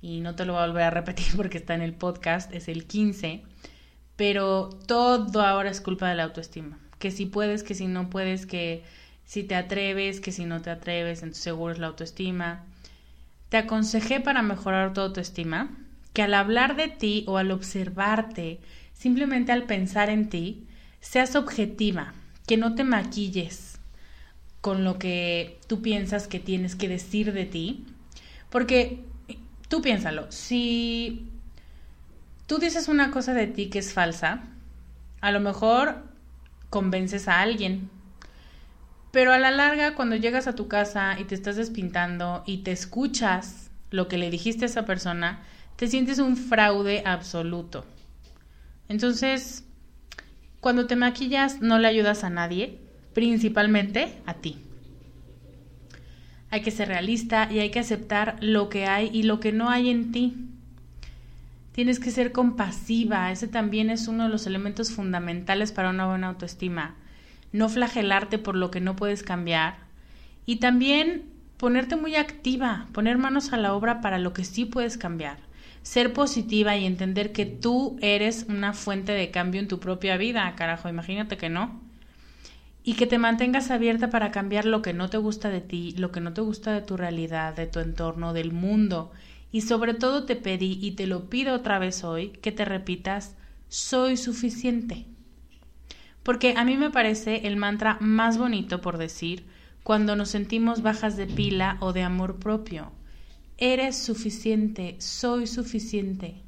Y 0.00 0.20
no 0.20 0.36
te 0.36 0.44
lo 0.44 0.52
voy 0.52 0.62
a 0.62 0.66
volver 0.68 0.84
a 0.84 0.90
repetir 0.90 1.26
porque 1.36 1.58
está 1.58 1.74
en 1.74 1.82
el 1.82 1.92
podcast, 1.92 2.54
es 2.54 2.68
el 2.68 2.86
15 2.86 3.42
pero 4.14 4.70
todo 4.86 5.42
ahora 5.42 5.68
es 5.68 5.80
culpa 5.80 6.08
de 6.08 6.14
la 6.14 6.22
autoestima. 6.22 6.78
Que 7.00 7.10
si 7.10 7.26
puedes, 7.26 7.64
que 7.64 7.74
si 7.74 7.88
no 7.88 8.08
puedes, 8.08 8.46
que 8.46 8.84
si 9.24 9.42
te 9.42 9.56
atreves, 9.56 10.20
que 10.20 10.30
si 10.30 10.44
no 10.46 10.62
te 10.62 10.70
atreves, 10.70 11.22
entonces 11.22 11.42
seguro 11.42 11.72
es 11.72 11.80
la 11.80 11.88
autoestima. 11.88 12.64
Te 13.48 13.56
aconsejé 13.58 14.20
para 14.20 14.42
mejorar 14.42 14.94
tu 14.94 15.00
autoestima 15.00 15.76
que 16.12 16.22
al 16.22 16.34
hablar 16.34 16.76
de 16.76 16.86
ti 16.86 17.24
o 17.26 17.36
al 17.36 17.50
observarte, 17.50 18.60
simplemente 18.94 19.50
al 19.50 19.64
pensar 19.64 20.08
en 20.08 20.30
ti, 20.30 20.66
seas 21.00 21.36
objetiva, 21.36 22.14
que 22.46 22.56
no 22.56 22.74
te 22.74 22.84
maquilles 22.84 23.78
con 24.60 24.84
lo 24.84 24.98
que 24.98 25.58
tú 25.66 25.82
piensas 25.82 26.26
que 26.28 26.40
tienes 26.40 26.74
que 26.74 26.88
decir 26.88 27.32
de 27.32 27.44
ti, 27.44 27.86
porque 28.50 29.04
tú 29.68 29.82
piénsalo, 29.82 30.30
si 30.30 31.28
tú 32.46 32.58
dices 32.58 32.88
una 32.88 33.10
cosa 33.10 33.34
de 33.34 33.46
ti 33.46 33.68
que 33.68 33.78
es 33.78 33.92
falsa, 33.92 34.42
a 35.20 35.30
lo 35.32 35.40
mejor 35.40 36.02
convences 36.70 37.28
a 37.28 37.40
alguien. 37.40 37.90
Pero 39.10 39.32
a 39.32 39.38
la 39.38 39.50
larga, 39.50 39.94
cuando 39.94 40.16
llegas 40.16 40.46
a 40.46 40.54
tu 40.54 40.68
casa 40.68 41.18
y 41.18 41.24
te 41.24 41.34
estás 41.34 41.56
despintando 41.56 42.42
y 42.46 42.58
te 42.58 42.72
escuchas 42.72 43.70
lo 43.90 44.08
que 44.08 44.18
le 44.18 44.30
dijiste 44.30 44.64
a 44.64 44.68
esa 44.68 44.84
persona, 44.84 45.42
te 45.76 45.86
sientes 45.86 46.18
un 46.18 46.36
fraude 46.36 47.02
absoluto. 47.06 47.84
Entonces, 48.88 49.64
cuando 50.66 50.88
te 50.88 50.96
maquillas 50.96 51.60
no 51.62 51.78
le 51.78 51.86
ayudas 51.86 52.24
a 52.24 52.28
nadie, 52.28 52.80
principalmente 53.14 54.18
a 54.26 54.34
ti. 54.34 54.58
Hay 56.50 56.62
que 56.62 56.72
ser 56.72 56.88
realista 56.88 57.46
y 57.52 57.60
hay 57.60 57.70
que 57.70 57.78
aceptar 57.78 58.36
lo 58.40 58.68
que 58.68 58.84
hay 58.84 59.08
y 59.12 59.22
lo 59.22 59.38
que 59.38 59.52
no 59.52 59.70
hay 59.70 59.90
en 59.90 60.10
ti. 60.10 60.34
Tienes 61.70 62.00
que 62.00 62.10
ser 62.10 62.32
compasiva, 62.32 63.30
ese 63.30 63.46
también 63.46 63.90
es 63.90 64.08
uno 64.08 64.24
de 64.24 64.28
los 64.28 64.48
elementos 64.48 64.90
fundamentales 64.90 65.70
para 65.70 65.90
una 65.90 66.08
buena 66.08 66.26
autoestima. 66.26 66.96
No 67.52 67.68
flagelarte 67.68 68.38
por 68.38 68.56
lo 68.56 68.72
que 68.72 68.80
no 68.80 68.96
puedes 68.96 69.22
cambiar 69.22 69.76
y 70.46 70.56
también 70.56 71.26
ponerte 71.58 71.94
muy 71.94 72.16
activa, 72.16 72.88
poner 72.92 73.18
manos 73.18 73.52
a 73.52 73.56
la 73.56 73.72
obra 73.72 74.00
para 74.00 74.18
lo 74.18 74.32
que 74.32 74.42
sí 74.42 74.64
puedes 74.64 74.98
cambiar. 74.98 75.45
Ser 75.86 76.12
positiva 76.12 76.76
y 76.76 76.84
entender 76.84 77.30
que 77.30 77.46
tú 77.46 77.96
eres 78.02 78.46
una 78.48 78.72
fuente 78.72 79.12
de 79.12 79.30
cambio 79.30 79.60
en 79.60 79.68
tu 79.68 79.78
propia 79.78 80.16
vida, 80.16 80.52
carajo, 80.56 80.88
imagínate 80.88 81.36
que 81.36 81.48
no. 81.48 81.80
y 82.82 82.94
que 82.94 83.06
te 83.06 83.18
mantengas 83.18 83.70
abierta 83.70 84.10
para 84.10 84.32
cambiar 84.32 84.64
lo 84.64 84.82
que 84.82 84.92
no 84.92 85.08
te 85.10 85.16
gusta 85.18 85.48
de 85.48 85.60
ti, 85.60 85.92
lo 85.96 86.10
que 86.10 86.20
no 86.20 86.32
te 86.32 86.40
gusta 86.40 86.72
de 86.72 86.82
tu 86.82 86.96
realidad, 86.96 87.54
de 87.54 87.68
tu 87.68 87.78
entorno, 87.78 88.32
del 88.32 88.52
mundo. 88.52 89.12
Y 89.52 89.60
sobre 89.60 89.94
todo 89.94 90.24
te 90.24 90.34
pedí 90.34 90.80
y 90.82 90.92
te 90.96 91.06
lo 91.06 91.30
pido 91.30 91.54
otra 91.54 91.78
vez 91.78 92.02
hoy 92.02 92.30
que 92.42 92.50
te 92.50 92.64
repitas, 92.64 93.36
soy 93.68 94.16
suficiente. 94.16 95.06
Porque 96.24 96.54
a 96.56 96.64
mí 96.64 96.76
me 96.76 96.90
parece 96.90 97.46
el 97.46 97.56
mantra 97.56 97.96
más 98.00 98.38
bonito 98.38 98.80
por 98.80 98.98
decir 98.98 99.46
cuando 99.84 100.16
nos 100.16 100.30
sentimos 100.30 100.82
bajas 100.82 101.16
de 101.16 101.26
pila 101.28 101.76
o 101.80 101.92
de 101.92 102.02
amor 102.02 102.40
propio. 102.40 102.92
Eres 103.58 103.96
suficiente, 103.96 104.96
soy 104.98 105.46
suficiente. 105.46 106.42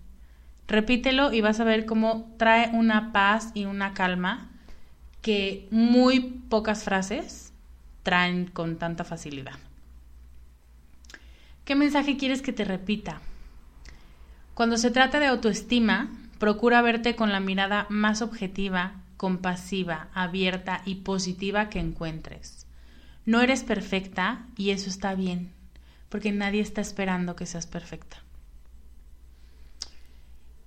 Repítelo 0.66 1.32
y 1.32 1.40
vas 1.40 1.59
a 1.61 1.64
ver 1.64 1.86
cómo 1.86 2.34
trae 2.36 2.70
una 2.74 3.12
paz 3.12 3.50
y 3.54 3.64
una 3.64 3.94
calma 3.94 4.50
que 5.22 5.66
muy 5.70 6.20
pocas 6.20 6.84
frases 6.84 7.52
traen 8.02 8.46
con 8.46 8.76
tanta 8.76 9.04
facilidad. 9.04 9.54
¿Qué 11.64 11.74
mensaje 11.74 12.18
quieres 12.18 12.42
que 12.42 12.52
te 12.52 12.64
repita? 12.64 13.20
Cuando 14.52 14.76
se 14.76 14.90
trata 14.90 15.18
de 15.20 15.26
autoestima, 15.26 16.11
procura 16.38 16.82
verte 16.82 17.16
con 17.16 17.32
la 17.32 17.40
mirada 17.40 17.86
más 17.88 18.20
objetiva, 18.20 19.02
compasiva, 19.16 20.09
abierta 20.12 20.82
y 20.84 20.96
positiva 20.96 21.70
que 21.70 21.78
encuentres. 21.78 22.66
No 23.24 23.40
eres 23.40 23.64
perfecta 23.64 24.46
y 24.56 24.70
eso 24.70 24.88
está 24.88 25.14
bien, 25.14 25.52
porque 26.09 26.32
nadie 26.32 26.61
está 26.61 26.80
esperando 26.80 27.36
que 27.36 27.46
seas 27.46 27.66
perfecta. 27.66 28.22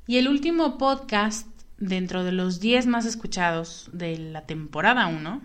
Y 0.07 0.17
el 0.17 0.27
último 0.27 0.77
podcast 0.77 1.47
dentro 1.77 2.23
de 2.23 2.31
los 2.31 2.59
10 2.59 2.87
más 2.87 3.05
escuchados 3.05 3.89
de 3.93 4.17
la 4.17 4.45
temporada 4.45 5.07
1 5.07 5.41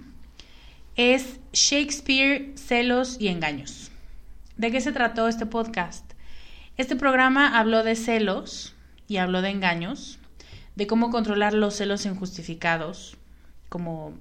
es 0.96 1.40
Shakespeare, 1.52 2.52
celos 2.56 3.16
y 3.20 3.28
engaños. 3.28 3.90
¿De 4.56 4.70
qué 4.70 4.80
se 4.80 4.92
trató 4.92 5.28
este 5.28 5.46
podcast? 5.46 6.12
Este 6.76 6.96
programa 6.96 7.58
habló 7.58 7.82
de 7.82 7.96
celos 7.96 8.74
y 9.06 9.18
habló 9.18 9.42
de 9.42 9.50
engaños, 9.50 10.18
de 10.74 10.86
cómo 10.86 11.10
controlar 11.10 11.54
los 11.54 11.74
celos 11.74 12.06
injustificados, 12.06 13.16
como 13.68 14.14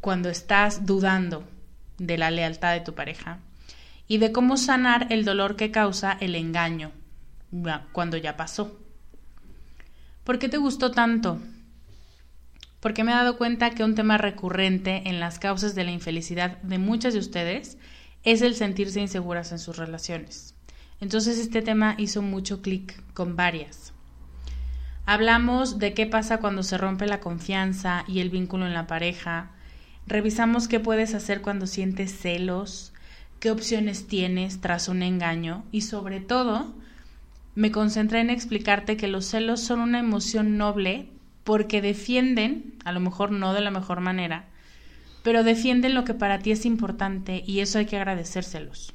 cuando 0.00 0.28
estás 0.28 0.86
dudando 0.86 1.44
de 1.98 2.18
la 2.18 2.30
lealtad 2.30 2.72
de 2.72 2.80
tu 2.80 2.94
pareja, 2.94 3.40
y 4.08 4.18
de 4.18 4.32
cómo 4.32 4.56
sanar 4.56 5.06
el 5.10 5.24
dolor 5.24 5.56
que 5.56 5.70
causa 5.70 6.16
el 6.20 6.34
engaño 6.34 6.92
cuando 7.92 8.16
ya 8.16 8.36
pasó. 8.36 8.78
¿Por 10.24 10.38
qué 10.38 10.48
te 10.48 10.56
gustó 10.56 10.90
tanto? 10.90 11.40
Porque 12.80 13.04
me 13.04 13.12
he 13.12 13.14
dado 13.14 13.36
cuenta 13.38 13.70
que 13.70 13.84
un 13.84 13.94
tema 13.94 14.18
recurrente 14.18 15.08
en 15.08 15.20
las 15.20 15.38
causas 15.38 15.74
de 15.74 15.84
la 15.84 15.92
infelicidad 15.92 16.58
de 16.62 16.78
muchas 16.78 17.14
de 17.14 17.20
ustedes 17.20 17.78
es 18.22 18.42
el 18.42 18.54
sentirse 18.54 19.00
inseguras 19.00 19.52
en 19.52 19.58
sus 19.58 19.76
relaciones. 19.76 20.54
Entonces 21.00 21.38
este 21.38 21.62
tema 21.62 21.94
hizo 21.98 22.22
mucho 22.22 22.62
clic 22.62 23.02
con 23.12 23.36
varias. 23.36 23.92
Hablamos 25.04 25.78
de 25.78 25.94
qué 25.94 26.06
pasa 26.06 26.38
cuando 26.38 26.62
se 26.62 26.78
rompe 26.78 27.06
la 27.06 27.20
confianza 27.20 28.04
y 28.08 28.18
el 28.18 28.30
vínculo 28.30 28.66
en 28.66 28.74
la 28.74 28.88
pareja. 28.88 29.52
Revisamos 30.06 30.66
qué 30.66 30.80
puedes 30.80 31.14
hacer 31.14 31.42
cuando 31.42 31.66
sientes 31.66 32.18
celos, 32.18 32.92
qué 33.40 33.50
opciones 33.50 34.06
tienes 34.06 34.60
tras 34.60 34.88
un 34.88 35.02
engaño 35.02 35.64
y 35.72 35.82
sobre 35.82 36.20
todo 36.20 36.74
me 37.54 37.72
concentré 37.72 38.20
en 38.20 38.30
explicarte 38.30 38.96
que 38.96 39.08
los 39.08 39.26
celos 39.26 39.60
son 39.60 39.80
una 39.80 39.98
emoción 39.98 40.56
noble 40.58 41.08
porque 41.44 41.80
defienden, 41.80 42.74
a 42.84 42.92
lo 42.92 43.00
mejor 43.00 43.30
no 43.32 43.54
de 43.54 43.60
la 43.60 43.70
mejor 43.70 44.00
manera, 44.00 44.46
pero 45.22 45.42
defienden 45.42 45.94
lo 45.94 46.04
que 46.04 46.14
para 46.14 46.38
ti 46.38 46.50
es 46.50 46.66
importante 46.66 47.42
y 47.46 47.60
eso 47.60 47.78
hay 47.78 47.86
que 47.86 47.96
agradecérselos. 47.96 48.94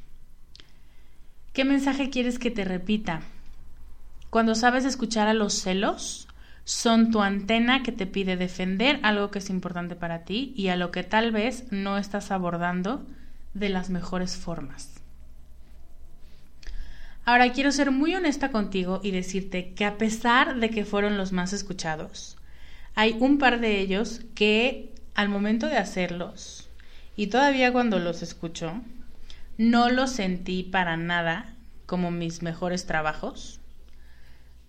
¿Qué 1.53 1.65
mensaje 1.65 2.09
quieres 2.09 2.39
que 2.39 2.51
te 2.51 2.63
repita? 2.63 3.21
Cuando 4.29 4.55
sabes 4.55 4.85
escuchar 4.85 5.27
a 5.27 5.33
los 5.33 5.53
celos, 5.53 6.27
son 6.63 7.11
tu 7.11 7.21
antena 7.21 7.83
que 7.83 7.91
te 7.91 8.05
pide 8.05 8.37
defender 8.37 8.99
algo 9.03 9.31
que 9.31 9.39
es 9.39 9.49
importante 9.49 9.95
para 9.95 10.23
ti 10.23 10.53
y 10.55 10.69
a 10.69 10.75
lo 10.75 10.91
que 10.91 11.03
tal 11.03 11.31
vez 11.31 11.65
no 11.71 11.97
estás 11.97 12.31
abordando 12.31 13.05
de 13.54 13.70
las 13.70 13.89
mejores 13.89 14.36
formas. 14.36 15.02
Ahora 17.24 17.52
quiero 17.52 17.72
ser 17.72 17.91
muy 17.91 18.16
honesta 18.16 18.52
contigo 18.52 18.99
y 19.04 19.12
decirte 19.12 19.74
que 19.74 19.86
a 19.86 19.97
pesar 19.97 20.60
de 20.60 20.70
que 20.70 20.86
fueron 20.86 21.18
los 21.18 21.32
más 21.32 21.54
escuchados, 21.54 22.38
hay 22.95 23.16
un 23.20 23.38
par 23.38 23.60
de 23.60 23.80
ellos 23.80 24.22
que 24.34 24.93
al 25.14 25.30
momento 25.30 25.68
de 25.68 25.78
hacerlos 25.78 26.70
y 27.16 27.28
todavía 27.28 27.72
cuando 27.72 27.99
los 27.99 28.22
escucho, 28.22 28.82
no 29.58 29.89
los 29.89 30.12
sentí 30.12 30.64
para 30.64 30.97
nada 30.97 31.54
como 31.86 32.10
mis 32.10 32.41
mejores 32.41 32.86
trabajos 32.86 33.60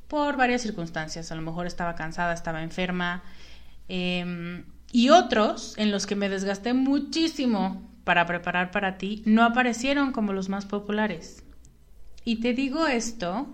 por 0.09 0.37
varias 0.37 0.61
circunstancias. 0.61 1.33
A 1.33 1.35
lo 1.35 1.43
mejor 1.43 1.67
estaba 1.67 1.95
cansada, 1.95 2.35
estaba 2.35 2.63
enferma. 2.63 3.23
Em, 3.89 4.65
y 4.91 5.09
otros 5.09 5.75
en 5.79 5.91
los 5.91 6.07
que 6.07 6.17
me 6.17 6.29
desgasté 6.29 6.75
muchísimo 6.75 7.89
para 8.05 8.27
preparar 8.27 8.71
para 8.71 8.99
ti 8.99 9.23
no 9.27 9.45
aparecieron 9.45 10.13
como 10.13 10.33
los 10.33 10.49
más 10.49 10.67
populares. 10.67 11.45
Y 12.25 12.37
te 12.37 12.55
digo 12.55 12.87
esto 12.87 13.49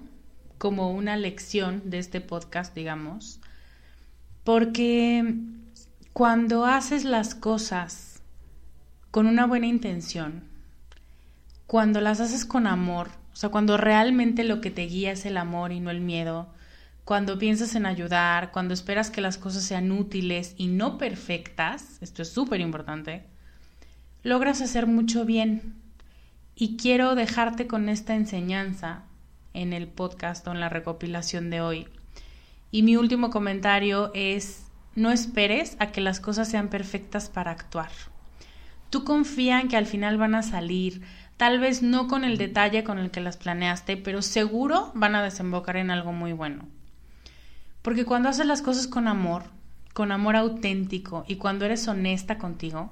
como 0.59 0.91
una 0.91 1.17
lección 1.17 1.83
de 1.85 1.99
este 1.99 2.21
podcast, 2.21 2.75
digamos, 2.75 3.41
porque 4.45 5.35
cuando 6.13 6.67
haces 6.67 7.05
las 7.05 7.35
cosas 7.35 8.21
con 9.11 9.27
una 9.27 9.47
buena 9.47 9.67
intención, 9.67 10.45
cuando 11.67 12.01
las 12.01 12.21
haces 12.21 12.45
con 12.45 12.67
amor, 12.67 13.09
o 13.33 13.37
sea, 13.37 13.51
cuando 13.51 13.77
realmente 13.77 14.43
lo 14.43 14.61
que 14.61 14.71
te 14.71 14.83
guía 14.83 15.13
es 15.13 15.27
el 15.27 15.37
amor 15.37 15.71
y 15.71 15.81
no 15.81 15.91
el 15.91 16.01
miedo, 16.01 16.49
cuando 17.05 17.39
piensas 17.39 17.75
en 17.75 17.87
ayudar, 17.87 18.51
cuando 18.53 18.75
esperas 18.75 19.11
que 19.11 19.21
las 19.21 19.39
cosas 19.39 19.63
sean 19.63 19.93
útiles 19.93 20.55
y 20.59 20.67
no 20.67 20.99
perfectas, 20.99 21.99
esto 22.03 22.23
es 22.23 22.29
súper 22.31 22.61
importante, 22.61 23.25
logras 24.29 24.61
hacer 24.61 24.87
mucho 24.87 25.25
bien 25.25 25.75
y 26.55 26.77
quiero 26.77 27.15
dejarte 27.15 27.67
con 27.67 27.89
esta 27.89 28.15
enseñanza 28.15 29.05
en 29.55 29.73
el 29.73 29.89
podcast 29.89 30.47
o 30.47 30.53
en 30.53 30.61
la 30.61 30.69
recopilación 30.69 31.51
de 31.51 31.63
hoy. 31.63 31.89
Y 32.71 32.83
mi 32.83 32.97
último 32.97 33.31
comentario 33.31 34.11
es, 34.15 34.67
no 34.95 35.11
esperes 35.11 35.77
a 35.79 35.93
que 35.93 36.03
las 36.03 36.21
cosas 36.21 36.49
sean 36.49 36.69
perfectas 36.69 37.31
para 37.31 37.53
actuar. 37.53 37.89
Tú 38.91 39.05
confía 39.05 39.61
en 39.61 39.69
que 39.69 39.77
al 39.77 39.87
final 39.87 40.19
van 40.19 40.35
a 40.35 40.43
salir, 40.43 41.03
tal 41.39 41.59
vez 41.59 41.83
no 41.83 42.07
con 42.07 42.25
el 42.25 42.37
detalle 42.37 42.85
con 42.85 42.99
el 42.99 43.11
que 43.11 43.21
las 43.21 43.39
planeaste, 43.39 43.97
pero 43.97 44.21
seguro 44.21 44.93
van 44.95 45.15
a 45.15 45.23
desembocar 45.23 45.77
en 45.79 45.91
algo 45.91 46.13
muy 46.13 46.35
bueno. 46.35 46.69
Porque 47.81 48.05
cuando 48.05 48.29
haces 48.29 48.47
las 48.47 48.61
cosas 48.61 48.87
con 48.87 49.09
amor, 49.09 49.45
con 49.95 50.13
amor 50.13 50.37
auténtico 50.37 51.25
y 51.27 51.37
cuando 51.37 51.65
eres 51.65 51.89
honesta 51.89 52.37
contigo, 52.37 52.91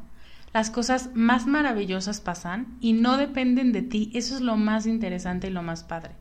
las 0.56 0.70
cosas 0.70 1.10
más 1.12 1.46
maravillosas 1.46 2.22
pasan 2.22 2.78
y 2.80 2.94
no 2.94 3.18
dependen 3.18 3.72
de 3.72 3.82
ti. 3.82 4.10
Eso 4.14 4.36
es 4.36 4.40
lo 4.40 4.56
más 4.56 4.86
interesante 4.86 5.48
y 5.48 5.50
lo 5.50 5.62
más 5.62 5.84
padre. 5.84 6.12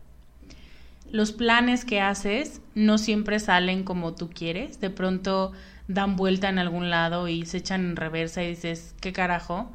Los 1.10 1.32
planes 1.32 1.86
que 1.86 2.02
haces 2.02 2.60
no 2.74 2.98
siempre 2.98 3.40
salen 3.40 3.86
como 3.86 4.14
tú 4.14 4.30
quieres. 4.30 4.82
De 4.82 4.90
pronto 4.90 5.54
dan 5.88 6.18
vuelta 6.18 6.50
en 6.50 6.60
algún 6.60 6.90
lado 6.90 7.30
y 7.30 7.46
se 7.46 7.60
echan 7.60 7.86
en 7.86 7.96
reversa 7.96 8.44
y 8.44 8.50
dices, 8.50 8.94
¿qué 9.00 9.14
carajo? 9.14 9.72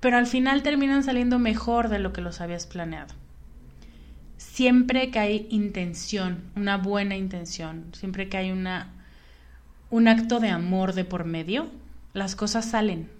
Pero 0.00 0.16
al 0.16 0.26
final 0.26 0.62
terminan 0.62 1.04
saliendo 1.04 1.38
mejor 1.38 1.90
de 1.90 1.98
lo 1.98 2.14
que 2.14 2.22
los 2.22 2.40
habías 2.40 2.66
planeado. 2.66 3.14
Siempre 4.38 5.10
que 5.10 5.18
hay 5.18 5.46
intención, 5.50 6.44
una 6.56 6.78
buena 6.78 7.14
intención, 7.14 7.90
siempre 7.92 8.30
que 8.30 8.38
hay 8.38 8.52
una, 8.52 8.88
un 9.90 10.08
acto 10.08 10.40
de 10.40 10.48
amor 10.48 10.94
de 10.94 11.04
por 11.04 11.26
medio, 11.26 11.68
las 12.14 12.36
cosas 12.36 12.64
salen 12.64 13.19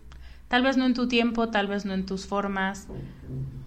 Tal 0.51 0.65
vez 0.65 0.77
no 0.77 0.85
en 0.85 0.95
tu 0.95 1.07
tiempo, 1.07 1.49
tal 1.49 1.69
vez 1.69 1.85
no 1.85 1.95
en 1.95 2.05
tus 2.05 2.27
formas, 2.27 2.89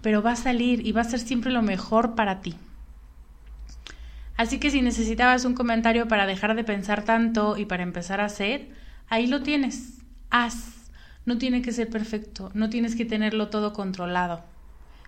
pero 0.02 0.20
va 0.20 0.32
a 0.32 0.36
salir 0.36 0.86
y 0.86 0.92
va 0.92 1.00
a 1.00 1.04
ser 1.04 1.18
siempre 1.18 1.50
lo 1.50 1.62
mejor 1.62 2.14
para 2.14 2.42
ti. 2.42 2.56
Así 4.36 4.60
que 4.60 4.70
si 4.70 4.82
necesitabas 4.82 5.46
un 5.46 5.54
comentario 5.54 6.08
para 6.08 6.26
dejar 6.26 6.54
de 6.54 6.62
pensar 6.62 7.02
tanto 7.02 7.56
y 7.56 7.64
para 7.64 7.84
empezar 7.84 8.20
a 8.20 8.26
hacer, 8.26 8.68
ahí 9.08 9.26
lo 9.28 9.42
tienes. 9.42 10.02
Haz. 10.28 10.90
No 11.24 11.38
tiene 11.38 11.62
que 11.62 11.72
ser 11.72 11.88
perfecto, 11.88 12.50
no 12.52 12.68
tienes 12.68 12.96
que 12.96 13.06
tenerlo 13.06 13.48
todo 13.48 13.72
controlado. 13.72 14.44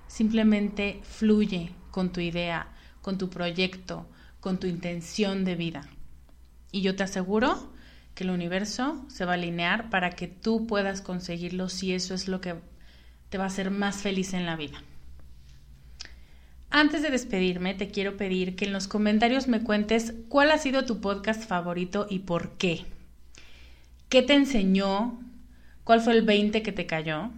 Simplemente 0.06 1.00
fluye 1.02 1.74
con 1.90 2.10
tu 2.10 2.20
idea, 2.20 2.68
con 3.02 3.18
tu 3.18 3.28
proyecto, 3.28 4.06
con 4.40 4.58
tu 4.58 4.66
intención 4.66 5.44
de 5.44 5.56
vida. 5.56 5.82
Y 6.72 6.80
yo 6.80 6.96
te 6.96 7.02
aseguro 7.02 7.70
que 8.16 8.24
el 8.24 8.30
universo 8.30 9.04
se 9.08 9.26
va 9.26 9.32
a 9.32 9.34
alinear 9.34 9.90
para 9.90 10.10
que 10.10 10.26
tú 10.26 10.66
puedas 10.66 11.02
conseguirlo 11.02 11.68
si 11.68 11.92
eso 11.92 12.14
es 12.14 12.28
lo 12.28 12.40
que 12.40 12.54
te 13.28 13.36
va 13.36 13.44
a 13.44 13.48
hacer 13.48 13.70
más 13.70 13.96
feliz 13.96 14.32
en 14.32 14.46
la 14.46 14.56
vida. 14.56 14.82
Antes 16.70 17.02
de 17.02 17.10
despedirme, 17.10 17.74
te 17.74 17.90
quiero 17.90 18.16
pedir 18.16 18.56
que 18.56 18.64
en 18.64 18.72
los 18.72 18.88
comentarios 18.88 19.48
me 19.48 19.62
cuentes 19.62 20.14
cuál 20.28 20.50
ha 20.50 20.56
sido 20.56 20.86
tu 20.86 21.00
podcast 21.02 21.44
favorito 21.44 22.06
y 22.08 22.20
por 22.20 22.52
qué. 22.52 22.86
¿Qué 24.08 24.22
te 24.22 24.32
enseñó? 24.32 25.20
¿Cuál 25.84 26.00
fue 26.00 26.14
el 26.14 26.22
20 26.22 26.62
que 26.62 26.72
te 26.72 26.86
cayó? 26.86 27.30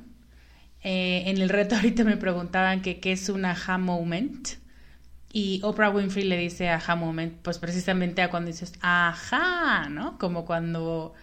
Eh, 0.85 1.24
en 1.26 1.39
el 1.39 1.49
reto 1.49 1.74
ahorita 1.74 2.05
me 2.05 2.16
preguntaban 2.16 2.83
que 2.83 3.01
qué 3.01 3.11
es 3.11 3.29
un 3.29 3.45
aha 3.45 3.79
moment. 3.79 4.49
Y 5.33 5.61
Oprah 5.62 5.91
Winfrey 5.91 6.24
le 6.24 6.39
dice 6.39 6.70
aha 6.70 6.95
moment, 6.97 7.35
pues 7.43 7.59
precisamente 7.59 8.22
a 8.22 8.31
cuando 8.31 8.49
dices 8.49 8.72
ajá, 8.81 9.89
¿no? 9.91 10.18
Como 10.18 10.45
cuando 10.45 11.14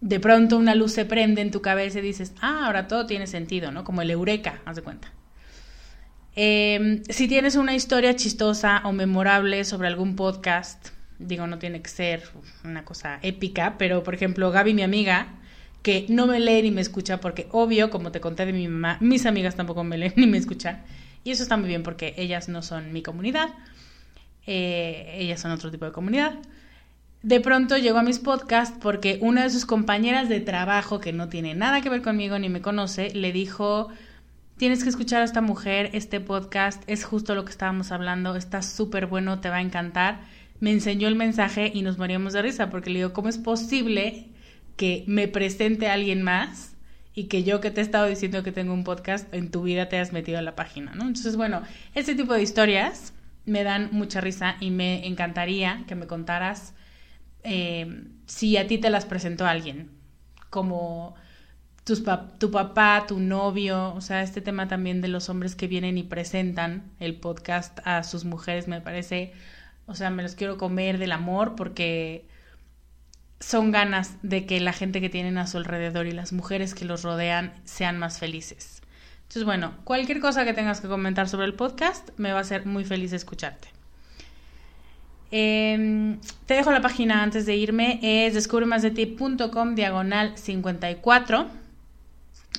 de 0.00 0.20
pronto 0.20 0.56
una 0.56 0.74
luz 0.74 0.92
se 0.92 1.04
prende 1.04 1.40
en 1.40 1.50
tu 1.50 1.62
cabeza 1.62 1.98
y 1.98 2.02
dices, 2.02 2.32
ah, 2.40 2.66
ahora 2.66 2.86
todo 2.86 3.06
tiene 3.06 3.26
sentido, 3.26 3.72
¿no? 3.72 3.84
Como 3.84 4.02
el 4.02 4.10
eureka, 4.10 4.60
haz 4.64 4.76
de 4.76 4.82
cuenta. 4.82 5.12
Em, 6.36 7.02
si 7.08 7.26
tienes 7.26 7.56
una 7.56 7.74
historia 7.74 8.14
chistosa 8.14 8.82
o 8.84 8.92
memorable 8.92 9.64
sobre 9.64 9.88
algún 9.88 10.14
podcast, 10.14 10.90
digo, 11.18 11.46
no 11.48 11.58
tiene 11.58 11.82
que 11.82 11.90
ser 11.90 12.22
una 12.62 12.84
cosa 12.84 13.18
épica, 13.22 13.76
pero 13.76 14.04
por 14.04 14.14
ejemplo, 14.14 14.52
Gaby, 14.52 14.72
mi 14.74 14.82
amiga, 14.82 15.28
que 15.82 16.06
no 16.08 16.26
me 16.26 16.38
lee 16.38 16.62
ni 16.62 16.70
me 16.70 16.80
escucha, 16.80 17.20
porque 17.20 17.48
obvio, 17.50 17.90
como 17.90 18.12
te 18.12 18.20
conté 18.20 18.46
de 18.46 18.52
mi 18.52 18.68
mamá, 18.68 18.98
mis 19.00 19.26
amigas 19.26 19.56
tampoco 19.56 19.82
me 19.82 19.98
leen 19.98 20.12
ni 20.16 20.26
me 20.26 20.38
escuchan. 20.38 20.84
Y 21.28 21.32
eso 21.32 21.42
está 21.42 21.58
muy 21.58 21.68
bien 21.68 21.82
porque 21.82 22.14
ellas 22.16 22.48
no 22.48 22.62
son 22.62 22.90
mi 22.90 23.02
comunidad, 23.02 23.50
eh, 24.46 25.14
ellas 25.18 25.38
son 25.38 25.50
otro 25.50 25.70
tipo 25.70 25.84
de 25.84 25.92
comunidad. 25.92 26.38
De 27.22 27.38
pronto 27.38 27.76
llegó 27.76 27.98
a 27.98 28.02
mis 28.02 28.18
podcasts 28.18 28.74
porque 28.80 29.18
una 29.20 29.42
de 29.42 29.50
sus 29.50 29.66
compañeras 29.66 30.30
de 30.30 30.40
trabajo, 30.40 31.00
que 31.00 31.12
no 31.12 31.28
tiene 31.28 31.54
nada 31.54 31.82
que 31.82 31.90
ver 31.90 32.00
conmigo 32.00 32.38
ni 32.38 32.48
me 32.48 32.62
conoce, 32.62 33.10
le 33.10 33.30
dijo, 33.32 33.88
tienes 34.56 34.82
que 34.82 34.88
escuchar 34.88 35.20
a 35.20 35.26
esta 35.26 35.42
mujer, 35.42 35.90
este 35.92 36.18
podcast, 36.18 36.82
es 36.86 37.04
justo 37.04 37.34
lo 37.34 37.44
que 37.44 37.50
estábamos 37.50 37.92
hablando, 37.92 38.34
está 38.34 38.62
súper 38.62 39.04
bueno, 39.04 39.38
te 39.38 39.50
va 39.50 39.56
a 39.56 39.60
encantar. 39.60 40.20
Me 40.60 40.72
enseñó 40.72 41.08
el 41.08 41.14
mensaje 41.14 41.70
y 41.74 41.82
nos 41.82 41.98
moríamos 41.98 42.32
de 42.32 42.40
risa 42.40 42.70
porque 42.70 42.88
le 42.88 43.00
digo, 43.00 43.12
¿cómo 43.12 43.28
es 43.28 43.36
posible 43.36 44.28
que 44.78 45.04
me 45.06 45.28
presente 45.28 45.88
a 45.88 45.92
alguien 45.92 46.22
más 46.22 46.77
y 47.18 47.24
que 47.24 47.42
yo 47.42 47.60
que 47.60 47.72
te 47.72 47.80
he 47.80 47.82
estado 47.82 48.06
diciendo 48.06 48.44
que 48.44 48.52
tengo 48.52 48.72
un 48.72 48.84
podcast, 48.84 49.34
en 49.34 49.50
tu 49.50 49.62
vida 49.62 49.88
te 49.88 49.98
has 49.98 50.12
metido 50.12 50.38
a 50.38 50.42
la 50.42 50.54
página, 50.54 50.94
¿no? 50.94 51.02
Entonces, 51.08 51.34
bueno, 51.34 51.62
este 51.96 52.14
tipo 52.14 52.32
de 52.32 52.42
historias 52.42 53.12
me 53.44 53.64
dan 53.64 53.88
mucha 53.90 54.20
risa 54.20 54.54
y 54.60 54.70
me 54.70 55.04
encantaría 55.04 55.82
que 55.88 55.96
me 55.96 56.06
contaras 56.06 56.74
eh, 57.42 58.04
si 58.26 58.56
a 58.56 58.68
ti 58.68 58.78
te 58.78 58.88
las 58.88 59.04
presentó 59.04 59.46
alguien, 59.46 59.90
como 60.48 61.16
tus 61.82 62.04
tu 62.38 62.52
papá, 62.52 63.04
tu 63.08 63.18
novio, 63.18 63.94
o 63.94 64.00
sea, 64.00 64.22
este 64.22 64.40
tema 64.40 64.68
también 64.68 65.00
de 65.00 65.08
los 65.08 65.28
hombres 65.28 65.56
que 65.56 65.66
vienen 65.66 65.98
y 65.98 66.04
presentan 66.04 66.92
el 67.00 67.16
podcast 67.16 67.80
a 67.84 68.04
sus 68.04 68.24
mujeres 68.24 68.68
me 68.68 68.80
parece, 68.80 69.32
o 69.86 69.96
sea, 69.96 70.10
me 70.10 70.22
los 70.22 70.36
quiero 70.36 70.56
comer 70.56 70.98
del 70.98 71.10
amor 71.10 71.56
porque 71.56 72.28
son 73.40 73.70
ganas 73.70 74.16
de 74.22 74.46
que 74.46 74.60
la 74.60 74.72
gente 74.72 75.00
que 75.00 75.08
tienen 75.08 75.38
a 75.38 75.46
su 75.46 75.58
alrededor 75.58 76.06
y 76.06 76.12
las 76.12 76.32
mujeres 76.32 76.74
que 76.74 76.84
los 76.84 77.02
rodean 77.02 77.52
sean 77.64 77.98
más 77.98 78.18
felices. 78.18 78.82
Entonces, 79.22 79.44
bueno, 79.44 79.74
cualquier 79.84 80.20
cosa 80.20 80.44
que 80.44 80.54
tengas 80.54 80.80
que 80.80 80.88
comentar 80.88 81.28
sobre 81.28 81.46
el 81.46 81.54
podcast, 81.54 82.10
me 82.16 82.32
va 82.32 82.40
a 82.40 82.44
ser 82.44 82.66
muy 82.66 82.84
feliz 82.84 83.12
escucharte. 83.12 83.68
Em, 85.30 86.18
te 86.46 86.54
dejo 86.54 86.72
la 86.72 86.80
página 86.80 87.22
antes 87.22 87.44
de 87.44 87.54
irme, 87.54 88.00
es 88.02 88.32
descubremasdeti.com 88.34 89.74
diagonal 89.74 90.36
54. 90.38 91.46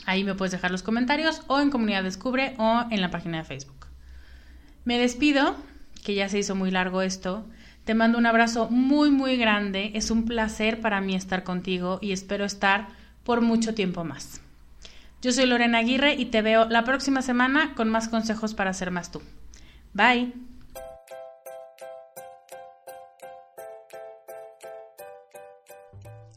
Ahí 0.06 0.24
me 0.24 0.36
puedes 0.36 0.52
dejar 0.52 0.72
los 0.72 0.84
comentarios 0.84 1.42
o 1.48 1.60
en 1.60 1.72
Comunidad 1.72 2.04
Descubre 2.04 2.54
o 2.58 2.86
en 2.92 3.02
la 3.02 3.10
página 3.10 3.40
de 3.40 3.44
Facebook. 3.46 3.88
Me 4.86 5.00
despido, 5.00 5.56
que 6.04 6.14
ya 6.14 6.30
se 6.30 6.40
hizo 6.40 6.56
muy 6.56 6.72
largo 6.72 7.02
esto. 7.02 7.46
Te 7.90 7.96
mando 7.96 8.20
un 8.20 8.28
abrazo 8.28 8.70
muy, 8.70 9.10
muy 9.10 9.36
grande. 9.36 9.90
Es 9.96 10.12
un 10.12 10.26
placer 10.26 10.80
para 10.80 11.02
mí 11.02 11.16
estar 11.16 11.44
contigo 11.44 11.98
y 12.04 12.12
espero 12.12 12.46
estar 12.46 12.90
por 13.24 13.42
mucho 13.42 13.74
tiempo 13.74 14.04
más. 14.04 14.42
Yo 15.24 15.32
soy 15.32 15.48
Lorena 15.48 15.80
Aguirre 15.80 16.14
y 16.14 16.26
te 16.26 16.44
veo 16.44 16.70
la 16.70 16.84
próxima 16.84 17.24
semana 17.24 17.74
con 17.74 17.90
más 17.90 18.08
consejos 18.08 18.54
para 18.54 18.76
ser 18.76 18.92
más 18.92 19.12
tú. 19.12 19.24
Bye. 19.94 20.34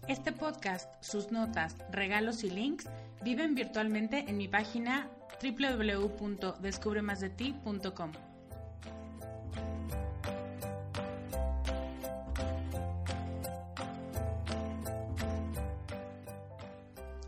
Este 0.09 0.32
podcast, 0.32 0.90
sus 1.05 1.32
notas, 1.32 1.76
regalos 1.90 2.44
y 2.44 2.50
links 2.50 2.88
viven 3.22 3.55
virtualmente 3.55 4.24
en 4.26 4.38
mi 4.38 4.48
página 4.48 5.07
www.descubremasdeti.com. 5.42 8.31